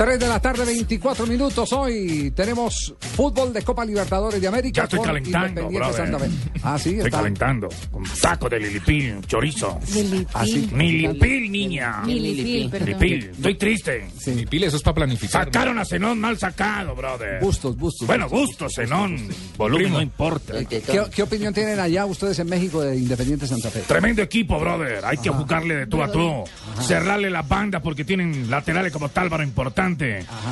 [0.00, 1.70] 3 de la tarde, 24 minutos.
[1.74, 4.80] Hoy tenemos fútbol de Copa Libertadores de América.
[4.80, 5.70] Ya estoy calentando.
[5.92, 6.30] Santa Fe.
[6.62, 7.18] Ah, sí, Estoy está.
[7.18, 7.68] calentando.
[7.90, 9.78] Con taco de lilipil, chorizo.
[9.92, 10.72] Lilipil.
[10.72, 12.00] Milipil, niña.
[12.06, 12.98] Milipil, perdón.
[12.98, 13.30] Milipil.
[13.30, 14.08] Estoy triste.
[14.28, 15.44] Mi pile, eso es para planificar.
[15.44, 17.38] Sacaron a Zenón mal sacado, brother.
[17.42, 18.06] Bustos, bustos.
[18.06, 19.28] Bueno, gusto, Zenón.
[19.58, 20.64] Volumen no importa.
[20.64, 20.82] ¿Qué,
[21.14, 23.80] qué opinión tienen allá ustedes en México de Independiente Santa Fe?
[23.80, 25.04] Tremendo equipo, brother.
[25.04, 26.44] Hay que jugarle de tú a tú.
[26.80, 29.89] Cerrarle las bandas porque tienen laterales como Tálvaro importante.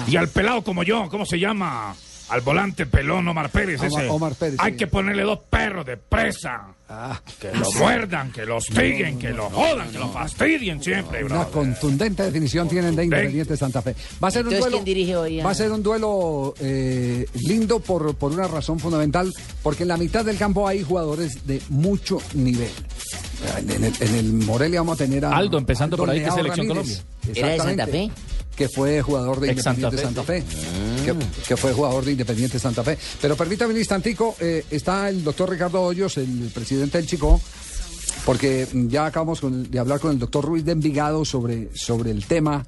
[0.07, 1.95] Y al pelado como yo, ¿cómo se llama?
[2.31, 3.81] Al volante pelón Omar Pérez.
[3.81, 4.09] Omar- ese.
[4.11, 4.77] Omar Pérez, Hay sí.
[4.79, 6.67] que ponerle dos perros de presa.
[6.91, 11.37] Ah, Que lo muerdan, que lo hostiguen, que lo jodan, que lo fastidien siempre, Una
[11.45, 11.53] brother.
[11.53, 13.95] contundente definición tienen de Independiente Santa Fe.
[14.23, 14.77] Va a ser un Entonces, duelo.
[14.85, 19.31] ¿quién dirige hoy Va a ser un duelo eh, lindo por, por una razón fundamental,
[19.63, 22.71] porque en la mitad del campo hay jugadores de mucho nivel.
[23.59, 26.35] En el, en el Morelia vamos a tener a Aldo, empezando por ahí, que es
[26.35, 27.05] Leao Selección Ramírez.
[27.35, 27.87] ¿Era de Santa.
[27.87, 28.11] Fe?
[28.59, 30.43] Que fue jugador de Ex Santa Independiente Santa Fe.
[31.05, 31.15] Que,
[31.47, 32.99] que fue jugador de Independiente Santa Fe.
[33.23, 37.41] Pero permítame un instantico, eh, está el doctor Ricardo Hoyos, el presidente del Chico,
[38.27, 42.27] porque ya acabamos con- de hablar con el doctor Ruiz de Envigado sobre, sobre el
[42.27, 42.67] tema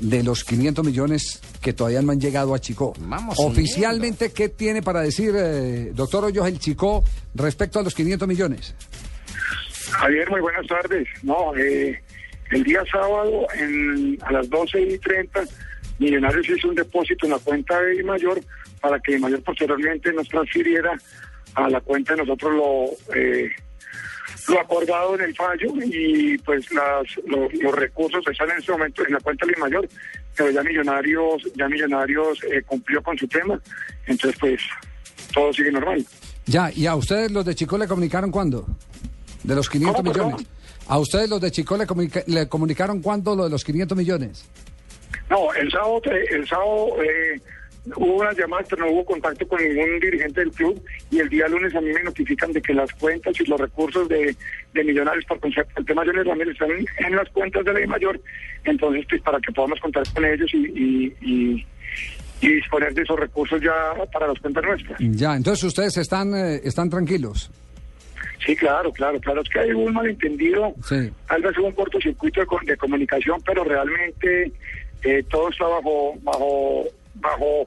[0.00, 2.92] de los 500 millones que todavía no han llegado a Chico.
[3.00, 7.02] Vamos Oficialmente, ¿qué tiene para decir, eh, doctor Hoyos, el Chico
[7.34, 8.74] respecto a los 500 millones?
[9.90, 11.06] Javier, muy buenas tardes.
[11.22, 12.02] No, eh,
[12.52, 15.44] el día sábado en, a las 12 y 30,
[15.98, 18.40] Millonarios hizo un depósito en la cuenta de Mayor
[18.80, 20.92] para que Mayor posteriormente nos transfiriera
[21.54, 23.50] a la cuenta de nosotros lo, eh,
[24.48, 29.06] lo acordado en el fallo y pues las, los, los recursos están en este momento
[29.06, 29.88] en la cuenta de Mayor,
[30.36, 33.60] pero ya Millonarios, ya Millonarios eh, cumplió con su tema,
[34.06, 34.60] entonces pues
[35.32, 36.04] todo sigue normal.
[36.46, 38.66] Ya, ¿y a ustedes los de Chico le comunicaron cuándo?
[39.44, 40.46] De los 500 ¿Cómo, perdón?
[40.88, 44.44] ¿A ustedes los de Chico le, comunica- le comunicaron cuándo lo de los 500 millones?
[45.30, 47.40] No, el sábado, te- el sábado eh,
[47.96, 51.48] hubo unas llamadas, pero no hubo contacto con ningún dirigente del club y el día
[51.48, 54.36] lunes a mí me notifican de que las cuentas y los recursos de,
[54.74, 57.80] de Millonarios por concepto el tema Johnny Ramírez están en, en las cuentas de la
[57.80, 58.20] I mayor,
[58.64, 61.66] entonces pues para que podamos contar con ellos y, y, y-
[62.44, 63.72] y disponer de esos recursos ya
[64.12, 64.98] para las cuentas nuestras.
[65.00, 67.52] Ya, entonces ustedes están, eh, están tranquilos.
[68.44, 69.42] Sí, claro, claro, claro.
[69.42, 71.12] Es que hay un malentendido, Sí.
[71.28, 74.52] tal vez hubo un cortocircuito de, co- de comunicación, pero realmente
[75.04, 76.84] eh, todo está bajo, bajo,
[77.14, 77.66] bajo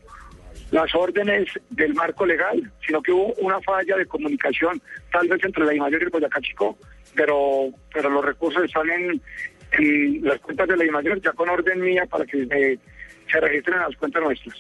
[0.71, 5.63] las órdenes del marco legal, sino que hubo una falla de comunicación, tal vez entre
[5.65, 6.77] la I-Mayor y el Boyacá Chico,
[7.15, 9.21] pero, pero los recursos están en,
[9.73, 12.77] en las cuentas de la I-Mayor, ya con orden mía para que eh,
[13.31, 14.55] se registren en las cuentas nuestras.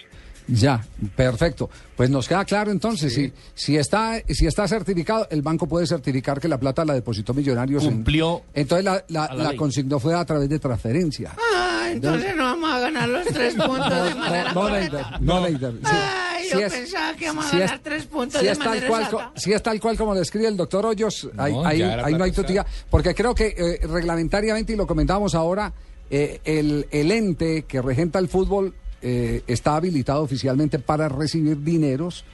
[0.47, 0.85] Ya,
[1.15, 1.69] perfecto.
[1.97, 6.39] Pues nos queda claro entonces, si, si está si está certificado, el banco puede certificar
[6.39, 7.83] que la plata la depositó Millonarios.
[7.83, 11.31] en- Cumplió entonces la, la, consignó fue a través de transferencia.
[11.37, 15.17] Ah, entonces no vamos a ganar los tres puntos de manera No, correcta.
[15.19, 15.71] No, Leider.
[15.73, 15.79] Sí.
[15.91, 18.59] Ay, yo Si es- pensaba que íbamos a es- ganar tres puntos si de es
[18.59, 21.53] tal manera cual, co- si es tal cual como lo escribe el doctor Hoyos, ahí,
[21.53, 24.85] No, ahí- ya era ahí no hay tutía, porque creo que eh, reglamentariamente, y lo
[24.85, 25.73] comentábamos ahora,
[26.11, 28.75] eh, el, el ente que regenta el fútbol
[29.05, 32.25] eh, está habilitado oficialmente para recibir dineros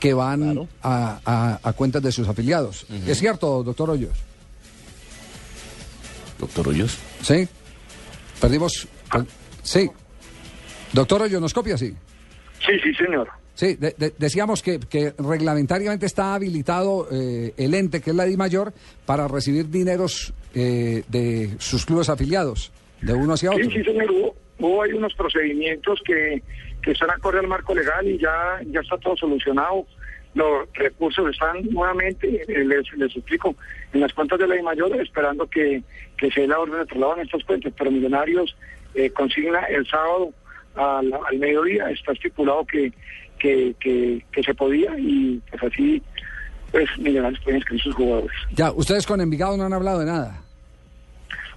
[0.00, 2.86] que van a, a- a cuentas de sus afiliados.
[3.06, 4.18] ¿Es cierto, doctor Hoyos?
[6.38, 6.98] Doctor Hoyos.
[7.22, 7.48] Sí.
[8.40, 8.86] Perdimos.
[9.10, 9.24] per-
[9.62, 9.90] Sí.
[10.92, 11.76] Doctor Hoyos, ¿nos copia?
[11.76, 11.94] Sí.
[12.64, 13.28] Sí, sí, señor.
[13.54, 18.24] Sí, de- de- decíamos que, que reglamentariamente está habilitado eh, el ente, que es la
[18.24, 18.72] Di Mayor,
[19.04, 22.70] para recibir dineros eh, de sus clubes afiliados,
[23.02, 23.64] de uno hacia otro.
[23.64, 24.34] Sí, sí, señor.
[24.58, 26.42] Hubo, ahí unos procedimientos que,
[26.82, 29.86] que están acorde al marco legal y ya, ya está todo solucionado.
[30.34, 33.54] Los recursos están nuevamente, eh, les, les explico,
[33.92, 35.82] en las cuentas de la I mayor esperando que,
[36.16, 37.72] que se dé la orden de traslado en estas cuentas.
[37.76, 38.56] Pero Millonarios
[38.94, 40.32] eh, consigna el sábado
[40.74, 41.90] al, al mediodía.
[41.90, 42.92] Está estipulado que,
[43.38, 46.02] que, que, que se podía y pues así
[46.70, 48.36] pues Millonarios pueden inscribir sus jugadores.
[48.52, 50.42] Ya, ustedes con Envigado no han hablado de nada.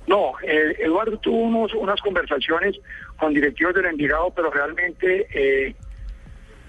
[0.07, 2.75] No, eh, Eduardo tuvo unos, unas conversaciones
[3.17, 5.75] con directivos del Envigado, pero realmente eh,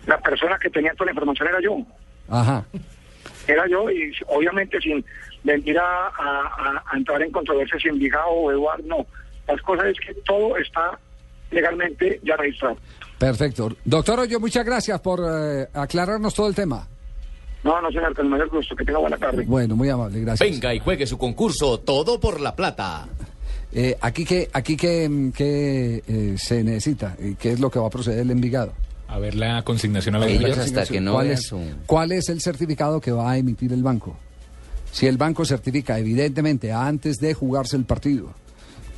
[0.06, 1.78] la persona que tenía toda la información era yo.
[2.28, 2.64] Ajá.
[3.48, 5.04] Era yo y obviamente sin
[5.42, 9.06] venir a, a- a- a entrar en controversia si Envigado o Eduardo, no.
[9.48, 10.98] Las cosas es que todo está
[11.50, 12.76] legalmente ya registrado.
[13.18, 13.70] Perfecto.
[13.84, 16.86] Doctor Hoyos, muchas gracias por eh, aclararnos todo el tema.
[17.64, 18.74] No, no, señor, con el mayor gusto.
[18.74, 19.44] Que tenga buena tarde.
[19.46, 20.50] Bueno, muy amable, gracias.
[20.50, 23.06] Venga y juegue su concurso Todo por la Plata.
[23.74, 27.86] Eh, aquí que, aquí que, que eh, se necesita, y qué es lo que va
[27.86, 28.72] a proceder el Envigado.
[29.08, 32.28] A ver la consignación a la Ellos hasta que no ¿Cuál es, su- ¿Cuál es
[32.28, 34.16] el certificado que va a emitir el banco?
[34.90, 38.32] Si el banco certifica, evidentemente, antes de jugarse el partido,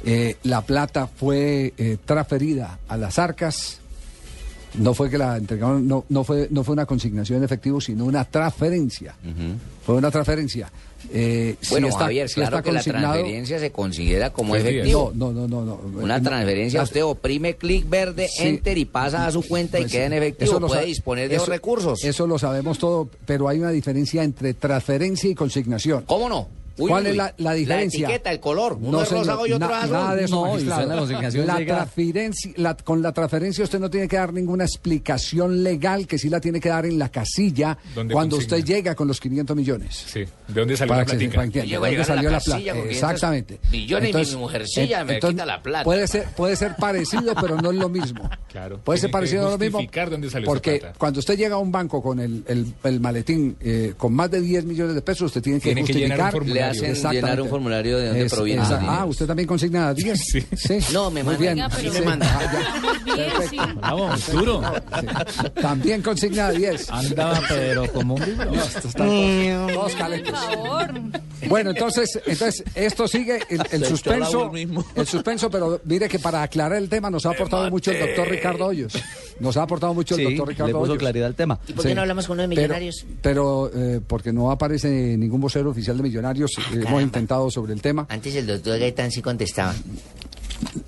[0.05, 3.81] eh, la plata fue eh, transferida a las arcas,
[4.75, 8.05] no fue que la entregaron, no, no, fue, no fue una consignación en efectivo, sino
[8.05, 9.14] una transferencia.
[9.85, 10.70] Fue una transferencia.
[11.12, 15.12] Eh, si Bueno, está- Javier, si claro está que la transferencia se considera como efectivo.
[15.14, 15.79] No, no, no, no.
[15.93, 15.99] no.
[16.03, 18.45] Una No, transferencia, usted oprime clic verde, Sí.
[18.47, 20.51] enter y pasa a su cuenta y Pues, queda en efectivo.
[20.53, 22.03] eso lo Puede disponer de eso- los recursos.
[22.05, 26.05] Eso lo sabemos todo, pero hay una diferencia entre transferencia y consignación.
[26.07, 26.49] ¿Cómo no?
[26.77, 28.07] Uy, ¿Cuál uy, es la, la diferencia?
[28.07, 28.79] etiqueta, el color.
[28.81, 29.87] Uno es señor, rosado y otro na-.
[29.87, 30.85] Nada de eso, No, la
[31.45, 36.18] La transferencia, la- con la transferencia usted no tiene que dar ninguna explicación legal que
[36.18, 38.57] sí la tiene que dar en la casilla ¿Dónde cuando consigna?
[38.59, 40.05] usted llega con los 500 millones.
[40.07, 40.20] Sí.
[40.20, 40.29] ¿De
[40.61, 41.61] dónde salió Para la que se platica?
[41.61, 42.59] a ¿de dónde la salió la plata?
[42.59, 43.61] con 500 Exactamente.
[43.70, 47.70] millones y mi mujercilla me quita la plata, Puede ser, puede ser parecido, pero no
[47.70, 48.29] es lo mismo.
[48.51, 48.79] Claro.
[48.83, 49.79] Puede ser parecido a lo mismo.
[49.79, 50.99] justificar dónde salió esa Porque plata.
[50.99, 54.41] cuando usted llega a un banco con el, el, el maletín eh, con más de
[54.41, 56.33] 10 millones de pesos, usted tiene que Tiene justificar.
[56.71, 58.87] Hacen llenar un formulario de dónde Es- proviene dinero.
[58.89, 60.21] Ah, usted también consigna 10.
[60.57, 60.79] Sí.
[60.93, 61.39] No, me manda.
[61.39, 61.59] bien.
[61.77, 61.99] Pero- Sí.
[62.01, 62.39] me manda.
[62.41, 63.57] Ah, sí.
[63.81, 64.62] Vamos, duro.
[65.01, 65.07] Sí.
[65.61, 66.91] También consigna 10.
[66.91, 68.45] Andaba, pero como un libro.
[68.47, 70.33] No, esto está todos, todos Por calentos.
[70.39, 70.91] favor.
[71.49, 74.51] Bueno, entonces, entonces esto sigue el, el suspenso,
[74.95, 78.29] el suspenso, pero mire que para aclarar el tema nos ha aportado mucho el doctor
[78.29, 78.95] Ricardo Hoyos.
[79.41, 80.99] Nos ha aportado mucho el Sí, doctor Ricardo le puso Hoyos.
[80.99, 81.59] claridad al tema.
[81.66, 81.95] ¿Y por qué Sí.
[81.95, 83.07] no hablamos con uno de Pero- millonarios?
[83.22, 87.03] Pero, eh, porque no aparece ningún vocero oficial de Millonarios, eh, hemos caramba.
[87.03, 88.07] intentado sobre el tema.
[88.09, 89.74] Antes el doctor Gaitán sí contestaba.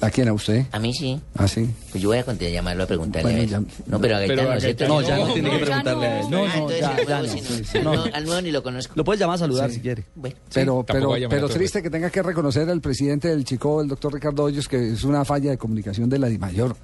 [0.00, 0.64] ¿A quién a usted?
[0.72, 1.20] A mí sí.
[1.36, 1.68] ¿Ah, sí?
[1.90, 3.50] Pues yo voy a llamarlo a preguntarle Bueno, a él.
[3.50, 4.54] ya- No, pero a Gaitán Pero a
[4.88, 6.30] no, No, ya no tiene que preguntarle a él.
[6.30, 7.28] No, Ah, no, ya, al ya nuevo no.
[7.32, 7.94] sí Al no.
[7.94, 8.92] nuevo- Al nuevo ni lo conozco.
[8.96, 10.04] Lo puedes llamar a saludar si quiere.
[10.14, 14.14] Bueno, Pero, pero, pero triste que tenga que reconocer al presidente del Chico, el doctor
[14.14, 16.76] Ricardo Hoyos, que es una falla de comunicación de la DIMAYOR.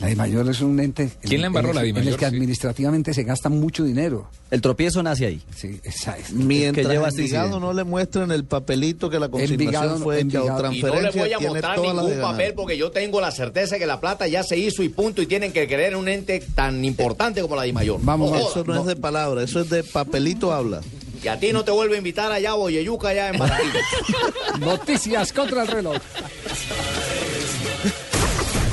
[0.00, 1.10] La DIMAYOR es un ente.
[1.22, 2.24] ¿Quién la embarró, en el- la En el que Sí.
[2.24, 4.28] administrativamente se gasta mucho dinero.
[4.50, 5.42] El tropiezo nace ahí.
[5.56, 6.32] Sí, es.
[6.32, 7.66] Mientras que lleva este Envigado incidente.
[7.66, 10.60] no le muestren el papelito que la consignación Envigado fue hecha o Y no le
[10.60, 14.26] transferencia, voy a mostrar de ningún papel porque yo tengo la certeza que la plata
[14.26, 17.56] ya se hizo y punto y tienen que creer en un ente tan importante como
[17.56, 18.00] la DIMAYOR.
[18.02, 20.80] Vamos, No Eso no es de palabra, eso es de papelito habla.
[21.22, 23.80] Y a ti no te vuelvo a invitar allá a Boyeyuca allá en Barranquilla.
[24.60, 25.96] Noticias contra el reloj.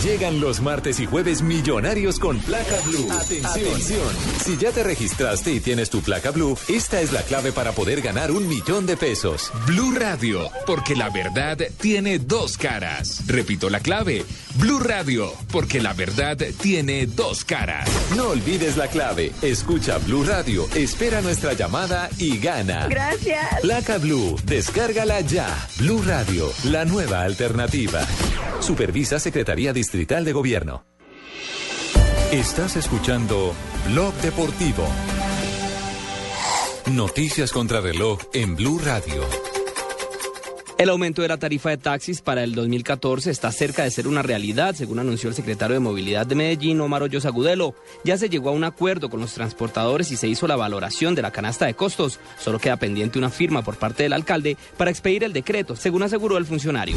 [0.04, 3.08] Llegan los martes y jueves millonarios con placa blue.
[3.12, 4.10] Atención.
[4.43, 8.02] Si ya te registraste y tienes tu placa blue, esta es la clave para poder
[8.02, 9.52] ganar un millón de pesos.
[9.68, 13.28] Blue Radio, porque la verdad tiene dos caras.
[13.28, 14.26] Repito la clave.
[14.56, 17.88] Blue Radio, porque la verdad tiene dos caras.
[18.18, 19.32] No olvides la clave.
[19.43, 22.88] Escucha Blue Radio, espera nuestra llamada y gana.
[22.88, 23.62] Gracias.
[23.62, 25.47] Placa Blue, descárgala ya.
[25.78, 28.02] Blue Radio, la nueva alternativa.
[28.60, 30.86] Supervisa Secretaría Distrital de Gobierno.
[32.32, 33.54] Estás escuchando
[33.89, 34.88] Blog Deportivo.
[36.94, 39.22] Noticias contra reloj en Blue Radio.
[40.78, 44.22] El aumento de la tarifa de taxis para el 2014 está cerca de ser una
[44.22, 47.76] realidad, según anunció el secretario de Movilidad de Medellín, Omar Hoyos Agudelo.
[48.06, 51.22] Ya se llegó a un acuerdo con los transportadores y se hizo la valoración de
[51.22, 52.22] la canasta de costos.
[52.39, 56.38] Solo queda pendiente una firma por parte del alcalde para expedir el decreto, según aseguró
[56.38, 56.96] el funcionario.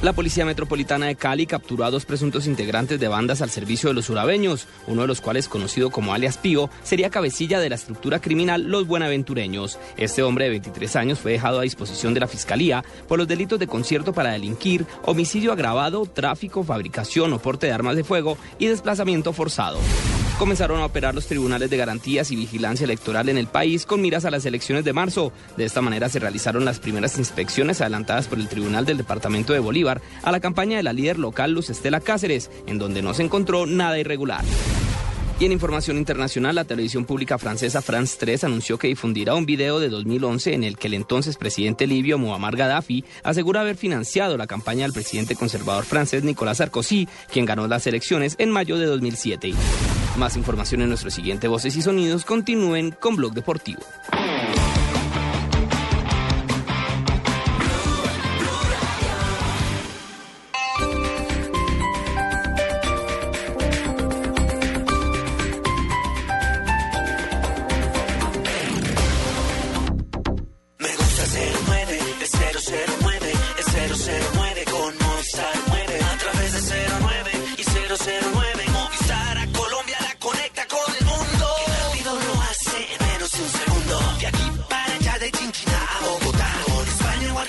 [0.00, 3.96] La Policía Metropolitana de Cali capturó a dos presuntos integrantes de bandas al servicio de
[3.96, 8.20] los urabeños, uno de los cuales, conocido como alias Pío, sería cabecilla de la estructura
[8.20, 9.76] criminal Los Buenaventureños.
[9.96, 13.58] Este hombre de 23 años fue dejado a disposición de la Fiscalía por los delitos
[13.58, 18.66] de concierto para delinquir, homicidio agravado, tráfico, fabricación o porte de armas de fuego y
[18.66, 19.80] desplazamiento forzado.
[20.38, 24.24] Comenzaron a operar los tribunales de garantías y vigilancia electoral en el país con miras
[24.24, 25.32] a las elecciones de marzo.
[25.56, 29.58] De esta manera se realizaron las primeras inspecciones adelantadas por el Tribunal del Departamento de
[29.58, 29.87] Bolívar
[30.22, 33.66] a la campaña de la líder local Luz Estela Cáceres, en donde no se encontró
[33.66, 34.44] nada irregular.
[35.40, 39.78] Y en información internacional, la televisión pública francesa France 3 anunció que difundirá un video
[39.78, 44.48] de 2011 en el que el entonces presidente libio Muammar Gaddafi asegura haber financiado la
[44.48, 49.52] campaña del presidente conservador francés Nicolas Sarkozy, quien ganó las elecciones en mayo de 2007.
[50.16, 52.24] Más información en nuestro siguiente Voces y Sonidos.
[52.24, 53.82] Continúen con Blog Deportivo.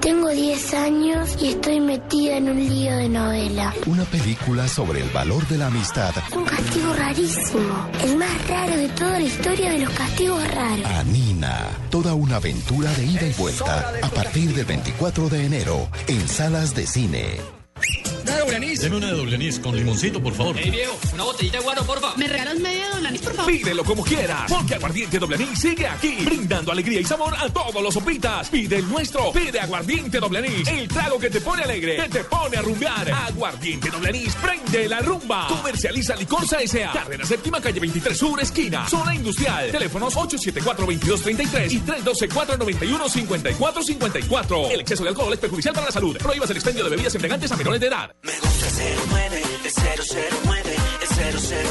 [0.00, 3.74] Tengo 10 años y estoy metida en un lío de novela.
[3.86, 6.14] Una película sobre el valor de la amistad.
[6.36, 7.88] Un castigo rarísimo.
[8.04, 10.86] El más raro de toda la historia de los castigos raros.
[10.86, 11.66] Anina.
[11.90, 13.92] Toda una aventura de ida y vuelta.
[14.02, 15.88] A partir del 24 de enero.
[16.06, 17.57] En salas de cine.
[18.28, 18.80] ¿Una doble anís?
[18.80, 20.56] Deme una de doble anís con limoncito, por favor.
[20.58, 22.14] Ey, viejo, una botellita de guaro, porfa.
[22.16, 23.52] ¿Me regalas media doble anís, por favor?
[23.52, 27.82] Pídelo como quieras, porque Aguardiente Doble Anís sigue aquí, brindando alegría y sabor a todos
[27.82, 28.48] los sopitas.
[28.50, 32.24] Pide el nuestro, pide Aguardiente Doble Anís, el trago que te pone alegre, que te
[32.24, 33.10] pone a rumbear.
[33.10, 35.46] Aguardiente Doble Anís, prende la rumba.
[35.48, 36.92] Comercializa Licorsa S.A.
[36.92, 39.70] Carrera Séptima, calle 23 Sur, esquina, zona industrial.
[39.70, 44.70] Teléfonos 874-2233 y 312-491-5454.
[44.70, 46.16] El exceso de alcohol es perjudicial para la salud.
[46.18, 48.10] Prohíbas el expendio de bebidas embriagantes a menores de edad.
[48.22, 48.66] Me gusta
[49.10, 51.10] 09, es 009, es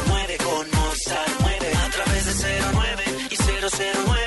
[0.08, 4.27] 009 con Movistar 9 a través de 09 y 009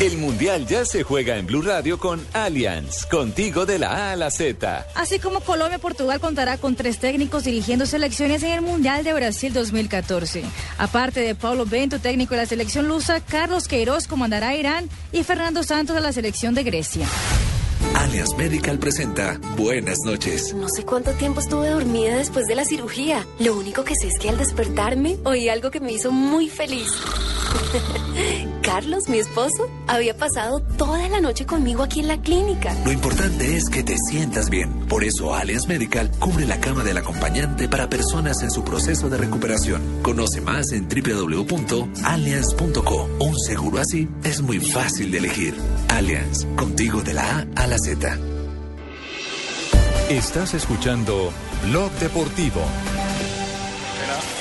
[0.00, 4.16] El Mundial ya se juega en Blue Radio con Allianz, contigo de la A a
[4.16, 4.86] la Z.
[4.94, 9.52] Así como Colombia, Portugal contará con tres técnicos dirigiendo selecciones en el Mundial de Brasil
[9.52, 10.44] 2014.
[10.78, 15.24] Aparte de Paulo Bento, técnico de la selección lusa, Carlos Queiroz comandará a Irán y
[15.24, 17.08] Fernando Santos a la selección de Grecia.
[17.96, 20.54] Allianz Medical presenta Buenas noches.
[20.54, 23.26] No sé cuánto tiempo estuve dormida después de la cirugía.
[23.40, 26.88] Lo único que sé es que al despertarme oí algo que me hizo muy feliz.
[28.68, 32.76] Carlos, mi esposo, había pasado toda la noche conmigo aquí en la clínica.
[32.84, 34.86] Lo importante es que te sientas bien.
[34.88, 39.16] Por eso Allianz Medical cubre la cama del acompañante para personas en su proceso de
[39.16, 40.02] recuperación.
[40.02, 43.08] Conoce más en www.allianz.co.
[43.20, 45.54] Un seguro así es muy fácil de elegir.
[45.88, 48.18] Allianz, contigo de la A a la Z.
[50.10, 51.32] Estás escuchando
[51.64, 52.60] Blog Deportivo.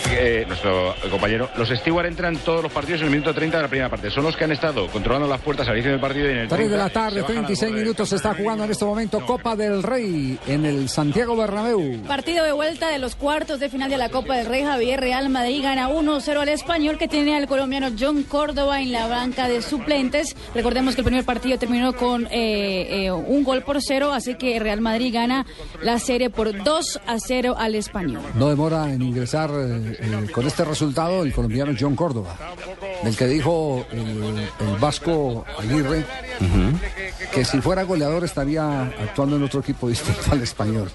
[0.09, 3.69] Eh, nuestro compañero, los Stewart entran todos los partidos en el minuto 30 de la
[3.69, 4.09] primera parte.
[4.09, 6.47] Son los que han estado controlando las puertas al inicio del partido y en el
[6.47, 8.63] 3 de 30 la tarde, se bajan a 36 bordo de- minutos se está jugando
[8.63, 12.01] en este momento Copa del Rey en el Santiago Bernabéu.
[12.07, 14.63] Partido de vuelta de los cuartos de final de la Copa del Rey.
[14.63, 19.07] Javier Real Madrid gana 1-0 al español que tiene al colombiano John Córdoba en la
[19.07, 20.35] banca de suplentes.
[20.55, 24.57] Recordemos que el primer partido terminó con eh, eh, un gol por cero, así que
[24.59, 25.45] Real Madrid gana
[25.83, 28.21] la serie por 2 a 0 al español.
[28.35, 29.51] No demora en ingresar
[29.99, 32.35] eh, con este resultado el colombiano John Córdoba,
[33.03, 36.05] del que dijo el, el vasco Aguirre
[37.33, 40.91] que si fuera goleador estaría actuando en otro equipo distinto al español.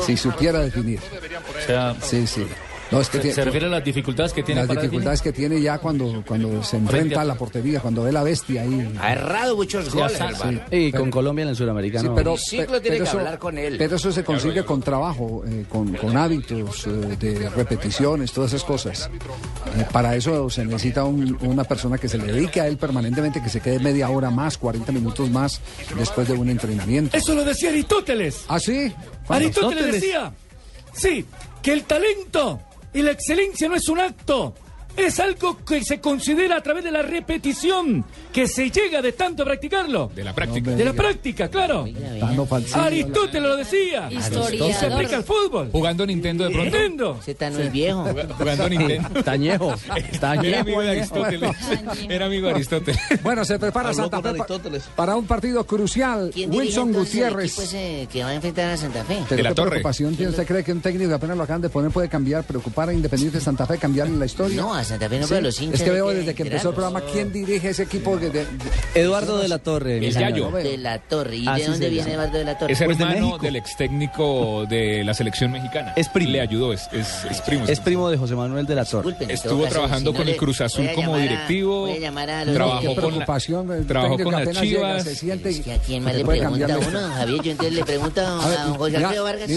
[0.00, 1.00] Si supiera definir.
[1.00, 2.46] O sea, Sí, sí.
[2.90, 5.32] No, es que se, tiene- se refiere a las dificultades que tiene las dificultades que
[5.32, 8.92] tiene ya cuando, cuando se enfrenta a la portería, cuando ve la bestia ahí.
[9.00, 10.60] Ha errado muchos Sí, goles, sí.
[10.70, 12.14] Y Pero- con Colombia en el Sí, suramericano.
[12.14, 13.76] pero, El ciclo pe- tiene pero que eso, hablar con él.
[13.78, 18.64] pero eso se consigue con trabajo, eh, con, con hábitos eh, de repeticiones, todas esas
[18.66, 19.10] cosas.
[19.76, 23.42] Eh, para eso se necesita un- una persona que se le dedique a él permanentemente,
[23.42, 25.60] que se quede media hora más, 40 minutos más
[25.96, 27.16] después de un entrenamiento.
[27.16, 28.44] Eso lo decía Aristóteles.
[28.48, 28.92] ¿Ah, sí?
[29.28, 30.32] Aristóteles decía,
[30.94, 31.26] sí,
[31.62, 32.60] que el talento
[32.92, 34.54] y la excelencia no es un acto,
[34.96, 39.44] es algo que se considera a través de la repetición, que se llega de tanto
[39.44, 40.10] practicarlo.
[40.14, 40.70] De la práctica.
[40.72, 41.86] De la práctica, claro.
[42.48, 42.80] Falsini.
[42.80, 44.08] Aristóteles lo decía.
[44.10, 44.72] Historiador.
[44.74, 45.70] Se aplica al fútbol.
[45.70, 46.70] Jugando Nintendo de pronto.
[46.70, 47.20] Nintendo.
[47.24, 48.04] Se está muy viejo.
[48.36, 49.22] Jugando Nintendo.
[49.22, 49.74] Tañejo.
[49.96, 50.60] Era Tañejo.
[50.60, 51.56] amigo de Aristóteles.
[52.08, 53.00] Era amigo de Aristóteles.
[53.22, 54.38] Bueno, se prepara Habló Santa Fe
[54.96, 56.30] para un partido crucial.
[56.32, 57.58] ¿Quién dirige Wilson el Gutiérrez.
[57.58, 59.18] ese que va a enfrentar a Santa Fe?
[59.28, 59.70] ¿Pero De la qué Torre.
[59.70, 60.30] preocupación tiene?
[60.30, 62.92] ¿Usted cree que un técnico que apenas lo acaban de poner puede cambiar, preocupar a
[62.92, 64.56] Independiente Santa Fe, cambiarle la historia?
[64.60, 66.42] No, a Santa Fe no, pero a los hinchas Es que veo que desde que
[66.42, 68.16] empezó el programa quién dirige ese equipo.
[68.16, 68.48] de- de- de-
[68.94, 69.98] Eduardo de la Torre.
[69.98, 70.12] El.
[70.12, 70.50] Yayo.
[70.50, 71.36] De la Torre.
[71.36, 72.12] ¿Y Así de dónde se viene.
[72.14, 72.72] Eduardo de la Torre?
[72.72, 73.38] Es Pues de México.
[73.38, 75.92] del ex técnico de la selección mexicana.
[75.96, 76.32] Es primo.
[76.32, 77.64] Le ayudó, es, es, es primo.
[77.66, 79.08] Es primo de José Manuel de la Torre.
[79.10, 81.80] Disculpen, Estuvo caso, trabajando si no con le- el Cruz Azul como a- directivo.
[81.86, 85.04] voy a llamar a los Trabajó con la- trabajó con las Chivas.
[85.04, 87.00] se siente Es que a quién más le puede pregunta uno.
[87.14, 87.42] Javier.
[87.42, 89.48] Yo entonces le pregunto a, don José Alfredo Vargas.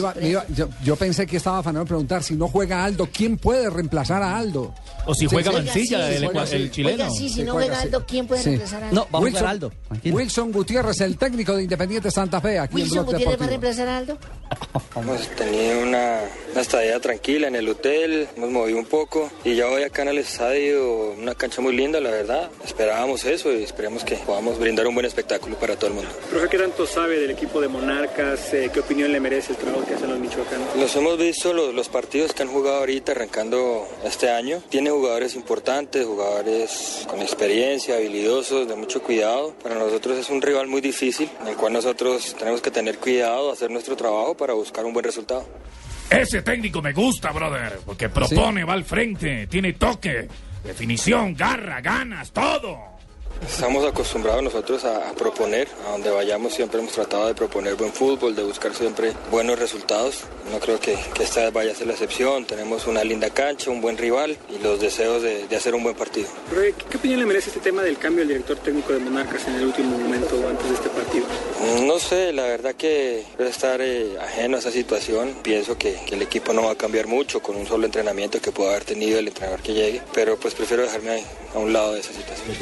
[0.83, 4.73] yo, pensé que estaba afanado preguntar si no juega Aldo, ¿quién puede reemplazar a Aldo?
[5.11, 5.57] O si Sí, juega sí.
[5.57, 6.55] Mancilla, Oiga, sí, el, sí.
[6.55, 7.03] el chileno.
[7.03, 7.81] Oiga, sí, si Sí, no juega, sí.
[7.83, 8.49] Aldo, ¿quién puede Sí.
[8.49, 8.95] reemplazar a Aldo?
[8.95, 9.71] No, vamos a Wilson, jugar Aldo.
[9.89, 10.15] Tranquilo.
[10.15, 13.87] Wilson Gutiérrez, el técnico de Independiente Santa Fe, aquí ¿Wilson en Gutiérrez va a reemplazar
[13.89, 14.17] a Aldo?
[14.95, 16.19] Hemos tenido una,
[16.51, 20.09] una estadía tranquila en el hotel, hemos movido un poco y ya hoy acá en
[20.09, 22.49] el estadio, una cancha muy linda, la verdad.
[22.65, 26.09] Esperábamos eso y esperemos que podamos brindar un buen espectáculo para todo el mundo.
[26.29, 28.53] Profe, ¿qué tanto sabe del equipo de Monarcas?
[28.53, 30.75] Eh, ¿Qué opinión le merece el trabajo que hacen los michoacanos?
[30.77, 34.61] Los hemos visto los, los partidos que han jugado ahorita arrancando este año.
[34.69, 39.55] Tiene jugadores importantes, jugadores con experiencia, habilidosos, de mucho cuidado.
[39.63, 43.51] Para nosotros es un rival muy difícil, en el cual nosotros tenemos que tener cuidado,
[43.51, 45.43] hacer nuestro trabajo para buscar un buen resultado.
[46.07, 50.27] Ese técnico me gusta, brother, porque propone, va al frente, tiene toque,
[50.63, 52.77] definición, garra, ganas, todo.
[53.41, 57.91] Estamos acostumbrados nosotros a, a proponer, a donde vayamos siempre hemos tratado de proponer buen
[57.91, 60.21] fútbol, de buscar siempre buenos resultados.
[60.51, 63.69] No creo que, que esta vez vaya a ser la excepción, tenemos una linda cancha,
[63.71, 66.27] un buen rival y los deseos de, de hacer un buen partido.
[66.49, 69.47] Profe, ¿qué, qué opinión le merece este tema del cambio del director técnico de Monarcas
[69.47, 71.25] en el último momento antes de este partido?
[71.85, 75.35] No sé, la verdad que estar eh, ajeno a esa situación.
[75.41, 78.51] Pienso que, que el equipo no va a cambiar mucho con un solo entrenamiento que
[78.51, 81.23] pueda haber tenido el entrenador que llegue, pero pues prefiero dejarme
[81.53, 82.55] a un lado de esa situación.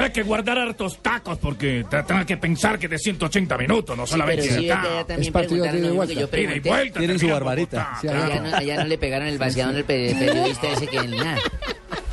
[0.00, 4.06] Tendrá que guardar hartos tacos porque te- tendrá que pensar que de 180 minutos, no
[4.06, 5.04] solamente pero sí, de acá.
[5.30, 6.98] preguntaron lo mismo que yo Ida y vuelta.
[6.98, 7.98] Tienen su barbarita.
[8.00, 8.08] Sí.
[8.08, 11.38] Allá no, allá no le pegaron el vaciadón pe- periodista ese que nada.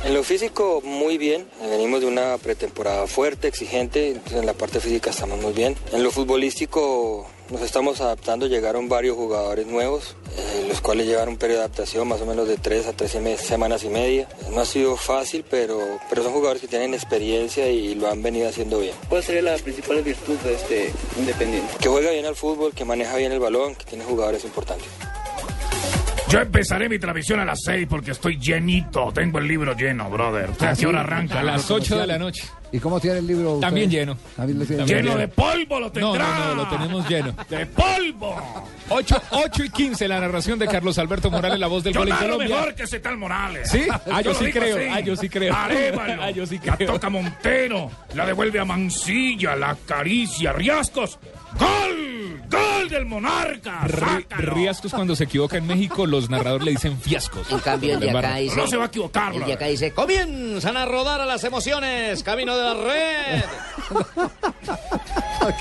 [0.04, 4.80] En lo físico muy bien, venimos de una pretemporada fuerte, exigente, entonces en la parte
[4.80, 5.74] física estamos muy bien.
[5.92, 11.36] En lo futbolístico nos estamos adaptando, llegaron varios jugadores nuevos, eh, los cuales llevan un
[11.38, 14.28] periodo de adaptación más o menos de tres a tres seme- semanas y media.
[14.52, 15.78] No ha sido fácil, pero,
[16.10, 18.94] pero son jugadores que tienen experiencia y lo han venido haciendo bien.
[19.08, 21.74] ¿Cuál sería la principal virtud de este Independiente?
[21.80, 24.86] Que juega bien al fútbol, que maneja bien el balón, que tiene jugadores importantes.
[26.28, 29.10] Yo empezaré mi transmisión a las 6 porque estoy llenito.
[29.14, 30.50] Tengo el libro lleno, brother.
[30.50, 31.40] ¿Usted a qué hora arranca?
[31.40, 32.44] A las 8 de la noche.
[32.70, 33.54] ¿Y cómo tiene el libro?
[33.54, 33.66] usted?
[33.66, 34.16] También lleno.
[34.36, 36.38] También También Lleno de polvo lo No, tendrá.
[36.38, 37.34] no, no, lo tenemos lleno.
[37.48, 38.36] ¡De polvo!
[38.90, 42.08] 8, 8 y 15, la narración de Carlos Alberto Morales, la voz del Yo gol
[42.10, 42.48] en Colombia.
[42.48, 43.70] mejor que ese tal Morales.
[43.70, 43.86] ¿Sí?
[44.10, 44.86] Ah, yo lo sí creo, así.
[44.90, 45.54] ah, yo sí creo.
[45.54, 46.22] Arévalo.
[46.22, 46.92] Ah, yo sí La creo.
[46.92, 47.90] toca Montero.
[48.14, 49.56] La devuelve a Mancilla.
[49.56, 50.52] La acaricia.
[50.52, 51.18] Riascos.
[51.58, 52.17] ¡Gol!
[52.50, 53.86] ¡Gol del Monarca!
[53.88, 54.54] ¡Sácalo!
[54.54, 57.50] Riascos cuando se equivoca en México, los narradores le dicen fiascos.
[57.50, 58.56] En cambio, el de acá dice.
[58.56, 62.22] No se va a equivocar, El de acá dice: Comienzan a rodar a las emociones.
[62.22, 63.44] Camino de la red.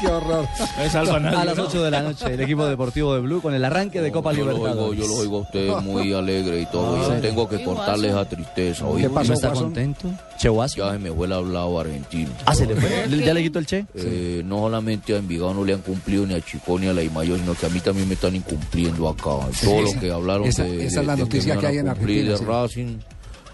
[0.02, 0.46] ¡Qué horror!
[0.78, 4.12] A las 8 de la noche, el equipo deportivo de Blue con el arranque de
[4.12, 5.00] Copa Yo lo oigo, Libertadores.
[5.00, 6.98] yo lo oigo a usted muy alegre y todo.
[6.98, 8.84] Yo tengo que cortarle esa tristeza.
[8.84, 9.14] ¿Qué oigo.
[9.14, 10.10] pasó, ¿No está contento?
[10.38, 10.78] ¿Che Guaso?
[10.78, 12.32] Ya se me fue el hablado argentino.
[12.46, 13.08] Ah, ¿se le fue?
[13.26, 13.86] ¿Ya le quitó el Che?
[13.96, 17.02] Eh, no solamente a Envigado no le han cumplido ni a Chico ni a la
[17.04, 19.32] Imayo, sino que a mí también me están incumpliendo acá.
[19.54, 21.62] Sí, Todo esa- lo que hablaron esa- de, esa es la de- de noticia que
[21.66, 22.98] van hay en Argentina, de Racing.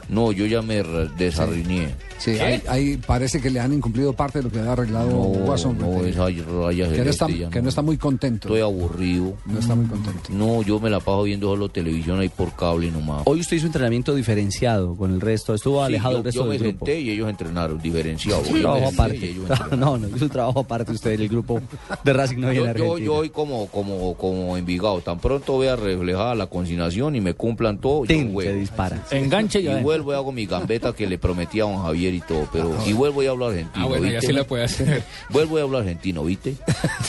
[0.09, 0.83] No, yo ya me
[1.17, 1.89] desarriñé.
[2.19, 5.17] Sí, ahí, ahí parece que le han incumplido parte de lo que había arreglado No,
[5.17, 5.77] Watson.
[5.77, 8.47] no, esa raya que, no está, que no está muy contento.
[8.47, 9.33] Estoy aburrido.
[9.45, 10.21] No está muy contento.
[10.29, 13.23] No, yo me la paso viendo solo televisión ahí por cable nomás.
[13.25, 16.49] Hoy usted hizo entrenamiento diferenciado con el resto, estuvo Sí, alejado yo, del resto yo
[16.49, 16.85] me grupo.
[16.85, 18.39] senté y ellos entrenaron, diferenciado.
[18.41, 19.29] Un Yo me trabajo senté y aparte.
[19.29, 19.79] ellos entrenaron.
[19.83, 21.59] No, no, hizo un trabajo aparte usted del grupo
[22.05, 26.35] de Racing no yo, yo, yo hoy como, como, como Envigado, tan pronto vea reflejada
[26.35, 28.51] la consignación y me cumplan todo, yo vuelvo.
[28.51, 29.03] se dispara.
[29.11, 29.69] Enganche y y.
[29.93, 32.93] vuelvo y hago mi gambeta que le prometí a don Javier y todo, pero y
[32.93, 33.85] vuelvo y hablo argentino.
[33.85, 35.03] Ah, bueno, ya sí la puede hacer.
[35.29, 36.55] Vuelvo y hablo argentino, ¿viste?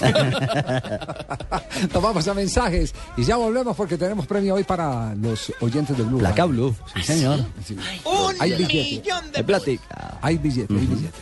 [1.92, 6.02] Nos vamos a mensajes y ya volvemos porque tenemos premio hoy para los oyentes de
[6.04, 6.20] Blue.
[6.20, 6.48] Radio.
[6.48, 7.40] Blue, sí señor.
[7.64, 7.74] Sí.
[8.04, 8.74] Un Hay billete.
[9.02, 10.18] millón de plática.
[10.20, 11.18] Hay billete, hay billete.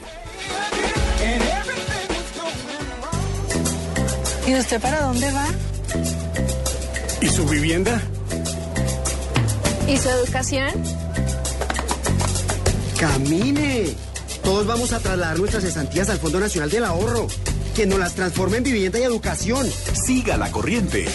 [4.48, 5.46] ¿Y usted para dónde va?
[7.20, 8.02] ¿Y su vivienda?
[9.88, 10.70] ¿Y su educación?
[13.02, 13.96] ¡Camine!
[14.44, 17.26] Todos vamos a trasladar nuestras cesantías al Fondo Nacional del Ahorro,
[17.74, 19.66] que nos las transforme en vivienda y educación.
[20.06, 21.06] Siga la corriente.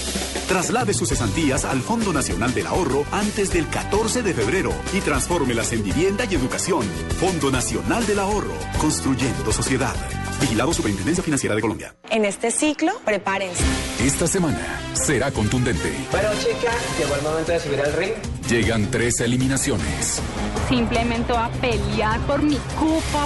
[0.49, 5.71] Traslade sus cesantías al Fondo Nacional del Ahorro antes del 14 de febrero y transfórmelas
[5.71, 6.85] en vivienda y educación.
[7.21, 9.95] Fondo Nacional del Ahorro, construyendo sociedad.
[10.39, 11.95] Vigilado Superintendencia Financiera de Colombia.
[12.09, 13.63] En este ciclo, prepárense.
[14.03, 14.59] Esta semana
[14.93, 15.91] será contundente.
[16.11, 18.13] Bueno, chicas, llegó el momento de subir al ring.
[18.49, 20.21] Llegan tres eliminaciones.
[20.69, 23.25] Simplemente a pelear por mi cupo.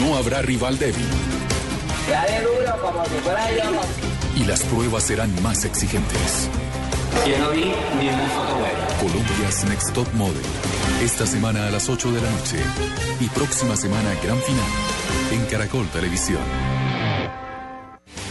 [0.00, 1.06] No habrá rival débil
[2.10, 3.80] Dale duro como si fuera yo.
[4.36, 6.48] y las pruebas serán más exigentes.
[7.26, 7.64] Yo no vi
[7.98, 8.58] ni una foto
[9.00, 10.42] Colombia's Next Top Model.
[11.02, 12.56] Esta semana a las 8 de la noche.
[13.20, 14.66] Y próxima semana gran final
[15.30, 16.77] en Caracol Televisión.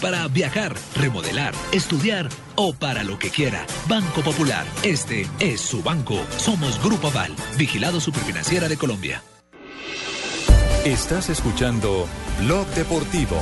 [0.00, 3.64] para viajar, remodelar, estudiar o para lo que quiera.
[3.88, 4.66] Banco Popular.
[4.82, 6.18] Este es su banco.
[6.36, 9.22] Somos Grupo Aval, vigilado superfinanciera de Colombia.
[10.84, 12.08] Estás escuchando
[12.40, 13.36] Blog Deportivo.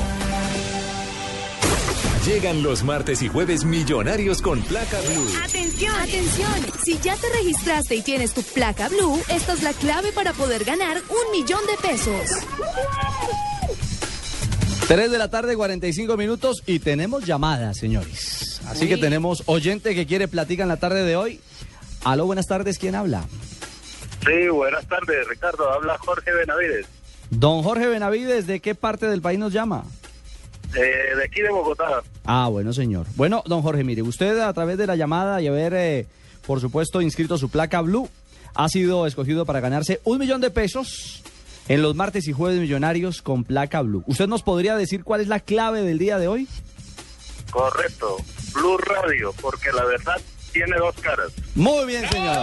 [2.25, 5.27] Llegan los martes y jueves millonarios con placa blue.
[5.43, 6.53] Atención, atención.
[6.83, 10.65] Si ya te registraste y tienes tu placa blue, esta es la clave para poder
[10.65, 12.29] ganar un millón de pesos.
[14.87, 18.61] 3 de la tarde, 45 minutos y tenemos llamadas, señores.
[18.67, 21.39] Así que tenemos oyente que quiere platicar en la tarde de hoy.
[22.03, 23.25] Aló, buenas tardes, ¿quién habla?
[24.25, 25.71] Sí, buenas tardes, Ricardo.
[25.71, 26.85] Habla Jorge Benavides,
[27.31, 29.85] Don Jorge Benavides, ¿de qué parte del país nos llama?
[30.75, 32.03] eh, de aquí de Bogotá.
[32.25, 33.07] Ah, bueno, señor.
[33.15, 36.05] Bueno, don Jorge, mire, usted a través de la llamada y haber, eh,
[36.45, 38.07] por supuesto, inscrito su placa Blue,
[38.53, 41.23] ha sido escogido para ganarse un millón de pesos
[41.67, 44.03] en los martes y jueves millonarios con placa Blue.
[44.07, 46.47] ¿Usted nos podría decir cuál es la clave del día de hoy?
[47.51, 48.17] Correcto.
[48.53, 50.19] Blue Radio, porque la verdad
[50.51, 51.31] tiene dos caras.
[51.55, 52.37] Muy bien, señor.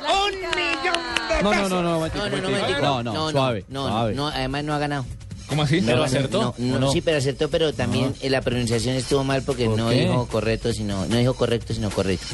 [0.00, 1.70] ¡Un millón de No, no, pesos!
[1.70, 2.50] no, no, momentico, No, no, no, momentico.
[2.50, 2.80] momentico.
[2.80, 4.14] no, no, suave, no, suave.
[4.14, 5.04] no, además no ha ganado.
[5.48, 5.80] ¿Cómo así?
[5.80, 6.40] No, ¿Pero no, acertó?
[6.42, 6.90] no, no, ¿O no?
[6.92, 10.00] Sí, pero acertó, pero también eh, la pronunciación estuvo mal porque ¿Por no qué?
[10.00, 12.26] dijo correcto, sino no dijo correcto, sino correcto.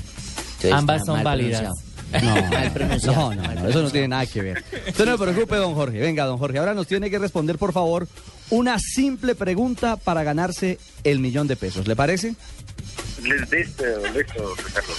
[0.55, 1.61] Entonces, Ambas está son mal válidas.
[1.61, 1.92] pronunciado.
[2.21, 2.35] No,
[3.13, 4.65] no, no, no, eso no tiene nada que ver.
[4.89, 5.99] Usted no se preocupe, don Jorge.
[6.01, 8.07] Venga, don Jorge, ahora nos tiene que responder, por favor,
[8.51, 11.87] una simple pregunta para ganarse el millón de pesos.
[11.89, 12.35] ¿Le parece?
[13.23, 14.95] Listo, listo, Ricardo.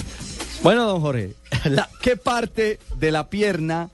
[0.63, 1.33] Bueno, don Jorge,
[1.65, 3.89] la- ¿qué parte de la pierna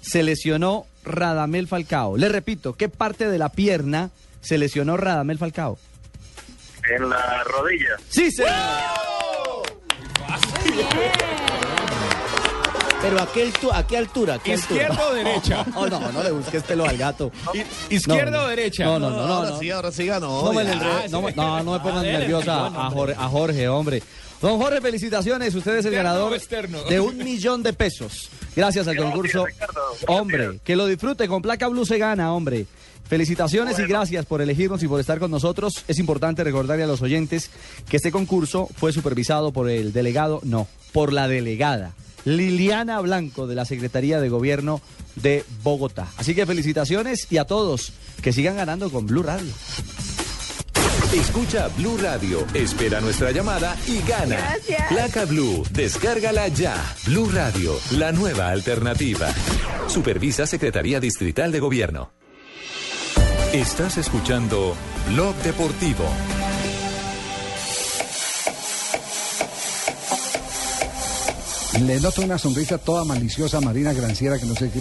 [0.00, 2.16] se lesionó Radamel Falcao?
[2.16, 4.10] Le repito, ¿qué parte de la pierna
[4.40, 5.78] se lesionó Radamel Falcao?
[6.96, 7.96] En la rodilla.
[8.08, 8.52] Sí, señor.
[13.08, 14.34] Pero ¿a qué, a qué altura?
[14.34, 15.08] ¿A qué ¿Izquierda altura?
[15.08, 15.64] o derecha?
[15.76, 17.30] No, no, no le busques pelo al gato.
[17.88, 18.44] ¿Izquierda No, no.
[18.44, 18.84] o derecha?
[18.84, 19.32] No, no, no, no.
[19.34, 19.58] ahora no.
[19.60, 20.42] sí, ahora sí ganó.
[20.42, 20.52] No
[21.22, 24.02] me, pongan A ver, nerviosa a Jorge, a Jorge, hombre.
[24.42, 25.54] Don Jorge, felicitaciones.
[25.54, 28.28] Usted es el ¿Interno ganador de un millón de pesos.
[28.56, 29.44] Gracias al concurso.
[30.08, 31.28] Hombre, que lo disfrute.
[31.28, 32.66] Con placa blue se gana, hombre.
[33.08, 35.84] Felicitaciones y gracias por elegirnos y por estar con nosotros.
[35.86, 37.50] Es importante recordarle a los oyentes
[37.88, 41.92] que este concurso fue supervisado por el delegado, no, por la delegada
[42.26, 44.82] Liliana Blanco de la Secretaría de Gobierno
[45.14, 46.08] de Bogotá.
[46.18, 49.52] Así que felicitaciones y a todos que sigan ganando con Blue Radio.
[51.14, 54.36] Escucha Blue Radio, espera nuestra llamada y gana.
[54.36, 54.88] Gracias.
[54.88, 56.74] Placa Blue, descárgala ya.
[57.06, 59.32] Blue Radio, la nueva alternativa.
[59.86, 62.10] Supervisa Secretaría Distrital de Gobierno.
[63.52, 64.74] Estás escuchando
[65.12, 66.04] Blog Deportivo.
[71.80, 74.80] Le noto una sonrisa toda maliciosa a Marina Granciera que no sé qué.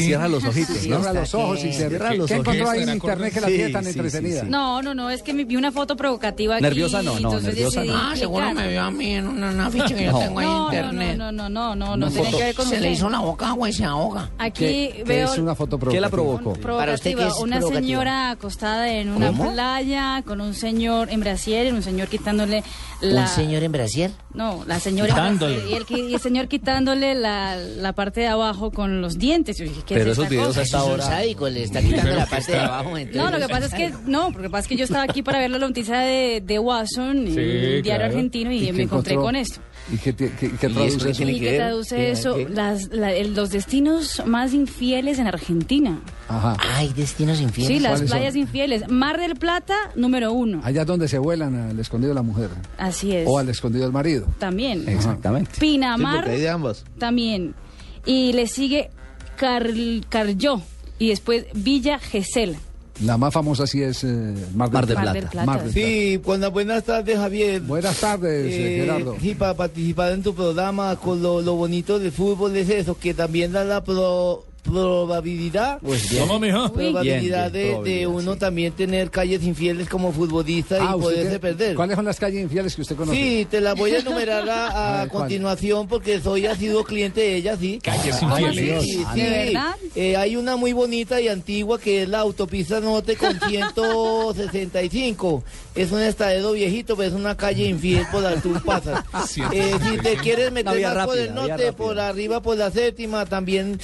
[0.00, 1.00] Cierra los ojitos, ¿no?
[1.00, 3.46] Cierra los ojos y se Cierra ¿Qué, los qué encontró ahí en internet que la
[3.48, 4.40] Sí, tiene tan sí, entretenida?
[4.40, 4.50] sí, sí.
[4.50, 6.62] No, no, no, es que me vi una foto provocativa aquí.
[6.62, 8.00] Nerviosa no, no, nerviosa decidí no.
[8.10, 10.18] Ah, seguro me vio a mí en una, una ficha que yo No.
[10.20, 11.16] tengo ahí en internet.
[11.18, 12.82] no, no, no, no, no, tiene que ver con Se usted.
[12.86, 14.30] le hizo la boca agua y se ahoga.
[14.38, 16.52] Aquí ¿Qué, qué veo es una foto ¿Qué la provocativa?
[16.54, 16.76] provocó?
[16.78, 17.80] Para usted, ¿qué provocativa, es una provocativa?
[17.86, 22.62] señora acostada en una playa con un señor en brasier, un señor quitándole
[23.02, 24.10] la ¿Un señor en brasier?
[24.34, 25.70] No, la señora Quitándole.
[25.70, 25.84] y el
[26.30, 29.58] señor quitándole la, la parte de abajo con los dientes.
[29.58, 30.60] Yo dije, ¿qué Pero es esos videos cosa?
[30.60, 31.02] a esta Es un hora.
[31.02, 32.96] sádico, le está quitando la parte de abajo.
[32.96, 35.22] entonces- No, lo que pasa es que no, porque pasa es que yo estaba aquí
[35.22, 38.04] para ver la noticia de, de Watson, Sí, en el diario claro.
[38.04, 39.22] argentino, y, ¿Y me encontré encontró?
[39.22, 39.60] con esto.
[39.92, 41.16] ¿Y qué, ti- qué- qué ¿Y eso traduce eso?
[41.16, 42.36] tiene ¿Y que traduce ¿Qué- eso?
[42.48, 46.00] Las, la- el- los destinos más infieles en Argentina.
[46.28, 46.56] Ajá.
[46.76, 47.76] Ay, destinos infieles.
[47.76, 48.88] Sí, las playas infieles.
[48.88, 50.60] Mar del Plata, número uno.
[50.64, 52.50] Allá es donde se vuelan al escondido de la mujer.
[52.78, 53.26] Así es.
[53.28, 54.26] O al escondido del marido.
[54.38, 54.88] También.
[54.88, 55.50] Exactamente.
[55.54, 56.84] Sí, Pinamar, porque hay de ambas.
[56.98, 57.54] también.
[58.06, 58.90] Y le sigue
[59.36, 59.70] Car-
[60.08, 60.62] Carrió.
[60.98, 62.56] Y después Villa Gesell.
[63.04, 65.12] La más famosa sí es eh, Mar del Mar del Mar Plata.
[65.12, 65.46] del Plata.
[65.46, 67.60] Mar del Sí, buenas, buenas tardes, Javier.
[67.62, 69.16] Buenas tardes, eh, Eh, Gerardo.
[69.20, 73.14] Sí, para participar en tu programa, con lo, lo bonito del fútbol es eso, que
[73.14, 76.26] también da la pro- probabilidad, Pues bien.
[76.26, 76.72] ¿Cómo, mijo?
[76.72, 78.38] probabilidad Bien, bien, de, de probabilidad, uno sí.
[78.38, 81.74] también tener calles infieles como futbolista Ah, y ¿usted poderse perder.
[81.76, 83.16] ¿Cuáles son las calles infieles que usted conoce?
[83.18, 85.22] Sí, te las voy a enumerar a, a A ver, ¿cuál?
[85.22, 87.78] continuación porque soy ha sido cliente de ella, sí.
[87.82, 88.82] Calles Ay, infieles.
[88.84, 89.08] Sí, Dios.
[89.14, 89.20] sí.
[89.20, 89.76] ¿De verdad?
[89.96, 95.42] Eh, hay una muy bonita y antigua que es la autopista norte con 165.
[95.74, 99.04] Es un estadero viejito, pero es una calle infiel por la tú pasas.
[99.52, 103.78] Eh, si te quieres meter más por el norte, por arriba, por la séptima, también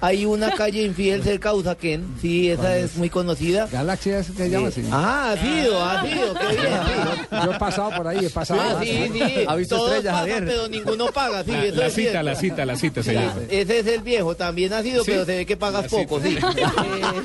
[0.00, 2.04] hay una calle infiel cerca de Usaquén.
[2.20, 3.66] Sí, esa es muy conocida.
[3.70, 4.82] Galaxia es que se llama así.
[4.90, 6.58] Ah, ha sido, ha sido, qué bien.
[6.60, 7.36] sí.
[7.44, 8.60] Yo he pasado por ahí, he pasado.
[8.62, 9.22] Ah, sí, sí.
[9.46, 10.44] ¿Ha visto Todos estrellas, pagan, Javier?
[10.46, 12.22] pero ninguno paga, sí, La, eso la es cita, cierto.
[12.22, 13.34] la cita, la cita se Sí, llama.
[13.50, 15.10] ese es el viejo, también ha sido, Sí.
[15.12, 16.36] pero se ve que pagas poco, sí.
[16.50, 17.22] Eh,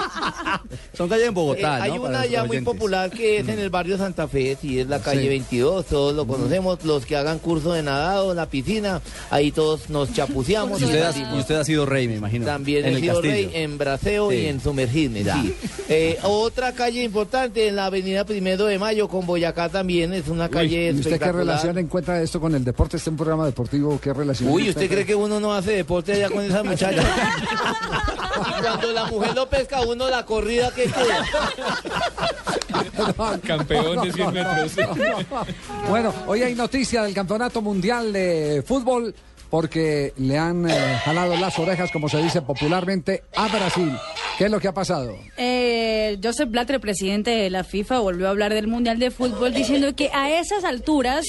[0.94, 1.84] Son calles en Bogotá, eh, ¿no?
[1.84, 2.74] hay Para una ya muy oyentes.
[2.74, 5.28] popular que es en el barrio Santa Fe, sí, es la calle Sí.
[5.28, 9.90] 22, todos lo conocemos, los que hagan curso de nadado en la piscina, ahí todos
[9.90, 10.82] nos chapuceamos.
[10.82, 12.46] Y usted, ha, y usted ha sido rey, me imagino.
[12.46, 13.22] También en el castillo.
[13.22, 14.38] rey en braseo Sí.
[14.38, 15.56] y en sumergirme, sí.
[15.90, 20.50] Eh, otra calle importante en la avenida Primero de Mayo con Boyacá también, es una
[20.50, 22.98] calle ¿Y usted qué relación encuentra esto con el deporte?
[22.98, 24.00] ¿Este es un programa deportivo?
[24.02, 24.50] ¿Qué relación?
[24.52, 27.02] Uy, ¿usted cree que uno no hace deporte allá con esa muchacha?
[27.02, 31.26] y cuando la mujer lo pesca uno, la corrida que queda.
[33.46, 34.72] Campeón de 100 metros.
[35.90, 39.14] Bueno, hoy hay noticia del Campeonato Mundial de Fútbol
[39.50, 43.92] porque le han eh, jalado las orejas, como se dice popularmente, a Brasil.
[44.38, 45.18] ¿Qué es lo que ha pasado?
[45.38, 49.96] Eh, Joseph Blatter, presidente de la FIFA, volvió a hablar del Mundial de Fútbol diciendo
[49.96, 51.26] que a esas alturas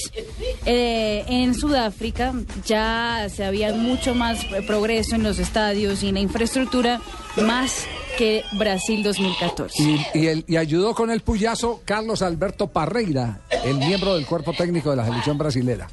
[0.65, 2.33] eh, en Sudáfrica
[2.65, 6.99] ya se había mucho más eh, progreso en los estadios y en la infraestructura
[7.45, 7.85] más
[8.17, 9.81] que Brasil 2014.
[9.81, 14.53] Y, y el- y ayudó con el puyazo Carlos Alberto Parreira, el miembro del cuerpo
[14.53, 15.87] técnico de la selección brasilera.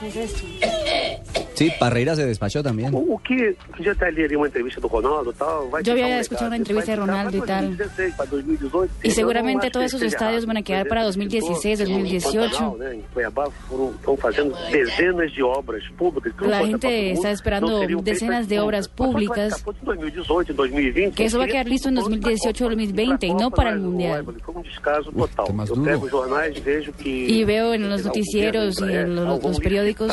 [0.00, 0.42] ¿Qué es esto?
[1.58, 2.94] Sí, Parreira se despachó también.
[2.94, 5.68] O, que, já ali, ali uma entrevista do Ronaldo e tal.
[5.68, 7.76] Vai Yo había escuchado una entrevista de Ronaldo y tal.
[7.76, 8.92] 2016, pra 2018.
[9.02, 12.50] Y seguramente todos esos estadios van a quedar para 2016, 2018.
[12.50, 16.32] Pantanal, né, em Cuiabá foram, estão fazendo dezenas de obras públicas.
[16.32, 21.14] que não La gente está esperando decenas de obras públicas ficar pronto 2018, 2020.
[21.16, 24.24] que eso va a quedar listo en 2018 o 2020 y no para el Mundial.
[24.44, 25.48] Foi um descaso total.
[25.68, 27.08] Eu pego os jornais e vejo que...
[27.08, 30.12] Y veo en los noticieros y en los, los periódicos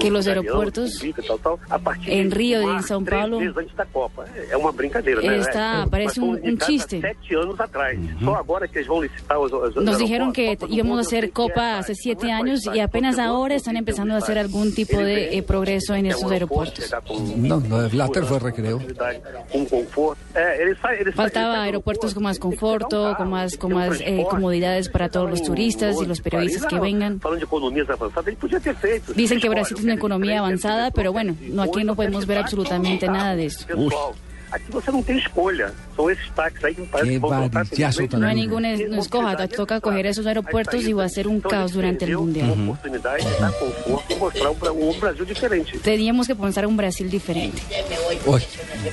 [0.00, 3.56] que los aeropuertos tal, tal, a partir en de Río y en São Paulo meses
[3.56, 4.24] antes da Copa.
[4.50, 5.38] É uma brincadeira, né?
[5.38, 7.00] Está- É, parece um- um indicado há chiste.
[7.00, 7.98] Sete anos atrás.
[8.22, 11.78] Só agora que eles vão licitar os, os Nos dijeron que íbamos a hacer Copa
[11.78, 15.94] hace siete años y apenas ahora están empezando a hacer algún tipo de eh, progreso
[15.94, 16.92] en esos aeropuertos.
[17.36, 18.80] No, lo de Blatter fue recreo.
[21.14, 25.96] Faltaba aeropuertos con más conforto, con más, con más eh, comodidades para todos los turistas
[26.00, 27.20] y los periodistas que vengan.
[28.60, 29.12] ter feito.
[29.14, 33.06] Dicen que Brasil tiene una economía avanzada, pero bueno, no aquí no podemos ver absolutamente
[33.06, 33.66] nada de eso.
[33.66, 34.14] Pessoal,
[34.50, 35.72] aqui você não tem escolha.
[35.94, 38.16] Que me parece Qué que.
[38.16, 41.72] No hay ninguna no escoja, toca coger esos aeropuertos y va a ser un caos
[41.72, 42.54] durante el Mundial.
[45.82, 47.62] Teníamos que pensar un Brasil diferente.
[48.26, 48.42] Uy,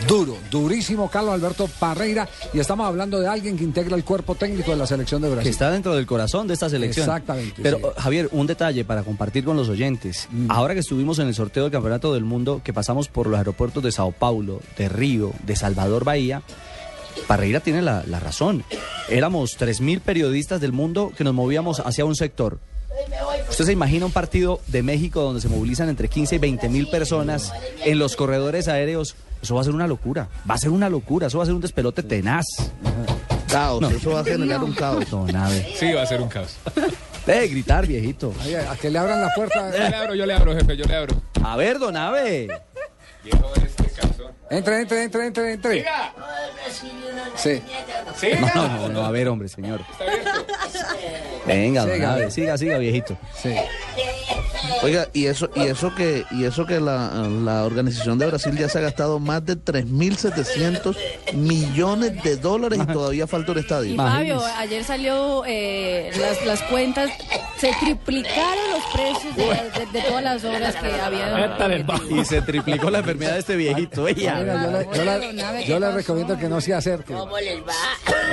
[0.07, 2.28] duro, durísimo Carlos Alberto Parreira.
[2.53, 5.36] Y estamos hablando de alguien que integra el cuerpo técnico de la selección de Que
[5.36, 5.52] Brasil.
[5.52, 7.07] está dentro del corazón de esta selección.
[7.07, 7.84] Exactamente, Pero, sí.
[7.98, 10.28] Javier, un detalle para compartir con los oyentes.
[10.32, 10.49] Mm.
[10.49, 13.84] Ahora que estuvimos en el sorteo del Campeonato del Mundo, que pasamos por los aeropuertos
[13.84, 16.41] de Sao Paulo, de Río, de Salvador Bahía,
[17.28, 18.64] Parreira tiene la, la razón.
[19.10, 22.60] Éramos 3.000 periodistas del mundo que nos movíamos hacia un sector.
[23.50, 26.88] ¿Usted se imagina un partido de México donde se movilizan entre 15 y 20 mil
[26.88, 27.52] personas
[27.84, 29.16] en los corredores aéreos?
[29.42, 30.30] Eso va a ser una locura.
[30.50, 31.28] Va a ser una locura.
[31.28, 32.46] Eso va a ser un despelote tenaz.
[33.50, 35.10] Caos, eso va a generar un caos.
[35.10, 35.74] Don Abe.
[35.78, 36.58] Sí, va a ser un caos.
[37.28, 38.34] Eh, gritar, viejito.
[38.70, 39.72] A que le abran la puerta.
[39.72, 41.22] Yo le abro, yo le abro, jefe, yo le abro.
[41.44, 42.48] A ver, don Abe.
[44.52, 45.86] Entre, entre, entre, entre, entre.
[47.36, 47.61] Sí.
[48.41, 49.80] No, no, no, no, a ver, hombre, señor.
[51.45, 52.14] Venga, don Siga.
[52.14, 53.18] Abe, siga, siga, viejito.
[53.41, 53.56] Sí.
[54.84, 57.10] Oiga, y eso, y eso que, y eso que la,
[57.44, 60.96] la organización de Brasil ya se ha gastado más de 3.700
[61.34, 63.94] millones de dólares y todavía falta un estadio.
[63.94, 67.10] Y Fabio, ayer salió eh, las, las cuentas,
[67.58, 71.58] se triplicaron los precios de, de- de todas las obras que había.
[72.10, 74.08] Y se triplicó la enfermedad de este viejito.
[74.08, 74.36] ella.
[74.40, 75.04] Mira, yo le, yo
[75.52, 77.14] le- yo le recomiendo que no se acerque.
[77.14, 77.74] ¿Cómo les va?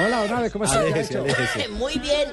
[0.07, 0.81] Hola, don Abe, ¿cómo está?
[0.81, 1.35] Aléjese, ¿Qué ha hecho?
[1.43, 1.69] aléjese.
[1.71, 2.29] Muy bien.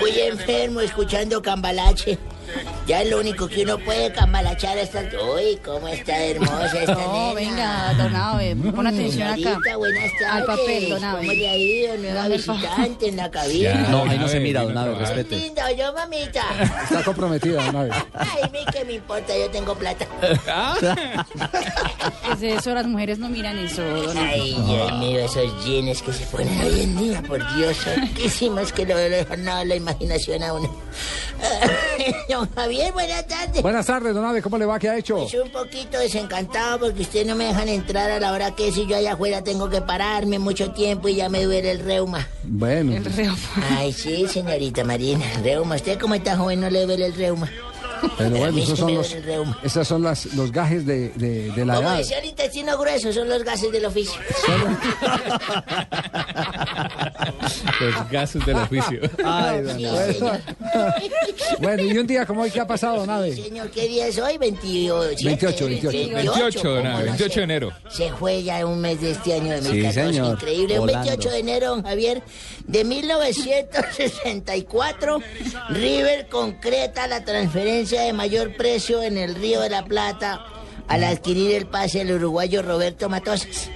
[0.00, 1.42] Muy enfermo escuchando
[1.94, 2.18] cambalache.
[2.86, 5.00] Ya es lo único que uno puede cambalachar esta...
[5.00, 7.34] Uy, cómo está hermosa esta No, nena.
[7.34, 9.76] venga, don Abe, pon atención acá.
[9.78, 10.28] Buenas tardes.
[10.30, 11.18] Al papel, don Abe.
[11.20, 11.96] ¿Cómo le ha ido?
[11.96, 13.74] Nueva visitante en la cabina.
[13.90, 15.36] No, ahí no se mira, don Abe, respete.
[15.36, 16.44] Lindo, yo, mamita.
[16.84, 17.90] Está comprometida, don Abe.
[18.12, 20.06] Ay, mi qué me importa, yo tengo plata.
[22.26, 24.28] Pues eso, las mujeres no miran eso, don Abe.
[24.30, 28.84] Ay, Dios mío, esos jeans que se ponen hoy en día, por Dios, santísimos que
[28.86, 30.74] lo dejan a la imaginación a uno.
[32.28, 33.62] Don Javier, buenas tardes.
[33.62, 34.78] Buenas tardes, don Abe, ¿cómo le va?
[34.78, 35.24] ¿Qué ha hecho?
[35.24, 38.86] Estoy un poquito desencantado porque ustedes no me dejan entrar a la hora que si
[38.86, 42.26] yo allá afuera tengo que pararme mucho tiempo y ya me duele el reuma.
[42.42, 43.00] Bueno.
[43.76, 45.76] Ay, sí, señorita Marina, reuma.
[45.76, 47.50] ¿Usted como está joven no le duele el reuma?
[48.18, 49.16] Pero bueno, esos son los,
[49.62, 51.98] esas son las, los gajes de, de, de la Como edad.
[51.98, 54.20] decía el intestino grueso, son los gases del oficio.
[57.80, 59.00] Los gases del oficio.
[59.24, 59.86] Ay, don Sí.
[61.60, 63.34] Bueno, y un día como hoy, ¿qué ha pasado, don Abe?
[63.34, 64.36] Señor, ¿qué día es hoy?
[64.38, 65.24] 28.
[65.24, 66.14] 28, 28.
[66.14, 67.40] 28, don ¿cómo Abe, no 28 sé?
[67.40, 67.72] de enero.
[67.88, 70.12] Se fue ya un mes de este año de Sí, 2014.
[70.12, 70.32] señor.
[70.34, 70.74] Increíble.
[70.74, 71.06] Un Volando.
[71.06, 72.22] 28 de enero, don Javier,
[72.66, 75.18] de 1964,
[75.70, 80.44] River concreta la transferencia de mayor precio en el Río de la Plata
[80.88, 83.70] al adquirir el pase del uruguayo Roberto Matosas.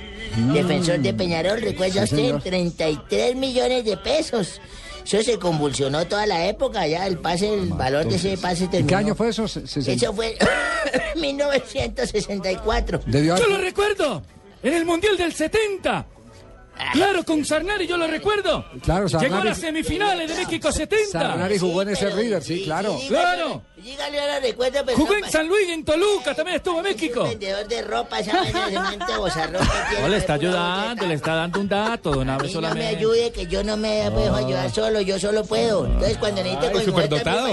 [0.53, 2.07] Defensor de Peñarol, recuerda Mm.
[2.07, 2.43] Sí, usted, señor.
[2.43, 4.61] 33 millones de pesos.
[5.05, 8.71] Eso se convulsionó toda la época, ya el pase, el valor de ese pase ¿En
[8.71, 8.89] terminó.
[8.89, 9.49] qué año fue eso?
[9.49, 10.37] Se- se- Eso fue
[11.17, 13.01] 1964.
[13.07, 14.23] Debió Yo lo recuerdo.
[14.63, 16.07] En el Mundial del 70.
[16.93, 18.65] Claro, con Sarnari yo lo recuerdo.
[18.83, 21.11] Claro, Llegó a Sarnari- las semifinales de México 70.
[21.21, 22.99] Sarnari jugó en ese River, sí, claro.
[23.09, 23.63] Claro.
[23.77, 27.23] Dígale ahora, recuerdo, pero Jugó en San Luis, en Toluca, también estuvo en México.
[27.25, 28.53] vendedor de ropa, esa de
[30.01, 32.97] No, le está ayudando, le está dando un dato, don Abe mí no me solamente.
[32.97, 35.87] ayude, que yo no me dejo ayudar solo, yo solo puedo.
[35.87, 36.83] Entonces, cuando necesite Ay, con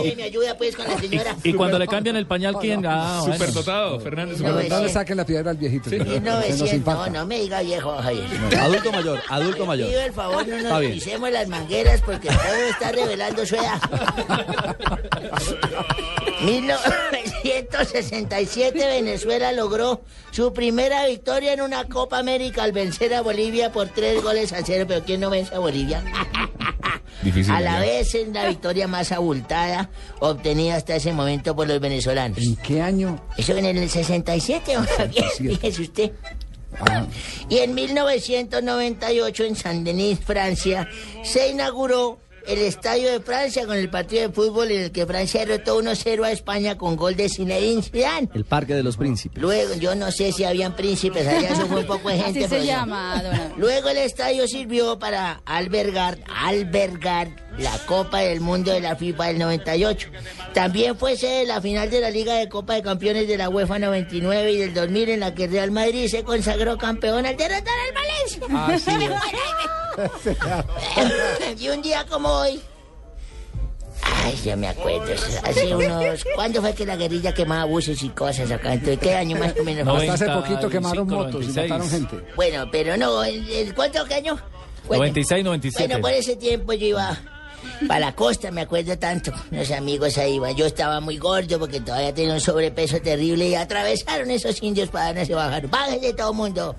[0.06, 1.36] y me ayuda pues con la señora.
[1.44, 2.86] Y cuando le cambian el pañal, ¿quién?
[2.86, 3.36] Ah, bueno.
[3.36, 4.40] Superdotado, Fernández.
[4.40, 5.90] No, le saquen la piedra al viejito.
[5.90, 7.92] que- que nos 1900, no, no me diga viejo.
[7.94, 9.90] Adulto mayor, adulto mayor.
[9.90, 10.94] Pido el favor, no Está nos bien.
[10.94, 13.80] pisemos las mangueras porque todo está revelando su edad.
[16.42, 20.02] 1900 1967 Venezuela logró
[20.32, 24.64] su primera victoria en una Copa América al vencer a Bolivia por tres goles a
[24.66, 24.86] cero.
[24.88, 26.04] Pero ¿quién no vence a Bolivia?
[27.24, 27.80] Difícil, a la ¿no?
[27.82, 29.90] vez es la victoria más abultada
[30.20, 32.38] obtenida hasta ese momento por los venezolanos.
[32.40, 33.24] ¿En qué año?
[33.38, 36.12] Eso en el 67, don Javier, fíjese usted.
[37.50, 40.88] Y en 1998 en Saint-Denis, Francia,
[41.24, 45.46] se inauguró el Estadio de Francia con el partido de fútbol en el que Francia
[45.46, 48.30] derrotó 1-0 a España con gol de Zinedine Zidane.
[48.34, 49.42] El Parque de los Príncipes.
[49.42, 52.46] Luego, yo no sé si habían príncipes allá, eso fue un poco de gente.
[52.46, 53.54] Así se llama, don.
[53.58, 59.40] Luego el estadio sirvió para albergar, albergar la Copa del Mundo de la FIFA del
[59.40, 60.10] 98.
[60.54, 63.50] También fue sede de la final de la Liga de Copa de Campeones de la
[63.50, 67.74] UEFA 99 y del 2000 en la que Real Madrid se consagró campeón al derrotar
[67.88, 68.42] al Valencia.
[71.58, 72.62] y un día como hoy...
[74.02, 75.14] Ay, ya me acuerdo.
[75.44, 76.26] Hace unos...
[76.36, 78.74] ¿Cuándo fue que la guerrilla quemaba buses y cosas acá?
[78.74, 79.84] Entonces, ¿qué año más o menos?
[79.98, 80.10] fue?
[80.10, 82.18] Hasta hace poquito quemaron motos y mataron gente.
[82.36, 84.38] Bueno, pero no, ¿el, el cuánto qué año?
[84.88, 85.88] Bueno, 96, 97.
[85.88, 87.18] Bueno, por ese tiempo yo iba
[87.88, 89.32] para la costa, me acuerdo tanto.
[89.52, 90.56] Los amigos ahí iban.
[90.56, 95.14] Yo estaba muy gordo porque todavía tenía un sobrepeso terrible y atravesaron esos indios para
[95.14, 95.68] no se bajar.
[95.68, 96.76] Bájense todo el mundo.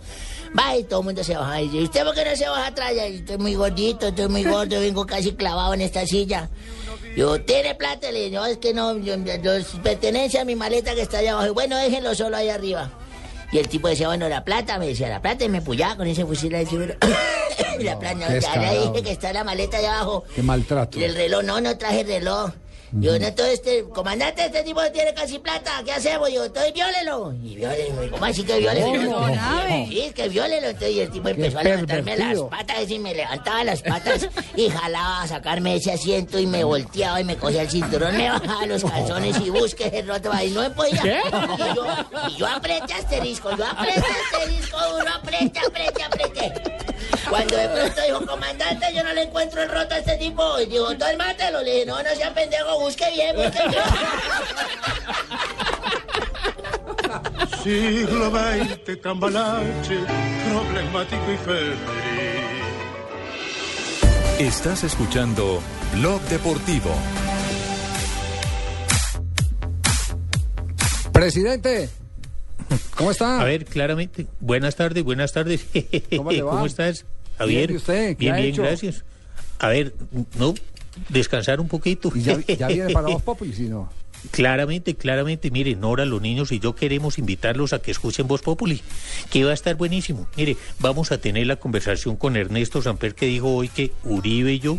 [0.55, 1.61] Baje, todo el mundo se baja.
[1.61, 2.93] Y dice, ¿usted por qué no se baja atrás?
[2.93, 6.49] Estoy muy gordito, estoy muy gordo, vengo casi clavado en esta silla.
[7.17, 8.11] Yo, ¿tiene plata?
[8.11, 11.33] Le dije, no, es que no, yo, los pertenece a mi maleta que está allá
[11.33, 11.55] abajo.
[11.55, 12.91] Bueno, déjenlo solo ahí arriba.
[13.53, 16.07] Y el tipo decía, bueno, la plata, me decía, la plata, y me pullaba con
[16.07, 16.67] ese fusil ahí.
[16.67, 16.95] seguro.
[17.81, 20.25] la plata, no, ya le dije que está la maleta allá abajo.
[20.35, 20.99] Qué maltrato.
[20.99, 22.51] Y el reloj, no, no traje reloj.
[22.93, 26.33] Yo, no, entonces, este, comandante, este tipo tiene casi plata, ¿qué hacemos?
[26.33, 27.33] Yo, entonces viólelo.
[27.43, 29.21] Y viólelo, ¿cómo así que viólelo?
[29.21, 29.87] Don Abe.
[29.89, 30.69] Sí, es que viólelo.
[30.69, 34.69] Entonces, y el tipo empezó a levantarme las patas y me levantaba las patas y
[34.69, 38.67] jalaba a sacarme ese asiento y me volteaba y me cogía el cinturón, me bajaba
[38.67, 41.03] los calzones y busque ese roto y no me podía.
[41.03, 41.21] ¿Qué?
[41.59, 41.87] Y yo,
[42.29, 46.77] y yo apreté asterisco, yo apreté asterisco duro, apreté, apreté, apreté.
[47.29, 50.61] Cuando de pronto dijo, comandante, yo no le encuentro el roto a este tipo.
[50.61, 51.63] Y dijo, entonces mátelo.
[51.63, 53.83] Le dije, no, no sea pendejo, busque bien, busque bien.
[57.63, 59.99] Siglo XX, cambalache,
[60.51, 61.77] problemático y febril.
[64.39, 65.61] Estás escuchando
[65.95, 66.95] Blog Deportivo.
[71.13, 71.89] Presidente,
[72.97, 73.41] ¿cómo está?
[73.41, 74.27] A ver, claramente.
[74.41, 75.65] Buenas tardes, buenas tardes.
[76.15, 76.67] ¿Cómo le va?
[76.67, 77.07] estás,
[77.39, 77.69] Javier?
[77.69, 78.09] Bien, ¿y usted?
[78.11, 78.63] ¿Qué Bien, ha bien, hecho?
[78.63, 79.05] gracias.
[79.59, 79.95] A ver,
[80.39, 80.55] no,
[81.09, 82.11] descansar un poquito.
[82.15, 83.91] ¿Y ya, ya viene para Voz Populi, si no?
[84.31, 88.81] Claramente, claramente, miren, Nora, los niños y yo queremos invitarlos a que escuchen Voz Populi,
[89.31, 90.27] que va a estar buenísimo.
[90.37, 94.59] Mire, vamos a tener la conversación con Ernesto Samper que dijo hoy que Uribe y
[94.59, 94.79] yo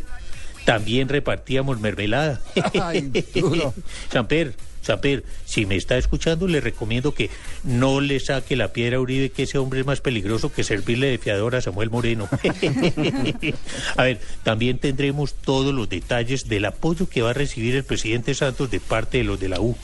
[0.65, 2.41] también repartíamos mermelada.
[2.81, 3.11] Ay.
[4.11, 4.53] Samper,
[4.87, 7.29] Samper, si me está escuchando, le recomiendo que
[7.63, 11.07] no le saque la piedra a Uribe, que ese hombre es más peligroso que servirle
[11.07, 12.29] de fiador a Samuel Moreno.
[13.97, 18.33] a ver, también tendremos todos los detalles del apoyo que va a recibir el presidente
[18.33, 19.75] Santos de parte de los de la U.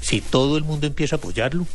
[0.00, 1.66] Si todo el mundo empieza a apoyarlo,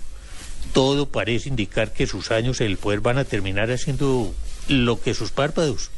[0.73, 4.33] todo parece indicar que sus años en el poder van a terminar haciendo
[4.67, 5.89] lo que sus párpados.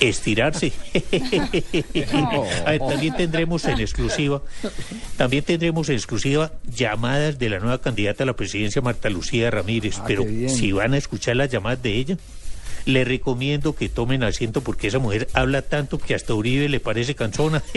[0.00, 0.72] Estirarse.
[2.66, 4.42] A ver, también tendremos en exclusiva,
[5.16, 9.98] también tendremos en exclusiva llamadas de la nueva candidata a la presidencia, Marta Lucía Ramírez.
[9.98, 12.16] Ah, Pero si van a escuchar las llamadas de ella,
[12.84, 17.14] le recomiendo que tomen asiento porque esa mujer habla tanto que hasta Uribe le parece
[17.14, 17.62] cansona.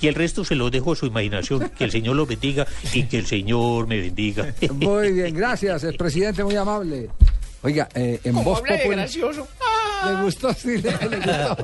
[0.00, 1.70] y el resto se lo dejo a su imaginación.
[1.70, 4.54] Que el Señor los bendiga y que el Señor me bendiga.
[4.72, 7.08] Muy bien, gracias, el presidente muy amable.
[7.62, 8.90] Oiga, eh, en Voz Populi...
[8.90, 9.48] gracioso.
[10.06, 10.52] ¿Le gustó?
[10.54, 11.56] Sí, le, le gustó.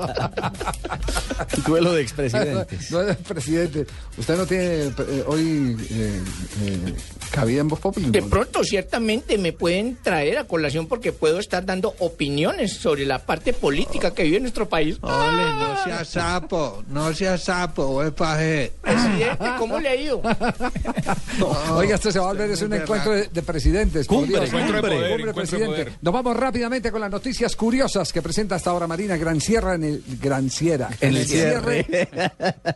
[1.67, 2.91] Duelo de expresidentes.
[2.95, 3.87] No es presidente.
[4.17, 6.21] ¿Usted no tiene eh, hoy eh,
[6.63, 6.95] eh,
[7.31, 8.11] cabida en Voz Populi?
[8.11, 13.19] De pronto, ciertamente, me pueden traer a colación porque puedo estar dando opiniones sobre la
[13.19, 14.99] parte política que vive nuestro país.
[15.01, 18.73] Ole, no sea sapo, no sea sapo, güey, paje.
[18.81, 20.23] Presidente, ¿cómo le ha ido?
[21.75, 24.07] Oiga, esto se va a volver es un encuentro de, de presidentes.
[24.07, 25.93] Cumbre, de Cumbre encuentro de presidente.
[26.01, 30.03] Nos vamos rápidamente con las noticias curiosas que presenta hasta ahora Marina Granciera en el
[30.21, 30.89] Gran Sierra.
[30.99, 31.87] En el cierre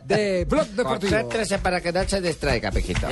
[0.05, 1.11] de Blog Deportivo.
[1.11, 3.07] Concéntrese para que no se distraiga, pejito.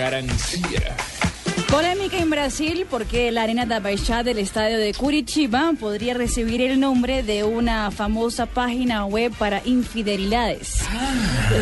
[1.69, 6.79] Polémica en Brasil porque la arena da Baixá del estadio de Curitiba podría recibir el
[6.79, 10.83] nombre de una famosa página web para infidelidades.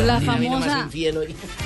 [0.04, 0.88] La mira, más famosa.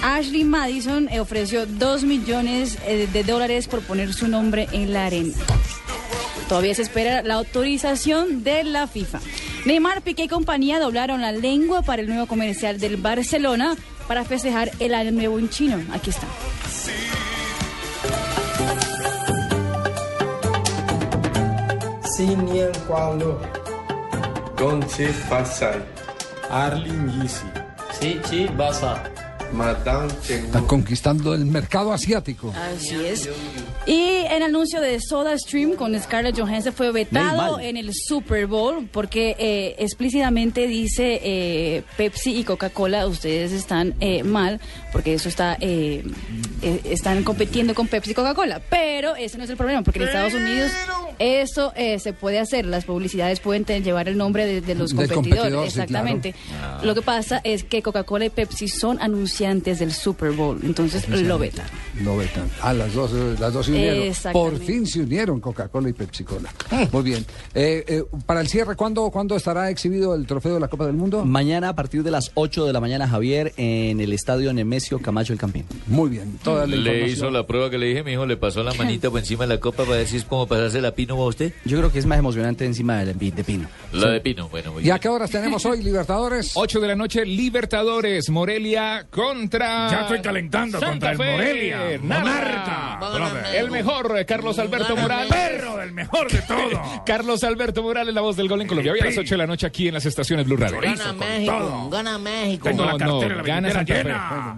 [0.02, 5.34] Ashley Madison ofreció dos millones eh, de dólares por poner su nombre en la arena.
[6.50, 9.20] Todavía se espera la autorización de la FIFA.
[9.66, 13.76] Neymar, Piqué y compañía doblaron la lengua para el nuevo comercial del Barcelona
[14.08, 15.80] para festejar el año nuevo en chino.
[15.92, 16.26] Aquí está.
[27.12, 27.46] Yisi.
[27.92, 29.29] Sichi Basa.
[30.28, 32.52] Están conquistando el mercado asiático.
[32.56, 33.28] Así es.
[33.86, 38.88] Y el anuncio de Soda Stream con Scarlett Johansson fue vetado en el Super Bowl
[38.92, 44.60] porque eh, explícitamente dice eh, Pepsi y Coca-Cola, ustedes están eh, mal
[44.92, 46.04] porque eso está eh,
[46.62, 48.60] eh, están compitiendo con Pepsi y Coca-Cola.
[48.70, 50.70] Pero ese no es el problema porque en Estados Unidos
[51.18, 52.66] eso se puede hacer.
[52.66, 55.74] Las publicidades pueden llevar el nombre de, los competidores.
[55.74, 56.34] Exactamente.
[56.82, 61.08] Lo que pasa es que Coca-Cola y Pepsi son anunciados anunciantes del Super Bowl, entonces
[61.08, 61.66] lo vetan.
[62.02, 62.48] Lo vetan.
[62.62, 64.14] Ah, las dos, eh, las dos se unieron.
[64.32, 66.50] Por fin se unieron Coca-Cola y Pepsi-Cola.
[66.92, 67.24] Muy bien.
[67.54, 70.94] Eh, eh, para el cierre, ¿cuándo, ¿cuándo estará exhibido el trofeo de la Copa del
[70.94, 71.24] Mundo?
[71.24, 75.32] Mañana a partir de las 8 de la mañana, Javier, en el estadio Nemesio Camacho
[75.32, 75.64] el Campín.
[75.86, 76.38] Muy bien.
[76.42, 79.10] Toda la Le hizo la prueba que le dije, mi hijo, le pasó la manita
[79.10, 81.52] por encima de la copa para es como pasarse la pino a usted.
[81.64, 83.68] Yo creo que es más emocionante encima del de Pino.
[83.92, 86.52] La de pino, bueno, muy ¿Y a qué horas tenemos hoy, Libertadores?
[86.54, 89.90] 8 de la noche, Libertadores, Morelia contra.
[89.90, 92.00] Ya estoy calentando Santa contra el Fe, Morelia.
[92.02, 92.98] Monarca.
[93.54, 95.32] El mejor, eh, Carlos Alberto Morales.
[95.32, 97.02] Perro del mejor de todo.
[97.06, 98.92] Carlos Alberto Morales, la voz del gol en Colombia.
[98.92, 100.80] Hoy a las 8 de la noche aquí en las estaciones Blue Radio.
[100.80, 102.68] Gana México, gana México.
[102.68, 104.04] Tengo la cartera, no, la gana Santa Fe.
[104.04, 104.56] llena.